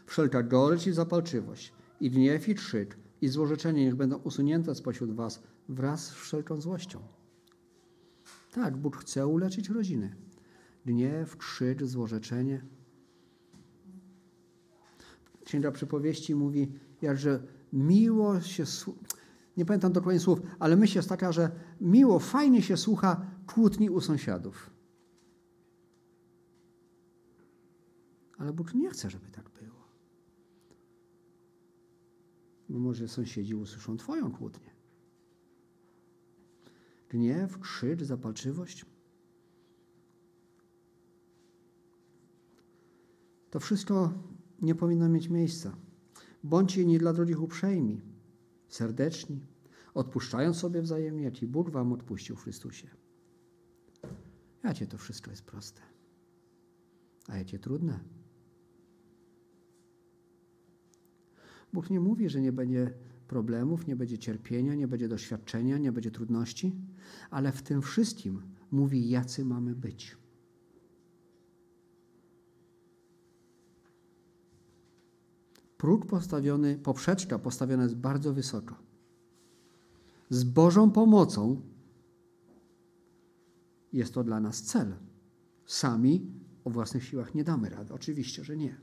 Wszelka 0.05 0.43
gorycz 0.43 0.88
i 0.88 0.91
zapalczywość, 0.91 1.74
i 2.01 2.11
gniew 2.11 2.49
i 2.49 2.55
krzyk, 2.55 2.97
i 3.22 3.28
złorzeczenie 3.28 3.86
niech 3.86 3.95
będą 3.95 4.17
usunięte 4.17 4.76
spośród 4.76 5.15
was 5.15 5.43
wraz 5.70 6.05
z 6.05 6.11
wszelką 6.11 6.61
złością. 6.61 6.99
Tak, 8.51 8.78
Bóg 8.78 8.97
chce 8.97 9.28
uleczyć 9.28 9.70
rodziny. 9.70 10.15
Gniew, 10.86 11.38
krzyk, 11.38 11.86
złorzeczenie. 11.86 12.65
Księga 15.45 15.72
Przypowieści 15.72 16.36
mówi, 16.36 16.72
jakże 17.01 17.43
miło 17.74 18.41
się 18.41 18.65
nie 19.57 19.65
pamiętam 19.65 19.93
dokładnie 19.93 20.20
słów, 20.20 20.41
ale 20.59 20.76
myśl 20.76 20.97
jest 20.97 21.09
taka, 21.09 21.32
że 21.32 21.51
miło, 21.82 22.20
fajnie 22.20 22.61
się 22.61 22.78
słucha 22.78 23.26
kłótni 23.53 23.89
u 23.89 24.01
sąsiadów. 24.01 24.69
Ale 28.37 28.53
Bóg 28.53 28.73
nie 28.73 28.89
chce, 28.89 29.09
żeby 29.09 29.27
tak 29.31 29.49
było. 29.49 29.83
Bo 32.69 32.79
może 32.79 33.07
sąsiedzi 33.07 33.55
usłyszą 33.55 33.97
Twoją 33.97 34.31
kłótnię. 34.31 34.71
Gniew, 37.09 37.59
krzyk, 37.59 38.05
zapalczywość. 38.05 38.85
To 43.49 43.59
wszystko 43.59 44.13
nie 44.61 44.75
powinno 44.75 45.09
mieć 45.09 45.29
miejsca. 45.29 45.75
Bądźcie 46.43 46.85
nie 46.85 46.99
dla 46.99 47.13
drugich 47.13 47.41
uprzejmi, 47.41 48.01
serdeczni, 48.67 49.47
odpuszczając 49.93 50.57
sobie 50.57 50.81
wzajemnie, 50.81 51.23
jak 51.23 51.41
i 51.41 51.47
Bóg 51.47 51.69
wam 51.69 51.93
odpuścił 51.93 52.35
w 52.35 52.43
Chrystusie. 52.43 52.89
Jakie 54.64 54.88
to 54.88 54.97
wszystko 54.97 55.32
jest 55.32 55.43
proste, 55.43 55.82
a 57.28 57.38
jakie 57.38 57.60
trudne. 57.60 57.99
Bóg 61.74 61.89
nie 61.89 61.99
mówi, 61.99 62.30
że 62.30 62.41
nie 62.41 62.51
będzie 62.51 62.93
problemów, 63.28 63.88
nie 63.88 63.95
będzie 63.95 64.18
cierpienia, 64.18 64.76
nie 64.76 64.88
będzie 64.88 65.07
doświadczenia, 65.07 65.78
nie 65.78 65.91
będzie 65.91 66.12
trudności, 66.12 66.76
ale 67.30 67.51
w 67.51 67.62
tym 67.62 67.82
wszystkim 67.82 68.41
mówi, 68.72 69.10
jacy 69.10 69.45
mamy 69.45 69.76
być. 69.76 70.18
Próg 75.78 76.05
postawiony, 76.05 76.78
poprzeczka 76.78 77.39
postawiona 77.39 77.84
jest 77.84 77.95
bardzo 77.95 78.34
wysoko. 78.34 78.76
Z 80.30 80.43
Bożą 80.43 80.91
pomocą 80.91 81.62
jest 83.93 84.13
to 84.13 84.23
dla 84.23 84.39
nas 84.39 84.61
cel. 84.61 84.93
Sami 85.65 86.31
o 86.63 86.69
własnych 86.69 87.03
siłach 87.03 87.35
nie 87.35 87.43
damy 87.43 87.69
rady. 87.69 87.93
Oczywiście, 87.93 88.43
że 88.43 88.57
nie. 88.57 88.77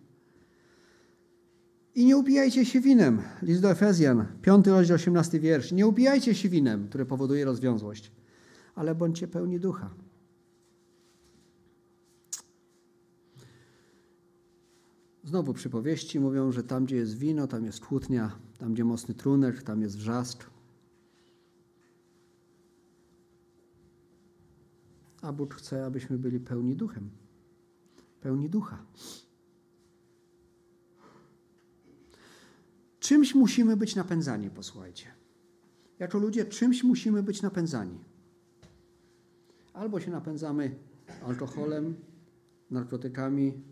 I 1.94 2.04
nie 2.04 2.16
upijajcie 2.16 2.64
się 2.64 2.80
winem. 2.80 3.22
List 3.42 3.62
do 3.62 3.70
Efezjan, 3.70 4.26
5 4.42 4.66
rozdział, 4.66 4.94
18 4.94 5.40
wiersz. 5.40 5.72
Nie 5.72 5.86
upijajcie 5.86 6.34
się 6.34 6.48
winem, 6.48 6.88
które 6.88 7.06
powoduje 7.06 7.44
rozwiązłość, 7.44 8.12
ale 8.74 8.94
bądźcie 8.94 9.28
pełni 9.28 9.60
ducha. 9.60 9.90
Znowu 15.24 15.54
przypowieści 15.54 16.20
mówią, 16.20 16.52
że 16.52 16.62
tam, 16.62 16.84
gdzie 16.84 16.96
jest 16.96 17.18
wino, 17.18 17.46
tam 17.46 17.64
jest 17.64 17.80
kłótnia, 17.80 18.38
tam, 18.58 18.74
gdzie 18.74 18.84
mocny 18.84 19.14
trunek, 19.14 19.62
tam 19.62 19.82
jest 19.82 19.98
wrzask. 19.98 20.55
A 25.22 25.32
Bóg 25.32 25.54
chce, 25.54 25.86
abyśmy 25.86 26.18
byli 26.18 26.40
pełni 26.40 26.76
duchem, 26.76 27.10
pełni 28.20 28.50
ducha. 28.50 28.86
Czymś 33.00 33.34
musimy 33.34 33.76
być 33.76 33.96
napędzani, 33.96 34.50
posłuchajcie. 34.50 35.06
Jako 35.98 36.18
ludzie 36.18 36.44
czymś 36.44 36.84
musimy 36.84 37.22
być 37.22 37.42
napędzani. 37.42 37.98
Albo 39.72 40.00
się 40.00 40.10
napędzamy 40.10 40.78
alkoholem, 41.22 41.96
narkotykami, 42.70 43.62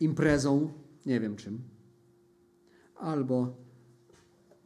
imprezą, 0.00 0.72
nie 1.06 1.20
wiem 1.20 1.36
czym, 1.36 1.62
albo 2.96 3.56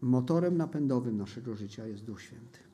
motorem 0.00 0.56
napędowym 0.56 1.16
naszego 1.16 1.56
życia 1.56 1.86
jest 1.86 2.04
Duch 2.04 2.22
Święty. 2.22 2.68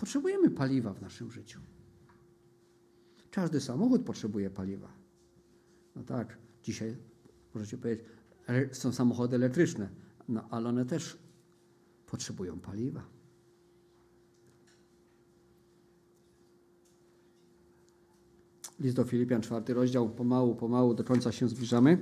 Potrzebujemy 0.00 0.50
paliwa 0.50 0.92
w 0.92 1.02
naszym 1.02 1.30
życiu. 1.30 1.60
Każdy 3.30 3.60
samochód 3.60 4.02
potrzebuje 4.02 4.50
paliwa. 4.50 4.88
No 5.96 6.02
tak, 6.02 6.38
dzisiaj 6.62 6.96
możecie 7.54 7.78
powiedzieć, 7.78 8.04
są 8.72 8.92
samochody 8.92 9.36
elektryczne, 9.36 9.88
no 10.28 10.48
ale 10.50 10.68
one 10.68 10.84
też 10.84 11.18
potrzebują 12.06 12.60
paliwa. 12.60 13.02
List 18.80 18.96
do 18.96 19.04
Filipian, 19.04 19.42
czwarty 19.42 19.74
rozdział, 19.74 20.10
pomału, 20.10 20.54
pomału 20.54 20.94
do 20.94 21.04
końca 21.04 21.32
się 21.32 21.48
zbliżamy. 21.48 21.98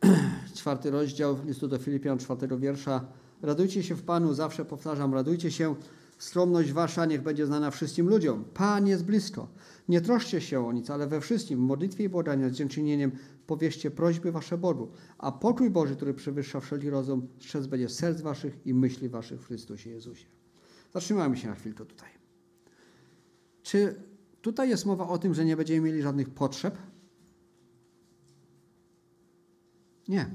czwarty 0.58 0.90
rozdział 0.90 1.38
listu 1.44 1.68
do 1.68 1.78
Filipian, 1.78 2.18
czwartego 2.18 2.58
wiersza. 2.58 3.04
Radujcie 3.42 3.82
się 3.82 3.94
w 3.94 4.02
Panu, 4.02 4.34
zawsze 4.34 4.64
powtarzam, 4.64 5.14
radujcie 5.14 5.50
się. 5.50 5.74
Skromność 6.20 6.72
wasza 6.72 7.06
niech 7.06 7.22
będzie 7.22 7.46
znana 7.46 7.70
wszystkim 7.70 8.08
ludziom. 8.08 8.44
Pan 8.54 8.86
jest 8.86 9.04
blisko. 9.04 9.48
Nie 9.88 10.00
troszcie 10.00 10.40
się 10.40 10.66
o 10.66 10.72
nic, 10.72 10.90
ale 10.90 11.06
we 11.06 11.20
wszystkim, 11.20 11.58
w 11.58 11.62
modlitwie 11.62 12.04
i 12.04 12.08
błagania 12.08 12.48
z 12.48 12.52
dziękczynieniem 12.52 13.12
powieście 13.46 13.90
prośby 13.90 14.32
wasze 14.32 14.58
Bogu. 14.58 14.88
A 15.18 15.32
pokój 15.32 15.70
Boży, 15.70 15.96
który 15.96 16.14
przewyższa 16.14 16.60
wszelki 16.60 16.90
rozum, 16.90 17.28
strzec 17.38 17.66
będzie 17.66 17.88
serc 17.88 18.20
waszych 18.20 18.66
i 18.66 18.74
myśli 18.74 19.08
waszych 19.08 19.40
w 19.40 19.46
Chrystusie 19.46 19.90
Jezusie. 19.90 20.26
Zatrzymajmy 20.92 21.36
się 21.36 21.48
na 21.48 21.54
chwilkę 21.54 21.84
tutaj. 21.84 22.10
Czy 23.62 23.94
Tutaj 24.42 24.68
jest 24.68 24.86
mowa 24.86 25.08
o 25.08 25.18
tym, 25.18 25.34
że 25.34 25.44
nie 25.44 25.56
będziemy 25.56 25.80
mieli 25.80 26.02
żadnych 26.02 26.30
potrzeb. 26.30 26.78
Nie. 30.08 30.30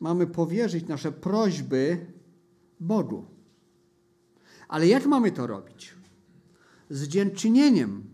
Mamy 0.00 0.26
powierzyć 0.26 0.86
nasze 0.86 1.12
prośby 1.12 2.06
Bogu. 2.80 3.24
Ale 4.68 4.86
jak 4.86 5.06
mamy 5.06 5.32
to 5.32 5.46
robić? 5.46 5.94
Z 6.90 7.08
dziękczynieniem 7.08 8.04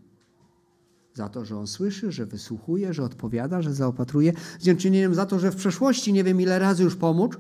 za 1.15 1.29
to, 1.29 1.45
że 1.45 1.57
On 1.57 1.67
słyszy, 1.67 2.13
że 2.13 2.27
wysłuchuje, 2.27 2.95
że 2.95 3.05
odpowiada, 3.05 3.63
że 3.63 3.75
zaopatruje. 3.75 4.33
Z 4.59 4.65
dziękczynieniem 4.65 5.15
za 5.15 5.27
to, 5.27 5.39
że 5.39 5.51
w 5.51 5.57
przeszłości 5.57 6.13
nie 6.13 6.25
wiem 6.25 6.41
ile 6.41 6.59
razy 6.59 6.85
już 6.85 6.97
pomógł 6.97 7.37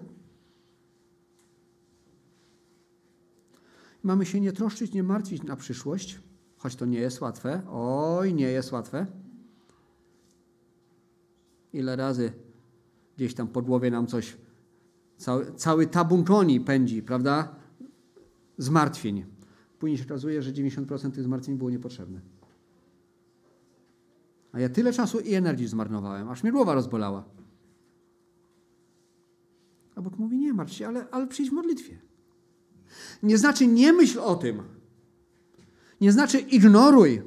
Mamy 4.02 4.26
się 4.26 4.40
nie 4.40 4.52
troszczyć, 4.52 4.92
nie 4.92 5.02
martwić 5.02 5.42
na 5.42 5.56
przyszłość, 5.56 6.20
choć 6.56 6.76
to 6.76 6.86
nie 6.86 6.98
jest 6.98 7.20
łatwe. 7.20 7.62
Oj, 7.70 8.34
nie 8.34 8.46
jest 8.46 8.72
łatwe. 8.72 9.06
Ile 11.72 11.96
razy 11.96 12.32
gdzieś 13.16 13.34
tam 13.34 13.48
po 13.48 13.62
głowie 13.62 13.90
nam 13.90 14.06
coś, 14.06 14.36
cały, 15.22 15.52
cały 15.52 15.86
tabun 15.86 16.24
koni 16.24 16.60
pędzi, 16.60 17.02
prawda? 17.02 17.54
Zmartwień. 18.58 19.24
Później 19.78 19.98
się 19.98 20.04
okazuje, 20.04 20.42
że 20.42 20.52
90% 20.52 21.10
tych 21.10 21.24
zmartwień 21.24 21.56
było 21.56 21.70
niepotrzebne. 21.70 22.20
A 24.52 24.60
ja 24.60 24.68
tyle 24.68 24.92
czasu 24.92 25.20
i 25.20 25.34
energii 25.34 25.66
zmarnowałem, 25.66 26.28
aż 26.28 26.42
mnie 26.42 26.52
głowa 26.52 26.74
rozbolała. 26.74 27.24
A 29.94 30.02
Bóg 30.02 30.18
mówi, 30.18 30.38
nie 30.38 30.52
martw 30.52 30.72
się, 30.72 30.88
ale, 30.88 31.06
ale 31.10 31.26
przyjdź 31.26 31.50
w 31.50 31.52
modlitwie. 31.52 31.98
Nie 33.22 33.38
znaczy 33.38 33.66
nie 33.66 33.92
myśl 33.92 34.20
o 34.20 34.34
tym. 34.34 34.62
Nie 36.00 36.12
znaczy 36.12 36.38
ignoruj. 36.38 37.22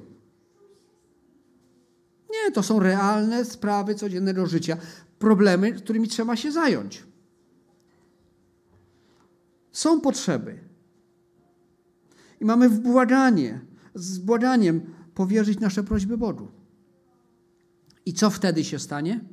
Nie, 2.31 2.51
to 2.51 2.63
są 2.63 2.79
realne 2.79 3.45
sprawy 3.45 3.95
codziennego 3.95 4.45
życia, 4.45 4.77
problemy, 5.19 5.73
którymi 5.73 6.07
trzeba 6.07 6.35
się 6.35 6.51
zająć. 6.51 7.03
Są 9.75 10.01
potrzeby. 10.01 10.59
I 12.41 12.45
mamy 12.45 12.69
w 12.69 12.79
błaganie, 12.79 13.61
z 13.95 14.17
błaganiem 14.17 14.81
powierzyć 15.13 15.59
nasze 15.59 15.83
prośby 15.83 16.17
Bogu. 16.17 16.47
I 18.05 18.13
co 18.13 18.29
wtedy 18.29 18.63
się 18.63 18.79
stanie? 18.79 19.25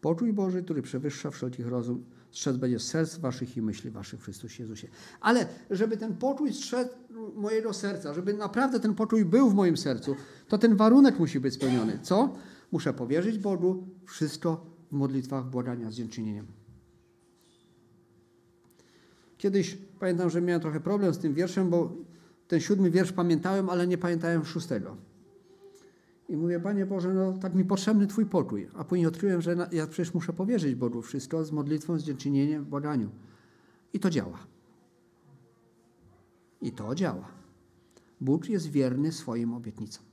Poczuj 0.00 0.32
Boży, 0.32 0.62
który 0.62 0.82
przewyższa 0.82 1.30
wszelkich 1.30 1.66
rozum, 1.66 2.04
strzec 2.30 2.56
będzie 2.56 2.78
serc 2.78 3.18
waszych 3.18 3.56
i 3.56 3.62
myśli 3.62 3.90
waszych 3.90 4.20
w 4.20 4.24
Chrystusie 4.24 4.62
Jezusie. 4.62 4.88
Ale 5.20 5.46
żeby 5.70 5.96
ten 5.96 6.16
poczuj 6.16 6.52
strzec 6.52 6.88
mojego 7.34 7.72
serca, 7.72 8.14
żeby 8.14 8.34
naprawdę 8.34 8.80
ten 8.80 8.94
poczuj 8.94 9.24
był 9.24 9.50
w 9.50 9.54
moim 9.54 9.76
sercu, 9.76 10.16
to 10.48 10.58
ten 10.58 10.76
warunek 10.76 11.18
musi 11.18 11.40
być 11.40 11.54
spełniony. 11.54 11.98
Co? 12.02 12.34
Muszę 12.72 12.92
powierzyć 12.92 13.38
Bogu 13.38 13.88
wszystko 14.04 14.66
w 14.90 14.92
modlitwach 14.92 15.50
błagania 15.50 15.90
z 15.90 15.94
dziękczynieniem. 15.94 16.59
Kiedyś 19.40 19.78
pamiętam, 20.00 20.30
że 20.30 20.40
miałem 20.40 20.60
trochę 20.60 20.80
problem 20.80 21.14
z 21.14 21.18
tym 21.18 21.34
wierszem, 21.34 21.70
bo 21.70 21.92
ten 22.48 22.60
siódmy 22.60 22.90
wiersz 22.90 23.12
pamiętałem, 23.12 23.70
ale 23.70 23.86
nie 23.86 23.98
pamiętałem 23.98 24.44
szóstego. 24.44 24.96
I 26.28 26.36
mówię, 26.36 26.60
Panie 26.60 26.86
Boże, 26.86 27.14
no 27.14 27.32
tak 27.32 27.54
mi 27.54 27.64
potrzebny 27.64 28.06
Twój 28.06 28.26
pokój. 28.26 28.68
A 28.74 28.84
później 28.84 29.06
odkryłem, 29.06 29.42
że 29.42 29.68
ja 29.72 29.86
przecież 29.86 30.14
muszę 30.14 30.32
powierzyć 30.32 30.74
Bogu 30.74 31.02
wszystko 31.02 31.44
z 31.44 31.52
modlitwą, 31.52 31.98
z 31.98 32.02
dziękczynieniem, 32.02 32.64
błaganiu. 32.64 33.10
I 33.92 34.00
to 34.00 34.10
działa. 34.10 34.38
I 36.62 36.72
to 36.72 36.94
działa. 36.94 37.28
Bóg 38.20 38.48
jest 38.48 38.70
wierny 38.70 39.12
swoim 39.12 39.54
obietnicom. 39.54 40.04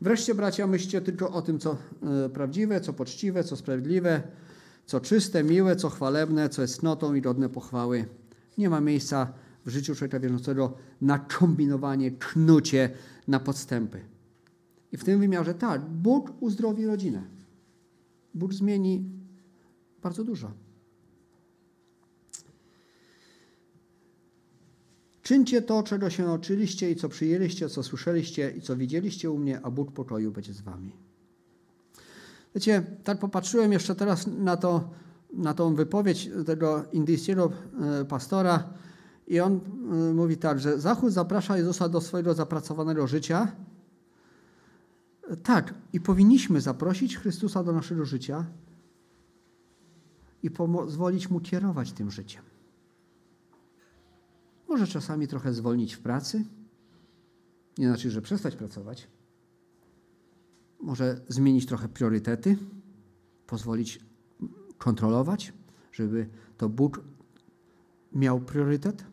Wreszcie, 0.00 0.34
bracia, 0.34 0.66
myślcie 0.66 1.00
tylko 1.00 1.30
o 1.32 1.42
tym, 1.42 1.58
co 1.58 1.76
e, 2.24 2.28
prawdziwe, 2.28 2.80
co 2.80 2.92
poczciwe, 2.92 3.44
co 3.44 3.56
sprawiedliwe, 3.56 4.22
co 4.86 5.00
czyste, 5.00 5.44
miłe, 5.44 5.76
co 5.76 5.90
chwalebne, 5.90 6.48
co 6.48 6.62
jest 6.62 6.76
cnotą 6.76 7.14
i 7.14 7.20
godne 7.20 7.48
pochwały. 7.48 8.04
Nie 8.58 8.70
ma 8.70 8.80
miejsca 8.80 9.32
w 9.66 9.70
życiu 9.70 9.94
człowieka 9.94 10.20
wierzącego 10.20 10.76
na 11.00 11.18
kombinowanie, 11.18 12.10
knucie, 12.10 12.90
na 13.28 13.40
podstępy. 13.40 14.00
I 14.92 14.96
w 14.96 15.04
tym 15.04 15.20
wymiarze 15.20 15.54
tak, 15.54 15.82
Bóg 15.84 16.42
uzdrowi 16.42 16.86
rodzinę. 16.86 17.22
Bóg 18.34 18.54
zmieni 18.54 19.04
bardzo 20.02 20.24
dużo. 20.24 20.52
Czyńcie 25.22 25.62
to, 25.62 25.82
czego 25.82 26.10
się 26.10 26.24
nauczyliście 26.24 26.90
i 26.90 26.96
co 26.96 27.08
przyjęliście, 27.08 27.68
co 27.68 27.82
słyszeliście 27.82 28.50
i 28.50 28.60
co 28.60 28.76
widzieliście 28.76 29.30
u 29.30 29.38
mnie, 29.38 29.60
a 29.62 29.70
Bóg 29.70 29.92
pokoju 29.92 30.32
będzie 30.32 30.52
z 30.52 30.60
wami. 30.60 31.05
Wiecie, 32.56 32.82
tak 33.04 33.18
popatrzyłem 33.18 33.72
jeszcze 33.72 33.94
teraz 33.94 34.26
na, 34.26 34.56
to, 34.56 34.90
na 35.32 35.54
tą 35.54 35.74
wypowiedź 35.74 36.30
tego 36.46 36.84
indyjskiego 36.92 37.52
e, 38.00 38.04
pastora 38.04 38.68
i 39.26 39.40
on 39.40 39.52
e, 39.52 40.14
mówi 40.14 40.36
tak, 40.36 40.60
że 40.60 40.80
Zachód 40.80 41.12
zaprasza 41.12 41.56
Jezusa 41.56 41.88
do 41.88 42.00
swojego 42.00 42.34
zapracowanego 42.34 43.06
życia. 43.06 43.52
Tak, 45.42 45.74
i 45.92 46.00
powinniśmy 46.00 46.60
zaprosić 46.60 47.18
Chrystusa 47.18 47.64
do 47.64 47.72
naszego 47.72 48.04
życia 48.04 48.44
i 50.42 50.50
pozwolić 50.50 51.30
Mu 51.30 51.40
kierować 51.40 51.92
tym 51.92 52.10
życiem. 52.10 52.42
Może 54.68 54.86
czasami 54.86 55.28
trochę 55.28 55.52
zwolnić 55.52 55.94
w 55.94 56.00
pracy. 56.00 56.44
Nie 57.78 57.88
znaczy, 57.88 58.10
że 58.10 58.22
przestać 58.22 58.56
pracować. 58.56 59.08
Może 60.80 61.20
zmienić 61.28 61.66
trochę 61.66 61.88
priorytety, 61.88 62.56
pozwolić 63.46 64.00
kontrolować, 64.78 65.52
żeby 65.92 66.28
to 66.56 66.68
Bóg 66.68 67.00
miał 68.12 68.40
priorytet. 68.40 69.04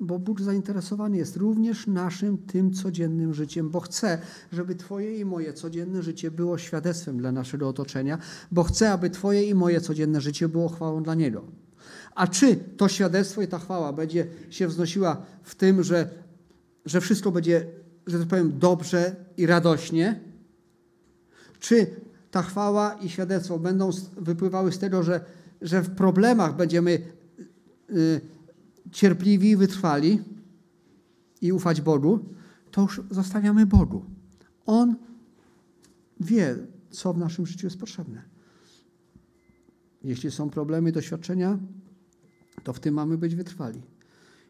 bo 0.00 0.18
Bóg 0.18 0.40
zainteresowany 0.40 1.16
jest 1.16 1.36
również 1.36 1.86
naszym 1.86 2.38
tym 2.38 2.72
codziennym 2.72 3.34
życiem, 3.34 3.70
bo 3.70 3.80
chce, 3.80 4.18
żeby 4.52 4.74
Twoje 4.74 5.18
i 5.18 5.24
moje 5.24 5.52
codzienne 5.52 6.02
życie 6.02 6.30
było 6.30 6.58
świadectwem 6.58 7.18
dla 7.18 7.32
naszego 7.32 7.68
otoczenia, 7.68 8.18
bo 8.50 8.62
chce, 8.62 8.92
aby 8.92 9.10
Twoje 9.10 9.42
i 9.42 9.54
moje 9.54 9.80
codzienne 9.80 10.20
życie 10.20 10.48
było 10.48 10.68
chwałą 10.68 11.02
dla 11.02 11.14
Niego. 11.14 11.44
A 12.14 12.26
czy 12.26 12.56
to 12.56 12.88
świadectwo 12.88 13.42
i 13.42 13.48
ta 13.48 13.58
chwała 13.58 13.92
będzie 13.92 14.26
się 14.50 14.68
wznosiła 14.68 15.22
w 15.42 15.54
tym, 15.54 15.82
że, 15.82 16.08
że 16.84 17.00
wszystko 17.00 17.32
będzie, 17.32 17.66
że 18.06 18.18
tak 18.18 18.28
powiem, 18.28 18.58
dobrze 18.58 19.16
i 19.36 19.46
radośnie? 19.46 20.20
Czy 21.60 21.86
ta 22.30 22.42
chwała 22.42 22.94
i 22.94 23.08
świadectwo 23.08 23.58
będą 23.58 23.90
wypływały 24.16 24.72
z 24.72 24.78
tego, 24.78 25.02
że, 25.02 25.24
że 25.62 25.82
w 25.82 25.90
problemach 25.90 26.56
będziemy. 26.56 27.02
Yy, 27.88 28.20
cierpliwi, 28.90 29.56
wytrwali 29.56 30.22
i 31.40 31.52
ufać 31.52 31.80
Bogu, 31.80 32.18
to 32.70 32.80
już 32.80 33.00
zostawiamy 33.10 33.66
Bogu. 33.66 34.04
On 34.66 34.96
wie, 36.20 36.56
co 36.90 37.12
w 37.12 37.18
naszym 37.18 37.46
życiu 37.46 37.66
jest 37.66 37.78
potrzebne. 37.78 38.22
Jeśli 40.04 40.30
są 40.30 40.50
problemy, 40.50 40.92
doświadczenia, 40.92 41.58
to 42.64 42.72
w 42.72 42.80
tym 42.80 42.94
mamy 42.94 43.18
być 43.18 43.34
wytrwali. 43.34 43.82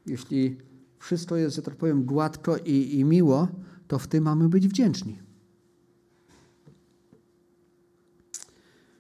Jeśli 0.07 0.57
wszystko 0.99 1.37
jest, 1.37 1.57
że 1.57 1.63
tak 1.63 1.77
powiem, 1.77 2.05
gładko 2.05 2.57
i, 2.57 2.99
i 2.99 3.05
miło, 3.05 3.49
to 3.89 3.99
w 3.99 4.07
tym 4.07 4.25
mamy 4.25 4.49
być 4.49 4.69
wdzięczni. 4.69 5.19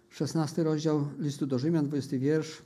16 0.08 0.62
rozdział 0.62 1.08
listu 1.18 1.46
do 1.46 1.58
Rzymian, 1.58 1.86
20 1.86 2.18
wiersz 2.18 2.62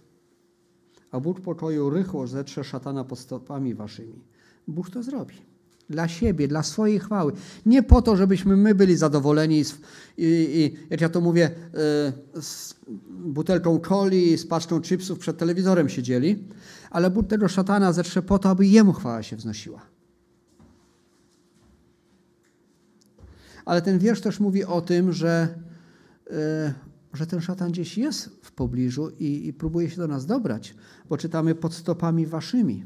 a 1.14 1.20
Bóg 1.20 1.40
pokoju 1.40 1.90
rychło 1.90 2.26
zetrze 2.26 2.64
szatana 2.64 3.04
pod 3.04 3.18
stopami 3.18 3.74
waszymi. 3.74 4.24
Bóg 4.68 4.90
to 4.90 5.02
zrobi. 5.02 5.34
Dla 5.90 6.08
siebie, 6.08 6.48
dla 6.48 6.62
swojej 6.62 7.00
chwały. 7.00 7.32
Nie 7.66 7.82
po 7.82 8.02
to, 8.02 8.16
żebyśmy 8.16 8.56
my 8.56 8.74
byli 8.74 8.96
zadowoleni 8.96 9.60
i, 9.60 9.64
i 10.18 10.76
jak 10.90 11.00
ja 11.00 11.08
to 11.08 11.20
mówię, 11.20 11.50
e, 12.34 12.42
z 12.42 12.74
butelką 13.08 13.78
coli 13.78 14.32
i 14.32 14.38
z 14.38 14.46
paczką 14.46 14.80
chipsów 14.80 15.18
przed 15.18 15.38
telewizorem 15.38 15.88
siedzieli, 15.88 16.48
ale 16.90 17.10
Bóg 17.10 17.26
tego 17.26 17.48
szatana 17.48 17.92
zetrze 17.92 18.22
po 18.22 18.38
to, 18.38 18.48
aby 18.48 18.66
jemu 18.66 18.92
chwała 18.92 19.22
się 19.22 19.36
wznosiła. 19.36 19.82
Ale 23.64 23.82
ten 23.82 23.98
wiersz 23.98 24.20
też 24.20 24.40
mówi 24.40 24.64
o 24.64 24.80
tym, 24.80 25.12
że 25.12 25.48
e, 26.30 26.74
że 27.14 27.26
ten 27.26 27.40
szatan 27.40 27.70
gdzieś 27.70 27.98
jest 27.98 28.30
w 28.42 28.52
pobliżu 28.52 29.10
i, 29.10 29.46
i 29.46 29.52
próbuje 29.52 29.90
się 29.90 29.96
do 29.96 30.08
nas 30.08 30.26
dobrać, 30.26 30.74
bo 31.08 31.16
czytamy 31.16 31.54
pod 31.54 31.74
stopami 31.74 32.26
waszymi. 32.26 32.84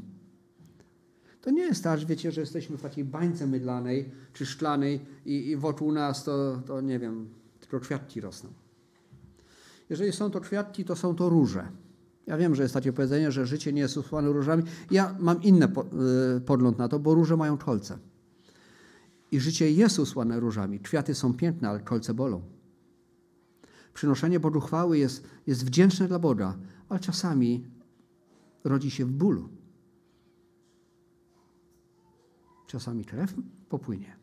To 1.49 1.53
nie 1.53 1.61
jest 1.61 1.83
tak, 1.83 1.99
wiecie, 1.99 2.31
że 2.31 2.41
jesteśmy 2.41 2.77
w 2.77 2.81
takiej 2.81 3.05
bańce 3.05 3.47
mydlanej 3.47 4.11
czy 4.33 4.45
szklanej 4.45 4.99
i, 5.25 5.49
i 5.49 5.57
wokół 5.57 5.91
nas 5.91 6.23
to, 6.23 6.61
to, 6.65 6.81
nie 6.81 6.99
wiem, 6.99 7.29
tylko 7.59 7.79
kwiatki 7.79 8.21
rosną. 8.21 8.49
Jeżeli 9.89 10.11
są 10.11 10.31
to 10.31 10.41
kwiatki, 10.41 10.85
to 10.85 10.95
są 10.95 11.15
to 11.15 11.29
róże. 11.29 11.67
Ja 12.27 12.37
wiem, 12.37 12.55
że 12.55 12.63
jest 12.63 12.73
takie 12.73 12.93
powiedzenie, 12.93 13.31
że 13.31 13.45
życie 13.45 13.73
nie 13.73 13.81
jest 13.81 13.97
usłane 13.97 14.31
różami. 14.31 14.63
Ja 14.91 15.15
mam 15.19 15.43
inny 15.43 15.65
y, 16.37 16.41
pogląd 16.41 16.77
na 16.77 16.87
to, 16.87 16.99
bo 16.99 17.13
róże 17.13 17.37
mają 17.37 17.57
kolce. 17.57 17.97
I 19.31 19.39
życie 19.39 19.71
jest 19.71 19.99
usłane 19.99 20.39
różami. 20.39 20.79
Kwiaty 20.79 21.15
są 21.15 21.33
piękne, 21.33 21.69
ale 21.69 21.79
kolce 21.79 22.13
bolą. 22.13 22.41
Przynoszenie 23.93 24.39
Bogu 24.39 24.59
chwały 24.59 24.97
jest, 24.97 25.23
jest 25.47 25.65
wdzięczne 25.65 26.07
dla 26.07 26.19
Boga, 26.19 26.57
ale 26.89 26.99
czasami 26.99 27.67
rodzi 28.63 28.91
się 28.91 29.05
w 29.05 29.11
bólu. 29.11 29.58
Czasami 32.69 33.05
krew 33.05 33.33
popłynie. 33.69 34.15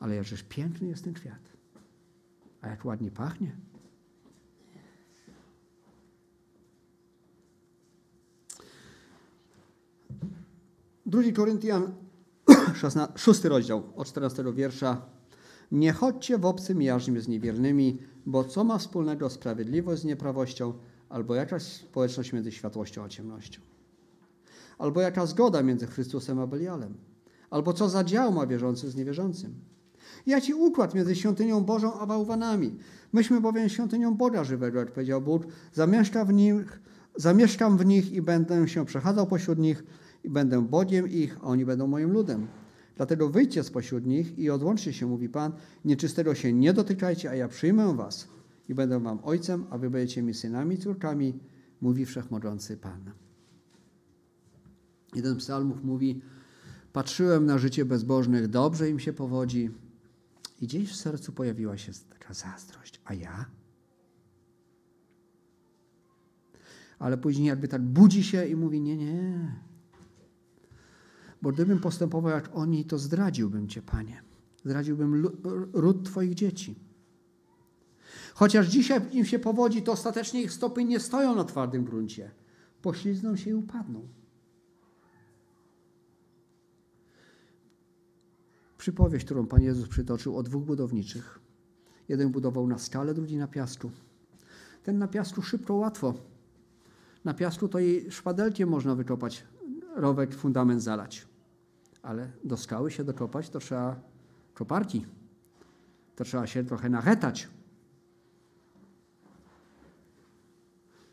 Ale 0.00 0.14
jakżeż 0.14 0.42
piękny 0.42 0.88
jest 0.88 1.04
ten 1.04 1.14
kwiat. 1.14 1.52
A 2.60 2.68
jak 2.68 2.84
ładnie 2.84 3.10
pachnie. 3.10 3.56
Drugi 11.06 11.32
Koryntian, 11.32 11.94
6 13.16 13.44
rozdział, 13.44 13.92
od 13.96 14.08
14 14.08 14.44
wiersza. 14.52 15.06
Nie 15.72 15.92
chodźcie 15.92 16.38
w 16.38 16.46
obcym 16.46 16.82
jarzmie 16.82 17.20
z 17.20 17.28
niewiernymi, 17.28 17.98
bo 18.26 18.44
co 18.44 18.64
ma 18.64 18.78
wspólnego 18.78 19.30
sprawiedliwość 19.30 20.02
z 20.02 20.04
nieprawością, 20.04 20.72
albo 21.08 21.34
jakaś 21.34 21.62
społeczność 21.62 22.32
między 22.32 22.52
światłością 22.52 23.04
a 23.04 23.08
ciemnością? 23.08 23.75
Albo 24.78 25.00
jaka 25.00 25.26
zgoda 25.26 25.62
między 25.62 25.86
Chrystusem 25.86 26.38
a 26.38 26.46
Belialem? 26.46 26.94
Albo 27.50 27.72
co 27.72 27.88
za 27.88 28.04
dział 28.04 28.32
ma 28.32 28.46
wierzący 28.46 28.90
z 28.90 28.96
niewierzącym? 28.96 29.54
Jaki 30.26 30.54
układ 30.54 30.94
między 30.94 31.16
świątynią 31.16 31.64
Bożą 31.64 31.98
a 31.98 32.06
bałwanami? 32.06 32.78
Myśmy 33.12 33.40
bowiem 33.40 33.68
świątynią 33.68 34.14
Boga 34.14 34.44
żywego, 34.44 34.78
jak 34.78 34.92
powiedział 34.92 35.22
Bóg, 35.22 35.46
zamieszka 35.72 36.24
w 36.24 36.32
nich, 36.32 36.80
zamieszkam 37.16 37.78
w 37.78 37.86
nich 37.86 38.12
i 38.12 38.22
będę 38.22 38.68
się 38.68 38.84
przechadzał 38.84 39.26
pośród 39.26 39.58
nich 39.58 39.84
i 40.24 40.30
będę 40.30 40.62
Bogiem 40.62 41.08
ich, 41.08 41.38
a 41.42 41.46
oni 41.46 41.64
będą 41.64 41.86
moim 41.86 42.12
ludem. 42.12 42.46
Dlatego 42.96 43.28
wyjdźcie 43.28 43.62
spośród 43.62 44.06
nich 44.06 44.38
i 44.38 44.50
odłączcie 44.50 44.92
się, 44.92 45.06
mówi 45.06 45.28
Pan, 45.28 45.52
nieczystego 45.84 46.34
się 46.34 46.52
nie 46.52 46.72
dotykajcie, 46.72 47.30
a 47.30 47.34
ja 47.34 47.48
przyjmę 47.48 47.96
was 47.96 48.28
i 48.68 48.74
będę 48.74 49.00
wam 49.00 49.18
ojcem, 49.22 49.66
a 49.70 49.78
wy 49.78 49.90
będziecie 49.90 50.22
mi 50.22 50.34
synami 50.34 50.78
córkami, 50.78 51.38
mówi 51.80 52.06
Wszechmogący 52.06 52.76
Pan. 52.76 53.25
Jeden 55.16 55.34
z 55.34 55.38
psalmów 55.38 55.84
mówi, 55.84 56.22
patrzyłem 56.92 57.46
na 57.46 57.58
życie 57.58 57.84
bezbożnych, 57.84 58.48
dobrze 58.48 58.90
im 58.90 58.98
się 58.98 59.12
powodzi 59.12 59.70
i 60.60 60.66
gdzieś 60.66 60.92
w 60.92 60.96
sercu 60.96 61.32
pojawiła 61.32 61.78
się 61.78 61.92
taka 62.10 62.34
zazdrość, 62.34 63.00
a 63.04 63.14
ja? 63.14 63.46
Ale 66.98 67.18
później 67.18 67.48
jakby 67.48 67.68
tak 67.68 67.82
budzi 67.82 68.24
się 68.24 68.46
i 68.46 68.56
mówi, 68.56 68.80
nie, 68.80 68.96
nie, 68.96 69.52
Bo 71.42 71.52
gdybym 71.52 71.78
postępował 71.78 72.30
jak 72.30 72.50
oni, 72.56 72.84
to 72.84 72.98
zdradziłbym 72.98 73.68
Cię, 73.68 73.82
Panie. 73.82 74.22
Zdradziłbym 74.64 75.26
ród 75.72 76.04
Twoich 76.04 76.34
dzieci. 76.34 76.78
Chociaż 78.34 78.66
dzisiaj 78.66 79.00
im 79.12 79.24
się 79.24 79.38
powodzi, 79.38 79.82
to 79.82 79.92
ostatecznie 79.92 80.42
ich 80.42 80.52
stopy 80.52 80.84
nie 80.84 81.00
stoją 81.00 81.34
na 81.34 81.44
twardym 81.44 81.84
gruncie. 81.84 82.30
Poślizgną 82.82 83.36
się 83.36 83.50
i 83.50 83.54
upadną. 83.54 84.08
Przypowieść, 88.86 89.24
którą 89.24 89.46
Pan 89.46 89.62
Jezus 89.62 89.88
przytoczył 89.88 90.36
o 90.36 90.42
dwóch 90.42 90.64
budowniczych. 90.64 91.38
Jeden 92.08 92.30
budował 92.30 92.66
na 92.66 92.78
skale, 92.78 93.14
drugi 93.14 93.36
na 93.36 93.48
piasku. 93.48 93.90
Ten 94.82 94.98
na 94.98 95.08
piasku 95.08 95.42
szybko, 95.42 95.74
łatwo. 95.74 96.14
Na 97.24 97.34
piasku 97.34 97.68
to 97.68 97.78
i 97.78 98.10
szpadelkiem 98.10 98.68
można 98.68 98.94
wykopać, 98.94 99.44
rowek, 99.96 100.34
fundament 100.34 100.82
zalać. 100.82 101.26
Ale 102.02 102.30
do 102.44 102.56
skały 102.56 102.90
się 102.90 103.04
dokopać 103.04 103.50
to 103.50 103.58
trzeba 103.58 104.00
koparki. 104.54 105.06
To 106.16 106.24
trzeba 106.24 106.46
się 106.46 106.64
trochę 106.64 106.88
nachetać. 106.88 107.48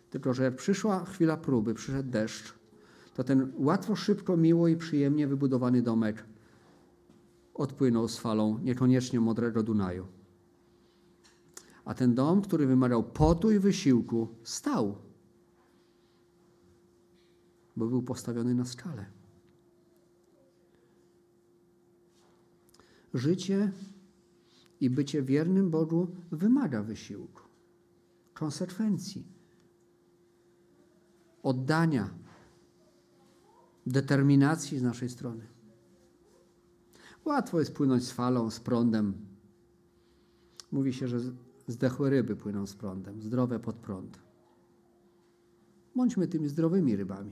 Tylko, 0.09 0.33
że 0.33 0.43
jak 0.43 0.55
przyszła 0.55 1.05
chwila 1.05 1.37
próby, 1.37 1.73
przyszedł 1.73 2.09
deszcz, 2.09 2.53
to 3.15 3.23
ten 3.23 3.53
łatwo, 3.57 3.95
szybko, 3.95 4.37
miło 4.37 4.67
i 4.67 4.75
przyjemnie 4.75 5.27
wybudowany 5.27 5.81
domek 5.81 6.32
odpłynął 7.53 8.07
z 8.07 8.17
falą 8.17 8.59
niekoniecznie 8.59 9.19
modrego 9.19 9.63
Dunaju. 9.63 10.07
A 11.85 11.93
ten 11.93 12.15
dom, 12.15 12.41
który 12.41 12.67
wymagał 12.67 13.03
potu 13.03 13.51
i 13.51 13.59
wysiłku, 13.59 14.27
stał, 14.43 14.97
bo 17.75 17.87
był 17.87 18.03
postawiony 18.03 18.55
na 18.55 18.65
skalę. 18.65 19.05
Życie 23.13 23.71
i 24.79 24.89
bycie 24.89 25.23
wiernym 25.23 25.69
Bogu 25.69 26.07
wymaga 26.31 26.83
wysiłku, 26.83 27.41
konsekwencji, 28.33 29.27
oddania, 31.43 32.09
determinacji 33.85 34.79
z 34.79 34.83
naszej 34.83 35.09
strony. 35.09 35.52
Łatwo 37.25 37.59
jest 37.59 37.73
płynąć 37.73 38.03
z 38.03 38.11
falą, 38.11 38.49
z 38.49 38.59
prądem. 38.59 39.13
Mówi 40.71 40.93
się, 40.93 41.07
że 41.07 41.19
zdechłe 41.67 42.09
ryby 42.09 42.35
płyną 42.35 42.67
z 42.67 42.75
prądem, 42.75 43.21
zdrowe 43.21 43.59
pod 43.59 43.75
prąd. 43.75 44.19
Bądźmy 45.95 46.27
tymi 46.27 46.47
zdrowymi 46.47 46.95
rybami. 46.95 47.31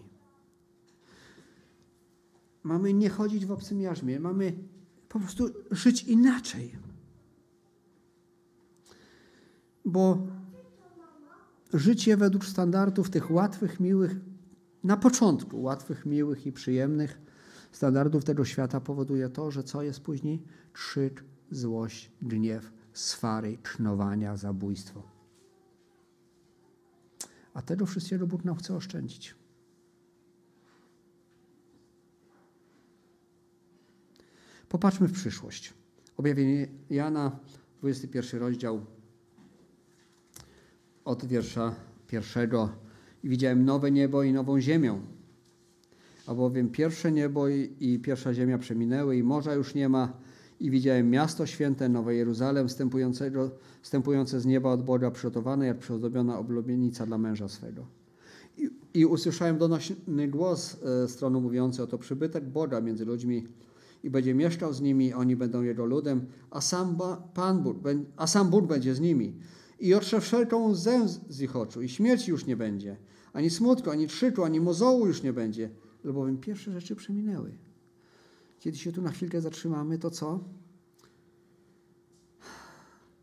Mamy 2.63 2.93
nie 2.93 3.09
chodzić 3.09 3.45
w 3.45 3.51
obcym 3.51 3.81
jarzmie, 3.81 4.19
mamy 4.19 4.53
po 5.09 5.19
prostu 5.19 5.49
żyć 5.71 6.03
inaczej. 6.03 6.75
Bo 9.85 10.27
życie 11.73 12.17
według 12.17 12.45
standardów 12.45 13.09
tych 13.09 13.31
łatwych, 13.31 13.79
miłych, 13.79 14.15
na 14.83 14.97
początku 14.97 15.61
łatwych, 15.61 16.05
miłych 16.05 16.45
i 16.45 16.51
przyjemnych 16.51 17.21
standardów 17.72 18.24
tego 18.24 18.45
świata 18.45 18.82
powoduje 18.82 19.30
to, 19.30 19.51
że 19.51 19.63
co 19.63 19.82
jest 19.82 19.99
później? 19.99 20.43
Krzyk, 20.74 21.24
złość, 21.51 22.11
gniew, 22.22 22.72
swary, 22.93 23.57
cznowania, 23.63 24.38
zabójstwo. 24.38 25.03
A 27.53 27.61
tego 27.61 27.86
wszystkiego 27.86 28.28
Bóg 28.28 28.45
nam 28.45 28.55
chce 28.55 28.76
oszczędzić. 28.76 29.36
Popatrzmy 34.69 35.07
w 35.07 35.13
przyszłość. 35.13 35.74
Objawienie 36.17 36.67
Jana, 36.89 37.39
21 37.80 38.39
rozdział, 38.39 38.86
od 41.05 41.26
wiersza 41.26 41.76
pierwszego. 42.07 42.69
I 43.24 43.30
widziałem 43.30 43.65
nowe 43.65 43.91
niebo 43.91 44.24
i 44.24 44.34
nową 44.34 44.61
ziemię. 44.61 45.01
Albowiem 46.32 46.69
pierwsze 46.69 47.11
niebo 47.11 47.49
i, 47.49 47.99
pierwsza 48.03 48.34
ziemia 48.34 48.57
przeminęły 48.57 49.17
i 49.17 49.23
morza 49.23 49.53
już 49.53 49.75
nie 49.75 49.89
ma. 49.89 50.13
I 50.59 50.71
widziałem 50.71 51.09
miasto 51.09 51.45
święte, 51.45 51.89
Nowe 51.89 52.15
Jeruzalem, 52.15 52.67
wstępujące 53.82 54.39
z 54.39 54.45
nieba 54.45 54.71
od 54.71 54.84
Boga, 54.84 55.11
przygotowane 55.11 55.65
jak 55.65 55.77
przyozdobiona 55.77 56.39
oblubienica 56.39 57.05
dla 57.05 57.17
męża 57.17 57.47
swego. 57.47 57.86
I, 58.57 58.69
I, 58.93 59.05
usłyszałem 59.05 59.57
donośny 59.57 60.27
głos 60.27 60.77
e, 61.03 61.07
strony 61.07 61.41
mówiący, 61.41 61.84
oto 61.84 61.97
przybytek 61.97 62.49
Boga 62.49 62.82
między 62.82 63.05
ludźmi 63.05 63.47
i 64.03 64.09
będzie 64.09 64.34
mieszkał 64.34 64.73
z 64.73 64.82
nimi, 64.82 65.13
oni 65.13 65.36
będą 65.36 65.61
Jego 65.61 65.86
ludem, 65.86 66.25
a 66.51 66.61
sam, 66.61 66.97
Pan 67.34 67.63
Bóg, 67.63 67.77
a 68.17 68.27
sam 68.27 68.49
Bóg 68.49 68.67
będzie 68.67 68.95
z 68.95 68.99
nimi. 68.99 69.34
I 69.79 69.93
otrze 69.93 70.21
wszelką 70.21 70.69
łzę 70.69 71.07
z 71.29 71.41
ich 71.41 71.55
oczu 71.55 71.82
i 71.82 71.89
śmierci 71.89 72.32
już 72.32 72.45
nie 72.45 72.57
będzie, 72.57 72.97
ani 73.34 73.49
smutku, 73.49 73.89
ani 73.89 74.07
krzyku, 74.07 74.43
ani 74.43 74.59
mozołu 74.59 75.07
już 75.07 75.23
nie 75.23 75.34
będzie, 75.34 75.69
albowiem 76.05 76.37
pierwsze 76.37 76.71
rzeczy 76.71 76.95
przeminęły. 76.95 77.57
Kiedy 78.59 78.77
się 78.77 78.91
tu 78.91 79.01
na 79.01 79.11
chwilkę 79.11 79.41
zatrzymamy, 79.41 79.97
to 79.97 80.09
co? 80.09 80.43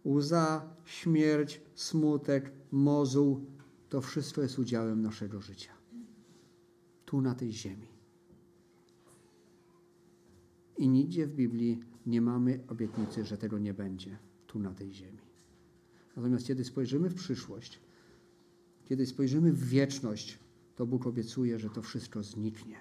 Łza, 0.05 0.75
śmierć, 0.85 1.61
smutek, 1.75 2.53
mozuł, 2.73 3.47
to 3.89 4.01
wszystko 4.01 4.43
jest 4.43 4.59
udziałem 4.59 5.03
naszego 5.03 5.41
życia. 5.41 5.73
Tu 7.05 7.21
na 7.21 7.35
tej 7.35 7.53
ziemi. 7.53 7.89
I 10.79 10.89
nigdzie 10.89 11.27
w 11.27 11.35
Biblii 11.35 11.81
nie 12.07 12.21
mamy 12.21 12.61
obietnicy, 12.69 13.25
że 13.25 13.39
tego 13.39 13.59
nie 13.59 13.75
będzie 13.75 14.19
tu 14.47 14.59
na 14.59 14.75
tej 14.75 14.93
ziemi. 14.93 15.19
Natomiast 16.17 16.47
kiedy 16.47 16.65
spojrzymy 16.65 17.09
w 17.09 17.15
przyszłość, 17.15 17.81
kiedy 18.85 19.07
spojrzymy 19.07 19.53
w 19.53 19.69
wieczność, 19.69 20.39
to 20.79 20.87
Bóg 20.87 21.07
obiecuje, 21.07 21.59
że 21.59 21.71
to 21.71 21.83
wszystko 21.83 22.23
zniknie. 22.23 22.77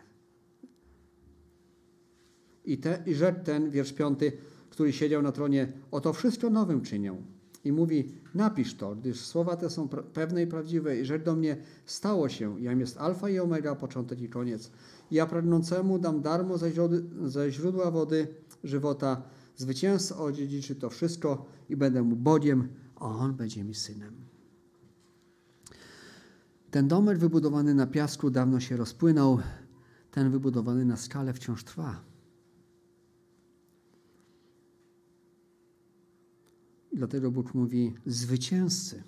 I, 2.65 2.77
te, 2.77 3.03
i 3.05 3.15
ten, 3.43 3.69
wiersz 3.69 3.93
piąty, 3.93 4.31
który 4.69 4.93
siedział 4.93 5.21
na 5.21 5.31
tronie, 5.31 5.73
oto 5.91 6.13
wszystko 6.13 6.49
nowym 6.49 6.81
czynię. 6.81 7.15
I 7.63 7.71
mówi, 7.71 8.11
napisz 8.33 8.75
to, 8.75 8.95
gdyż 8.95 9.19
słowa 9.19 9.55
te 9.55 9.69
są 9.69 9.87
pewne 9.89 10.43
i 10.43 10.47
prawdziwe. 10.47 10.99
I 10.99 11.05
rzekł 11.05 11.25
do 11.25 11.35
mnie, 11.35 11.57
stało 11.85 12.29
się, 12.29 12.61
jam 12.61 12.79
jest 12.79 12.97
alfa 12.97 13.29
i 13.29 13.39
omega, 13.39 13.75
początek 13.75 14.21
i 14.21 14.29
koniec. 14.29 14.71
Ja 15.11 15.25
pragnącemu 15.25 15.99
dam 15.99 16.21
darmo 16.21 16.57
ze, 16.57 16.71
ze 17.25 17.51
źródła 17.51 17.91
wody 17.91 18.27
żywota, 18.63 19.21
zwycięzca 19.55 20.17
odziedziczy 20.17 20.75
to 20.75 20.89
wszystko 20.89 21.45
i 21.69 21.75
będę 21.75 22.03
mu 22.03 22.15
Bogiem, 22.15 22.67
a 22.95 23.05
on 23.05 23.33
będzie 23.33 23.63
mi 23.63 23.75
synem. 23.75 24.26
Ten 26.77 26.87
domek 26.87 27.17
wybudowany 27.17 27.73
na 27.73 27.87
piasku 27.87 28.29
dawno 28.29 28.59
się 28.59 28.77
rozpłynął, 28.77 29.39
ten 30.11 30.31
wybudowany 30.31 30.85
na 30.85 30.97
skale 30.97 31.33
wciąż 31.33 31.63
trwa. 31.63 32.03
Dlatego 36.93 37.31
Bóg 37.31 37.53
mówi: 37.53 37.93
Zwycięzcy 38.05 39.03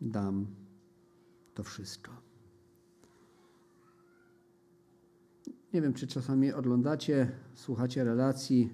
dam 0.00 0.46
to 1.54 1.62
wszystko. 1.64 2.12
Nie 5.72 5.82
wiem, 5.82 5.94
czy 5.94 6.06
czasami 6.06 6.52
oglądacie, 6.52 7.30
słuchacie 7.54 8.04
relacji, 8.04 8.72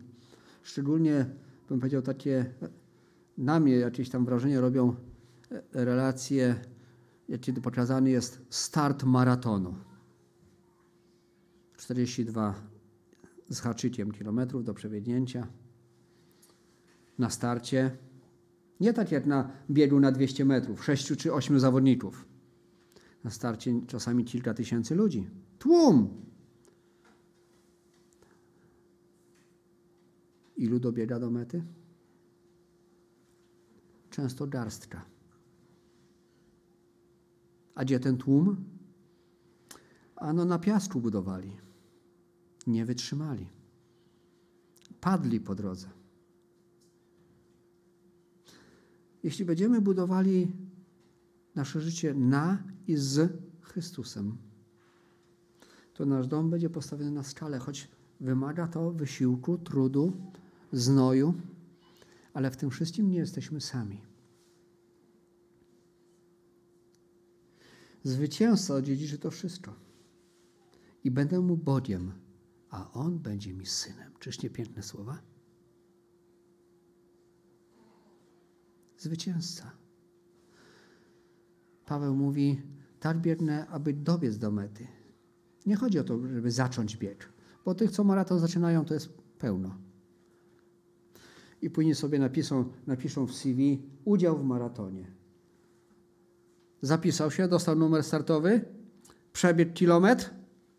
szczególnie 0.63 1.27
bym 1.69 1.81
powiedział 1.81 2.03
takie, 2.03 2.55
na 3.39 3.61
mnie 3.61 3.77
jakieś 3.77 4.11
tam 4.11 4.25
wrażenie 4.25 4.61
robią 4.61 4.95
e, 5.51 5.85
relacje, 5.85 6.74
kiedy 7.41 7.61
pokazany 7.61 8.11
jest 8.11 8.41
start 8.51 9.05
maratonu. 9.05 9.75
42 11.77 12.55
z 13.49 13.61
haczykiem 13.61 14.13
kilometrów 14.13 14.65
do 14.65 14.75
przebiegnięcia. 14.75 15.47
Na 17.19 17.31
starcie, 17.31 17.97
nie 18.81 18.93
tak 18.93 19.13
jak 19.13 19.27
na 19.27 19.51
biegu 19.71 20.01
na 20.01 20.13
200 20.13 20.45
metrów, 20.45 20.85
6 20.85 21.17
czy 21.17 21.33
8 21.33 21.61
zawodników. 21.61 22.29
Na 23.25 23.31
starcie 23.31 23.81
czasami 23.87 24.25
kilka 24.25 24.55
tysięcy 24.55 24.95
ludzi. 24.95 25.29
Tłum! 25.59 26.25
Ilu 30.57 30.81
dobiega 30.81 31.19
do 31.19 31.31
mety? 31.31 31.65
Często 34.11 34.47
garstka. 34.47 35.14
A 37.75 37.85
gdzie 37.85 38.01
ten 38.01 38.17
tłum? 38.17 38.65
Ano 40.17 40.45
na 40.45 40.59
piasku 40.59 41.01
budowali. 41.01 41.57
Nie 42.67 42.85
wytrzymali. 42.85 43.49
Padli 45.01 45.41
po 45.41 45.55
drodze. 45.55 45.89
Jeśli 49.23 49.45
będziemy 49.45 49.81
budowali 49.81 50.53
nasze 51.55 51.81
życie 51.81 52.15
na 52.15 52.63
i 52.87 52.97
z 52.97 53.33
Chrystusem, 53.61 54.37
to 55.95 56.07
nasz 56.07 56.27
dom 56.27 56.51
będzie 56.51 56.71
postawiony 56.71 57.11
na 57.11 57.23
skale, 57.23 57.59
choć 57.59 57.89
wymaga 58.21 58.69
to 58.69 58.91
wysiłku, 58.91 59.59
trudu, 59.59 60.13
znoju, 60.73 61.35
ale 62.35 62.51
w 62.51 62.57
tym 62.57 62.71
wszystkim 62.71 63.09
nie 63.09 63.19
jesteśmy 63.19 63.61
sami. 63.61 64.14
Zwycięzca 68.05 68.75
odziedziczy 68.75 69.19
to 69.19 69.31
wszystko. 69.31 69.75
I 71.05 71.11
będę 71.11 71.41
mu 71.41 71.57
Bogiem, 71.57 72.13
a 72.71 72.93
on 72.93 73.19
będzie 73.19 73.55
mi 73.55 73.67
synem. 73.67 74.13
Czyż 74.19 74.43
nie 74.43 74.51
piękne 74.51 74.83
słowa? 74.83 75.19
Zwycięzca. 78.99 79.71
Paweł 81.87 82.17
mówi, 82.17 82.63
tak 83.01 83.21
biegnę, 83.21 83.67
aby 83.67 83.93
dobiec 83.93 84.39
do 84.39 84.51
mety. 84.51 84.87
Nie 85.67 85.77
chodzi 85.77 85.99
o 85.99 86.05
to, 86.05 86.19
żeby 86.29 86.51
zacząć 86.51 86.97
bieg, 86.97 87.33
bo 87.65 87.75
tych, 87.75 87.91
co 87.91 88.05
maraton 88.05 88.39
zaczynają, 88.39 88.85
to 88.85 88.95
jest 88.95 89.09
pełno. 89.39 89.79
I 91.63 91.71
później 91.71 91.95
sobie 91.95 92.19
napiszą, 92.19 92.73
napiszą 92.87 93.27
w 93.27 93.35
CV 93.35 93.83
udział 94.05 94.39
w 94.39 94.45
maratonie. 94.45 95.24
Zapisał 96.85 97.31
się, 97.31 97.49
dostał 97.49 97.77
numer 97.77 98.05
startowy, 98.05 98.65
przebiegł 99.33 99.73
kilometr, 99.73 100.31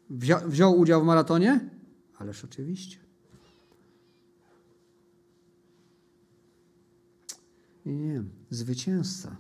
wziął, 0.10 0.50
wziął 0.50 0.80
udział 0.80 1.02
w 1.02 1.06
maratonie? 1.06 1.70
Ależ 2.18 2.44
oczywiście. 2.46 2.98
Nie, 7.86 7.96
nie, 7.96 8.24
zwycięzca. 8.50 9.38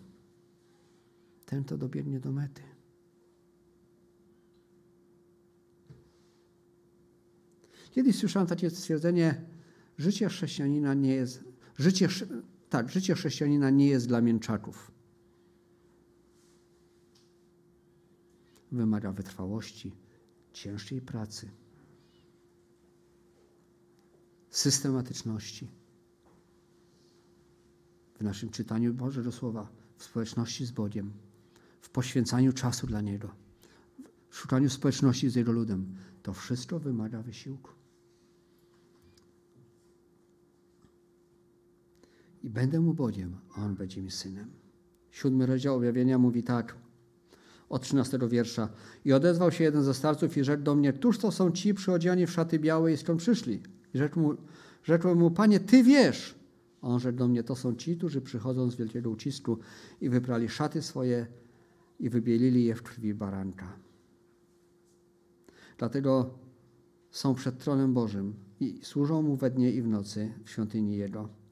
Ten 1.45 1.63
to 1.63 1.77
dobiegnie 1.77 2.19
do 2.19 2.31
mety. 2.31 2.61
Kiedyś 7.91 8.15
słyszałem 8.15 8.47
takie 8.47 8.69
stwierdzenie, 8.69 9.41
życie 9.97 10.29
chrześcijanina 10.29 10.93
nie 10.93 11.13
jest, 11.13 11.43
życie, 11.77 12.07
tak, 12.69 12.89
życie 12.89 13.15
chrześcijanina 13.15 13.69
nie 13.69 13.87
jest 13.87 14.07
dla 14.07 14.21
mięczaków. 14.21 14.94
Wymaga 18.71 19.11
wytrwałości, 19.11 19.91
ciężkiej 20.53 21.01
pracy, 21.01 21.49
systematyczności 24.49 25.67
w 28.19 28.23
naszym 28.23 28.49
czytaniu 28.49 28.93
Bożego 28.93 29.31
Słowa, 29.31 29.67
w 29.97 30.03
społeczności 30.03 30.65
z 30.65 30.71
Bogiem, 30.71 31.11
w 31.81 31.89
poświęcaniu 31.89 32.53
czasu 32.53 32.87
dla 32.87 33.01
Niego, 33.01 33.29
w 34.29 34.37
szukaniu 34.37 34.69
społeczności 34.69 35.29
z 35.29 35.35
Jego 35.35 35.51
ludem. 35.51 35.95
To 36.23 36.33
wszystko 36.33 36.79
wymaga 36.79 37.21
wysiłku. 37.21 37.71
I 42.43 42.49
będę 42.49 42.79
mu 42.79 42.93
Bogiem, 42.93 43.37
a 43.55 43.65
on 43.65 43.75
będzie 43.75 44.01
mi 44.01 44.11
synem. 44.11 44.51
Siódmy 45.11 45.45
rozdział 45.45 45.75
objawienia 45.75 46.17
mówi 46.17 46.43
tak, 46.43 46.77
od 47.69 47.81
13 47.81 48.19
wiersza. 48.29 48.69
I 49.05 49.13
odezwał 49.13 49.51
się 49.51 49.63
jeden 49.63 49.83
ze 49.83 49.93
starców 49.93 50.37
i 50.37 50.43
rzekł 50.43 50.63
do 50.63 50.75
mnie, 50.75 50.93
któż 50.93 51.17
to 51.17 51.31
są 51.31 51.51
ci 51.51 51.73
przyodziani 51.73 52.25
w 52.27 52.31
szaty 52.31 52.59
białe 52.59 52.93
i 52.93 52.97
skąd 52.97 53.19
przyszli? 53.19 53.61
I 53.93 53.97
rzekł 53.97 54.19
mu, 54.19 54.35
rzekłem 54.83 55.17
mu, 55.17 55.31
panie, 55.31 55.59
ty 55.59 55.83
wiesz. 55.83 56.35
On 56.81 56.99
rzekł 56.99 57.17
do 57.17 57.27
mnie, 57.27 57.43
to 57.43 57.55
są 57.55 57.75
ci, 57.75 57.97
którzy 57.97 58.21
przychodzą 58.21 58.69
z 58.71 58.75
wielkiego 58.75 59.09
ucisku 59.09 59.57
i 60.01 60.09
wyprali 60.09 60.49
szaty 60.49 60.81
swoje 60.81 61.27
i 61.99 62.09
wybielili 62.09 62.65
je 62.65 62.75
w 62.75 62.83
krwi 62.83 63.13
baranka. 63.13 63.73
Dlatego 65.77 66.33
są 67.11 67.35
przed 67.35 67.57
tronem 67.57 67.93
Bożym 67.93 68.33
i 68.59 68.79
służą 68.83 69.21
Mu 69.21 69.35
we 69.35 69.51
dnie 69.51 69.71
i 69.71 69.81
w 69.81 69.87
nocy 69.87 70.33
w 70.43 70.49
świątyni 70.49 70.97
Jego. 70.97 71.44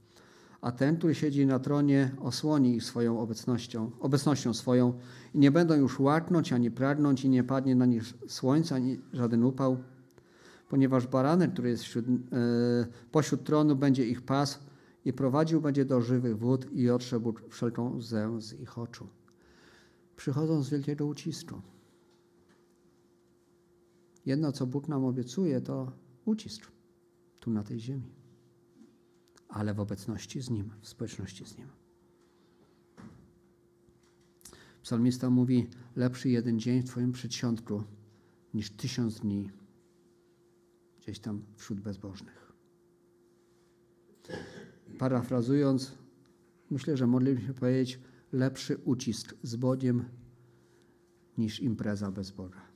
A 0.64 0.72
ten, 0.72 0.98
który 0.98 1.16
siedzi 1.16 1.46
na 1.46 1.60
tronie, 1.60 2.12
osłoni 2.20 2.76
ich 2.76 2.84
swoją 2.84 3.20
obecnością, 3.20 3.92
obecnością 4.00 4.54
swoją 4.54 4.94
i 5.34 5.40
nie 5.40 5.52
będą 5.52 5.76
już 5.76 6.00
łaknąć 6.00 6.54
ani 6.54 6.72
pragnąć 6.72 7.26
i 7.26 7.30
nie 7.30 7.44
padnie 7.44 7.76
na 7.76 7.86
nich 7.86 8.04
słońce 8.28 8.76
ani 8.76 9.00
żaden 9.14 9.44
upał, 9.44 9.78
ponieważ 10.70 11.08
baranek, 11.08 11.54
który 11.54 11.70
jest 11.70 11.84
wśród, 11.84 12.06
e, 12.08 12.12
pośród 13.12 13.44
tronu, 13.44 13.76
będzie 13.76 14.08
ich 14.08 14.22
pas 14.22 14.60
i 15.06 15.14
prowadził 15.14 15.62
będzie 15.62 15.86
do 15.86 16.02
żywych 16.02 16.38
wód 16.38 16.72
i 16.74 16.90
otrzebł 16.90 17.34
wszelką 17.50 17.96
łzę 17.96 18.42
z 18.42 18.54
ich 18.60 18.78
oczu. 18.78 19.08
Przychodzą 20.16 20.64
z 20.64 20.70
wielkiego 20.70 21.06
ucisku. 21.06 21.62
Jedno, 24.26 24.52
co 24.52 24.68
Bóg 24.68 24.88
nam 24.88 25.06
obiecuje, 25.06 25.62
to 25.62 25.92
ucisk 26.26 26.72
tu 27.40 27.52
na 27.52 27.64
tej 27.64 27.80
ziemi, 27.80 28.23
ale 29.54 29.74
w 29.74 29.80
obecności 29.80 30.42
z 30.42 30.50
Nim, 30.50 30.70
w 30.82 30.88
społeczności 30.88 31.46
z 31.46 31.58
Nim. 31.58 31.68
Psalmista 34.84 35.30
mówi: 35.30 35.68
Lepszy 35.96 36.30
jeden 36.30 36.60
dzień 36.60 36.82
w 36.82 36.86
Twoim 36.86 37.12
przedsionku 37.12 37.84
niż 38.54 38.70
tysiąc 38.70 39.20
dni 39.20 39.50
gdzieś 41.02 41.20
tam 41.20 41.42
wśród 41.56 41.80
bezbożnych. 41.80 42.54
Parafrazując, 45.00 45.92
myślę, 46.70 46.98
że 46.98 47.08
moglibyśmy 47.08 47.54
powiedzieć: 47.54 48.00
lepszy 48.32 48.78
ucisk 48.78 49.36
z 49.44 49.56
Bogiem 49.56 50.06
niż 51.38 51.60
impreza 51.60 52.12
bez 52.12 52.32
Boga. 52.32 52.73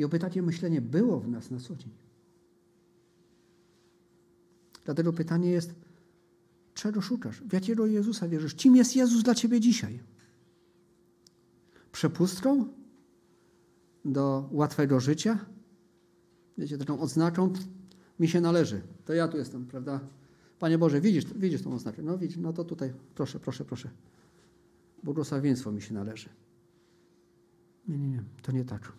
I 0.00 0.04
oby 0.04 0.18
takie 0.18 0.42
myślenie 0.42 0.80
było 0.80 1.20
w 1.20 1.28
nas 1.28 1.50
na 1.50 1.60
co 1.60 1.76
dzień. 1.76 1.90
Dlatego 4.84 5.12
pytanie 5.12 5.50
jest, 5.50 5.74
czego 6.74 7.00
szukasz? 7.00 7.42
W 7.42 7.52
jakiego 7.52 7.86
Jezusa 7.86 8.28
wierzysz? 8.28 8.54
Kim 8.54 8.76
jest 8.76 8.96
Jezus 8.96 9.22
dla 9.22 9.34
ciebie 9.34 9.60
dzisiaj? 9.60 10.00
Przepustką 11.92 12.68
do 14.04 14.48
łatwego 14.52 15.00
życia? 15.00 15.38
Wiecie, 16.58 16.78
taką 16.78 17.00
odznaką 17.00 17.52
mi 18.20 18.28
się 18.28 18.40
należy. 18.40 18.82
To 19.04 19.14
ja 19.14 19.28
tu 19.28 19.36
jestem, 19.36 19.66
prawda? 19.66 20.00
Panie 20.58 20.78
Boże, 20.78 21.00
widzisz, 21.00 21.24
widzisz 21.36 21.62
tą 21.62 21.74
oznakę? 21.74 22.02
No 22.02 22.18
widzisz, 22.18 22.38
no 22.38 22.52
to 22.52 22.64
tutaj, 22.64 22.92
proszę, 23.14 23.40
proszę, 23.40 23.64
proszę. 23.64 23.90
Błogosławieństwo 25.02 25.72
mi 25.72 25.82
się 25.82 25.94
należy. 25.94 26.28
Nie, 27.88 27.98
nie, 27.98 28.08
nie, 28.08 28.24
to 28.42 28.52
nie 28.52 28.64
tak. 28.64 28.92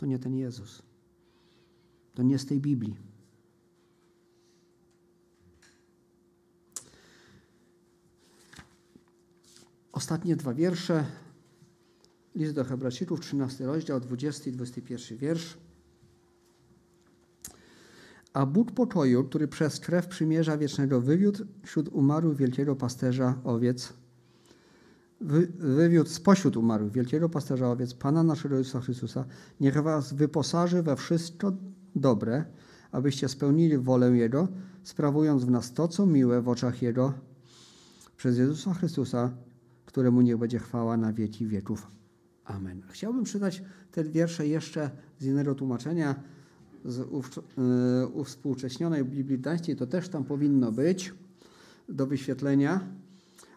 To 0.00 0.06
nie 0.06 0.18
ten 0.18 0.34
Jezus. 0.34 0.82
To 2.14 2.22
nie 2.22 2.38
z 2.38 2.46
tej 2.46 2.60
Biblii. 2.60 2.96
Ostatnie 9.92 10.36
dwa 10.36 10.54
wiersze. 10.54 11.04
List 12.34 12.54
do 12.54 12.64
Hebrajczyków, 12.64 13.20
13 13.20 13.66
rozdział, 13.66 14.00
20 14.00 14.50
i 14.50 14.52
21 14.52 15.18
wiersz. 15.18 15.58
A 18.32 18.46
Bóg 18.46 18.72
pokoju, 18.72 19.24
który 19.24 19.48
przez 19.48 19.80
krew 19.80 20.06
przymierza 20.06 20.58
wiecznego 20.58 21.00
wywiódł 21.00 21.44
wśród 21.62 21.88
umarłych 21.88 22.36
wielkiego 22.36 22.76
pasterza 22.76 23.40
owiec, 23.44 23.92
wy, 25.20 25.46
wywiódł 25.58 26.10
spośród 26.10 26.56
umarłych 26.56 26.92
wielkiego 26.92 27.28
pasterza 27.28 27.70
owiec, 27.70 27.94
Pana 27.94 28.22
naszego 28.22 28.56
Jezusa 28.58 28.80
Chrystusa, 28.80 29.24
niech 29.60 29.82
was 29.82 30.12
wyposaży 30.12 30.82
we 30.82 30.96
wszystko 30.96 31.52
dobre, 31.96 32.44
abyście 32.92 33.28
spełnili 33.28 33.78
wolę 33.78 34.16
Jego, 34.16 34.48
sprawując 34.82 35.44
w 35.44 35.50
nas 35.50 35.72
to, 35.72 35.88
co 35.88 36.06
miłe 36.06 36.42
w 36.42 36.48
oczach 36.48 36.82
Jego, 36.82 37.12
przez 38.16 38.38
Jezusa 38.38 38.74
Chrystusa, 38.74 39.30
któremu 39.86 40.20
niech 40.20 40.36
będzie 40.36 40.58
chwała 40.58 40.96
na 40.96 41.12
wieki 41.12 41.46
wieków. 41.46 41.86
Amen. 42.44 42.82
Chciałbym 42.88 43.24
czytać 43.24 43.62
te 43.92 44.04
wiersze 44.04 44.46
jeszcze 44.46 44.90
z 45.18 45.24
innego 45.24 45.54
tłumaczenia, 45.54 46.14
z 46.84 47.08
uwspółcześnionej 48.14 49.04
Biblii 49.04 49.38
Gdańskiej, 49.38 49.76
to 49.76 49.86
też 49.86 50.08
tam 50.08 50.24
powinno 50.24 50.72
być 50.72 51.14
do 51.88 52.06
wyświetlenia. 52.06 52.80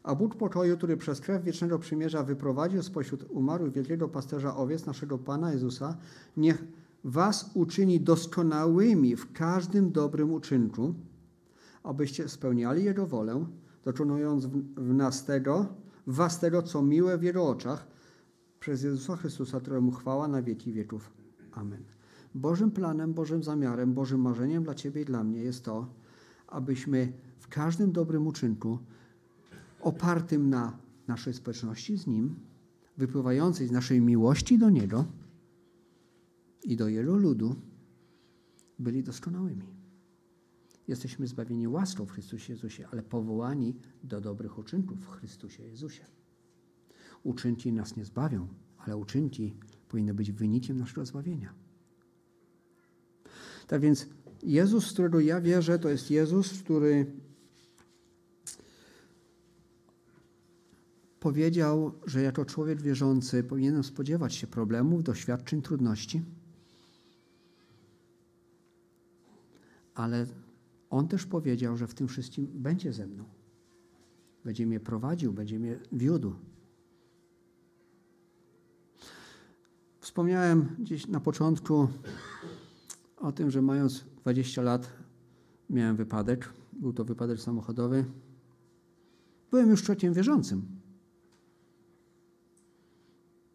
A 0.04 0.16
Bóg 0.16 0.36
pokoju, 0.36 0.78
który 0.78 0.98
przez 0.98 1.22
krew 1.22 1.44
wiecznego 1.44 1.80
przymierza 1.80 2.24
wyprowadził 2.24 2.84
spośród 2.84 3.26
umarłych 3.30 3.74
wielkiego 3.74 4.10
pasterza 4.10 4.56
owiec 4.56 4.86
naszego 4.86 5.18
Pana 5.18 5.54
Jezusa, 5.54 5.98
niech 6.38 6.64
was 7.04 7.52
uczyni 7.54 8.00
doskonałymi 8.00 9.16
w 9.16 9.34
każdym 9.34 9.92
dobrym 9.92 10.34
uczynku, 10.34 10.94
abyście 11.84 12.30
spełniali 12.30 12.84
Jego 12.84 13.08
wolę, 13.08 13.46
dokonując 13.84 14.46
w 14.78 14.94
nas 14.94 15.26
tego, 15.26 15.66
w 16.08 16.16
was 16.16 16.40
tego, 16.40 16.62
co 16.62 16.82
miłe 16.82 17.18
w 17.18 17.24
Jego 17.24 17.48
oczach, 17.48 17.88
przez 18.60 18.84
Jezusa 18.84 19.16
Chrystusa, 19.16 19.60
któremu 19.60 19.92
chwała 19.92 20.28
na 20.28 20.42
wieki 20.42 20.74
wieków. 20.74 21.12
Amen. 21.52 21.84
Bożym 22.36 22.72
planem, 22.72 23.14
Bożym 23.14 23.44
zamiarem, 23.44 23.94
Bożym 23.94 24.22
marzeniem 24.22 24.64
dla 24.64 24.76
Ciebie 24.76 25.02
i 25.02 25.06
dla 25.06 25.24
mnie 25.24 25.44
jest 25.44 25.66
to, 25.66 25.88
abyśmy 26.48 27.14
w 27.40 27.48
każdym 27.48 27.92
dobrym 27.92 28.28
uczynku, 28.28 28.80
opartym 29.84 30.50
na 30.50 30.80
naszej 31.08 31.34
społeczności 31.34 31.98
z 31.98 32.08
Nim, 32.08 32.36
wypływającej 32.98 33.68
z 33.68 33.72
naszej 33.72 34.02
miłości 34.02 34.58
do 34.58 34.70
Niego 34.70 35.06
i 36.64 36.76
do 36.76 36.88
Jego 36.88 37.16
ludu, 37.16 37.56
byli 38.80 39.04
doskonałymi. 39.04 39.68
Jesteśmy 40.88 41.28
zbawieni 41.28 41.68
łaską 41.68 42.06
w 42.06 42.12
Chrystusie 42.12 42.54
Jezusie, 42.54 42.88
ale 42.92 43.04
powołani 43.04 43.76
do 44.04 44.22
dobrych 44.22 44.58
uczynków 44.58 45.00
w 45.00 45.08
Chrystusie 45.08 45.64
Jezusie. 45.64 46.06
Uczynki 47.24 47.74
nas 47.74 47.98
nie 47.98 48.06
zbawią, 48.06 48.48
ale 48.78 48.98
uczynki 48.98 49.56
powinny 49.90 50.14
być 50.14 50.32
wynikiem 50.32 50.78
naszego 50.78 51.06
zbawienia. 51.06 51.54
Tak 53.68 53.82
więc 53.82 54.08
Jezus, 54.44 54.90
w 54.90 54.94
którego 54.94 55.20
ja 55.20 55.42
wierzę, 55.42 55.80
to 55.80 55.90
jest 55.90 56.12
Jezus, 56.12 56.64
który 56.64 57.12
powiedział, 61.24 61.92
że 62.06 62.22
jako 62.22 62.46
człowiek 62.46 62.82
wierzący 62.82 63.44
powinienem 63.44 63.84
spodziewać 63.84 64.34
się 64.34 64.48
problemów, 64.48 65.04
doświadczeń, 65.04 65.62
trudności. 65.62 66.22
Ale 69.96 70.26
on 70.90 71.08
też 71.08 71.26
powiedział, 71.26 71.78
że 71.78 71.88
w 71.88 71.94
tym 71.94 72.08
wszystkim 72.08 72.48
będzie 72.54 72.94
ze 72.94 73.08
mną. 73.08 73.24
Będzie 74.46 74.66
mnie 74.66 74.80
prowadził, 74.80 75.34
będzie 75.34 75.60
mnie 75.60 75.80
wiódł. 75.92 76.34
Wspomniałem 80.00 80.76
gdzieś 80.80 81.08
na 81.08 81.20
początku 81.20 81.88
o 83.18 83.32
tym, 83.32 83.52
że 83.52 83.62
mając 83.62 84.06
20 84.22 84.62
lat 84.62 84.90
miałem 85.70 85.96
wypadek. 85.96 86.54
Był 86.74 86.94
to 86.94 87.06
wypadek 87.06 87.40
samochodowy. 87.40 88.06
Byłem 89.52 89.70
już 89.70 89.84
człowiekiem 89.84 90.14
wierzącym. 90.14 90.83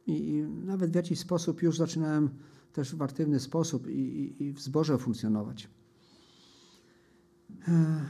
I, 0.08 0.44
nawet 0.64 0.90
w 0.90 0.94
jakiś 0.94 1.18
sposób 1.18 1.62
już 1.62 1.76
zaczynałem 1.76 2.30
też 2.72 2.94
w 2.94 3.02
aktywny 3.02 3.40
sposób 3.40 3.86
i, 3.86 3.92
i, 3.92 4.42
i 4.44 4.52
w 4.52 4.60
zborze 4.60 4.98
funkcjonować. 4.98 5.68
E, 7.68 8.00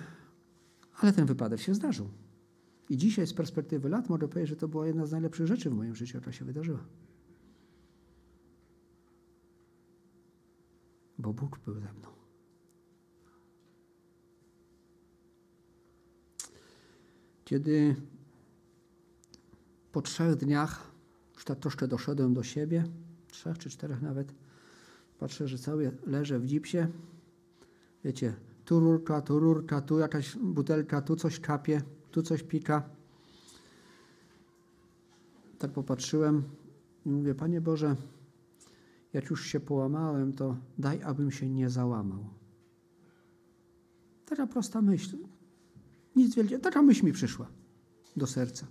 ale 0.95 1.13
ten 1.13 1.27
wypadek 1.27 1.61
się 1.61 1.75
zdarzył. 1.75 2.09
I 2.91 2.97
dzisiaj 2.97 3.27
z 3.27 3.35
perspektywy 3.35 3.89
lat 3.89 4.09
mogę 4.09 4.29
powiedzieć, 4.29 4.49
że 4.51 4.57
to 4.57 4.69
była 4.69 4.87
jedna 4.87 5.07
z 5.07 5.13
najlepszych 5.13 5.47
rzeczy 5.47 5.71
w 5.71 5.75
moim 5.75 5.95
życiu, 5.95 6.17
jaka 6.17 6.33
się 6.33 6.45
wydarzyła. 6.45 6.85
Bo 11.19 11.33
Bóg 11.33 11.59
był 11.59 11.75
ze 11.75 11.93
mną. 11.93 12.09
Kiedy 17.45 17.97
po 19.93 20.03
trzech 20.03 20.37
dniach 20.37 20.98
troszkę 21.57 21.89
doszedłem 21.89 22.35
do 22.35 22.43
siebie, 22.43 22.85
trzech 23.31 23.59
czy 23.59 23.71
czterech 23.71 24.03
nawet, 24.03 24.35
patrzę, 25.19 25.49
że 25.49 25.59
cały 25.59 25.97
leżę 26.07 26.39
w 26.39 26.47
gipsie. 26.47 26.87
Wiecie, 28.05 28.35
tu 28.65 28.81
rurka, 28.81 29.21
tu 29.21 29.39
rurka, 29.39 29.81
tu 29.81 29.99
jakaś 29.99 30.37
butelka, 30.37 31.03
tu 31.03 31.17
coś 31.17 31.41
kapie, 31.41 31.83
tu 32.11 32.23
coś 32.23 32.43
pika. 32.43 32.83
Tak 35.59 35.71
popatrzyłem 35.71 36.43
i 37.07 37.11
mówię, 37.11 37.35
Panie 37.35 37.61
Boże, 37.61 37.97
jak 39.13 39.31
już 39.31 39.47
się 39.47 39.61
połamałem, 39.61 40.33
to 40.33 40.57
daj, 40.79 41.03
abym 41.03 41.31
się 41.31 41.49
nie 41.49 41.71
załamał. 41.71 42.25
Taka 44.27 44.47
prosta 44.47 44.83
myśl. 44.83 45.17
Nic 46.17 46.35
wielkiego. 46.35 46.63
Taka 46.63 46.83
myśl 46.83 47.07
mi 47.07 47.13
przyszła 47.13 47.49
do 48.17 48.27
serca. 48.27 48.67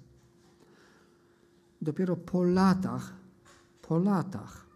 Dopiero 1.81 2.15
po 2.15 2.43
latach, 2.43 3.13
po 3.81 3.99
latach 3.99 4.67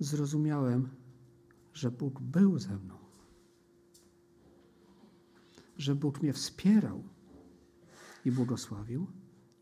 zrozumiałem, 0.00 0.88
że 1.72 1.90
Bóg 1.90 2.20
był 2.20 2.58
ze 2.58 2.76
mną. 2.78 2.94
Że 5.76 5.94
Bóg 5.94 6.22
mnie 6.22 6.32
wspierał 6.32 7.02
i 8.24 8.30
błogosławił. 8.30 9.06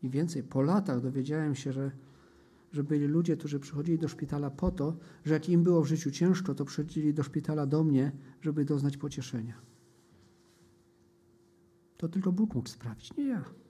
I 0.03 0.09
więcej, 0.09 0.43
po 0.43 0.61
latach 0.61 1.01
dowiedziałem 1.01 1.55
się, 1.55 1.73
że, 1.73 1.91
że 2.71 2.83
byli 2.83 3.07
ludzie, 3.07 3.37
którzy 3.37 3.59
przychodzili 3.59 3.99
do 3.99 4.07
szpitala 4.07 4.49
po 4.49 4.71
to, 4.71 4.97
że 5.25 5.33
jak 5.33 5.49
im 5.49 5.63
było 5.63 5.81
w 5.81 5.87
życiu 5.87 6.11
ciężko, 6.11 6.55
to 6.55 6.65
przychodzili 6.65 7.13
do 7.13 7.23
szpitala 7.23 7.65
do 7.65 7.83
mnie, 7.83 8.11
żeby 8.41 8.65
doznać 8.65 8.97
pocieszenia. 8.97 9.61
To 11.97 12.09
tylko 12.09 12.31
Bóg 12.31 12.55
mógł 12.55 12.69
sprawić, 12.69 13.17
nie 13.17 13.27
ja. 13.27 13.62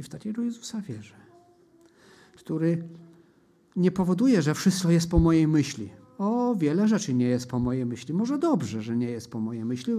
I 0.00 0.02
w 0.02 0.08
takiego 0.08 0.42
Jezusa 0.42 0.80
wierzę, 0.80 1.14
który 2.36 2.88
nie 3.76 3.90
powoduje, 3.90 4.42
że 4.42 4.54
wszystko 4.54 4.90
jest 4.90 5.10
po 5.10 5.18
mojej 5.18 5.48
myśli. 5.48 5.90
O, 6.18 6.54
wiele 6.54 6.88
rzeczy 6.88 7.14
nie 7.14 7.26
jest 7.26 7.46
po 7.46 7.58
mojej 7.58 7.86
myśli. 7.86 8.14
Może 8.14 8.38
dobrze, 8.38 8.82
że 8.82 8.96
nie 8.96 9.10
jest 9.10 9.30
po 9.30 9.40
mojej 9.40 9.64
myśli, 9.64 9.92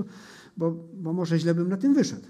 bo, 0.58 0.72
bo 0.94 1.14
może 1.14 1.40
źle 1.40 1.56
bym 1.56 1.70
na 1.70 1.78
tym 1.78 1.94
wyszedł. 1.94 2.28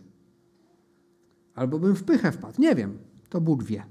Albo 1.55 1.79
bym 1.79 1.95
w 1.95 2.03
pychę 2.03 2.31
wpadł. 2.31 2.61
Nie 2.61 2.75
wiem, 2.75 2.97
to 3.29 3.41
Bóg 3.41 3.63
wie. 3.63 3.83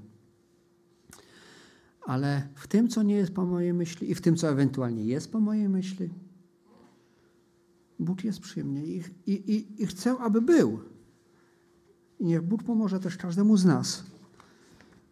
Ale 2.05 2.47
w 2.55 2.67
tym, 2.67 2.87
co 2.87 3.03
nie 3.03 3.15
jest 3.15 3.33
po 3.33 3.45
mojej 3.45 3.73
myśli 3.73 4.11
i 4.11 4.15
w 4.15 4.21
tym, 4.21 4.35
co 4.35 4.49
ewentualnie 4.49 5.05
jest 5.05 5.31
po 5.31 5.39
mojej 5.39 5.69
myśli, 5.69 6.09
Bóg 7.99 8.23
jest 8.23 8.39
przy 8.39 8.63
mnie 8.63 8.85
i, 8.85 9.03
i, 9.25 9.31
i, 9.55 9.83
i 9.83 9.87
chcę, 9.87 10.17
aby 10.17 10.41
był. 10.41 10.79
I 12.21 12.25
niech 12.25 12.41
Bóg 12.41 12.63
pomoże 12.63 12.99
też 12.99 13.17
każdemu 13.17 13.57
z 13.57 13.65
nas, 13.65 14.03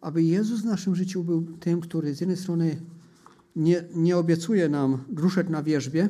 aby 0.00 0.22
Jezus 0.22 0.60
w 0.60 0.64
naszym 0.64 0.96
życiu 0.96 1.24
był 1.24 1.42
tym, 1.42 1.80
który 1.80 2.14
z 2.14 2.20
jednej 2.20 2.36
strony 2.36 2.80
nie, 3.56 3.84
nie 3.94 4.16
obiecuje 4.16 4.68
nam 4.68 5.04
gruszek 5.08 5.48
na 5.48 5.62
wierzbie, 5.62 6.08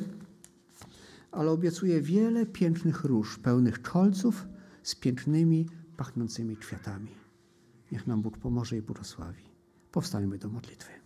ale 1.31 1.51
obiecuje 1.51 2.01
wiele 2.01 2.45
pięknych 2.45 3.03
róż, 3.03 3.39
pełnych 3.39 3.81
kolców 3.81 4.47
z 4.83 4.95
pięknymi, 4.95 5.69
pachnącymi 5.97 6.57
kwiatami. 6.57 7.11
Niech 7.91 8.07
nam 8.07 8.21
Bóg 8.21 8.37
pomoże 8.37 8.77
i 8.77 8.81
błogosławi. 8.81 9.43
Powstańmy 9.91 10.37
do 10.37 10.49
modlitwy. 10.49 11.00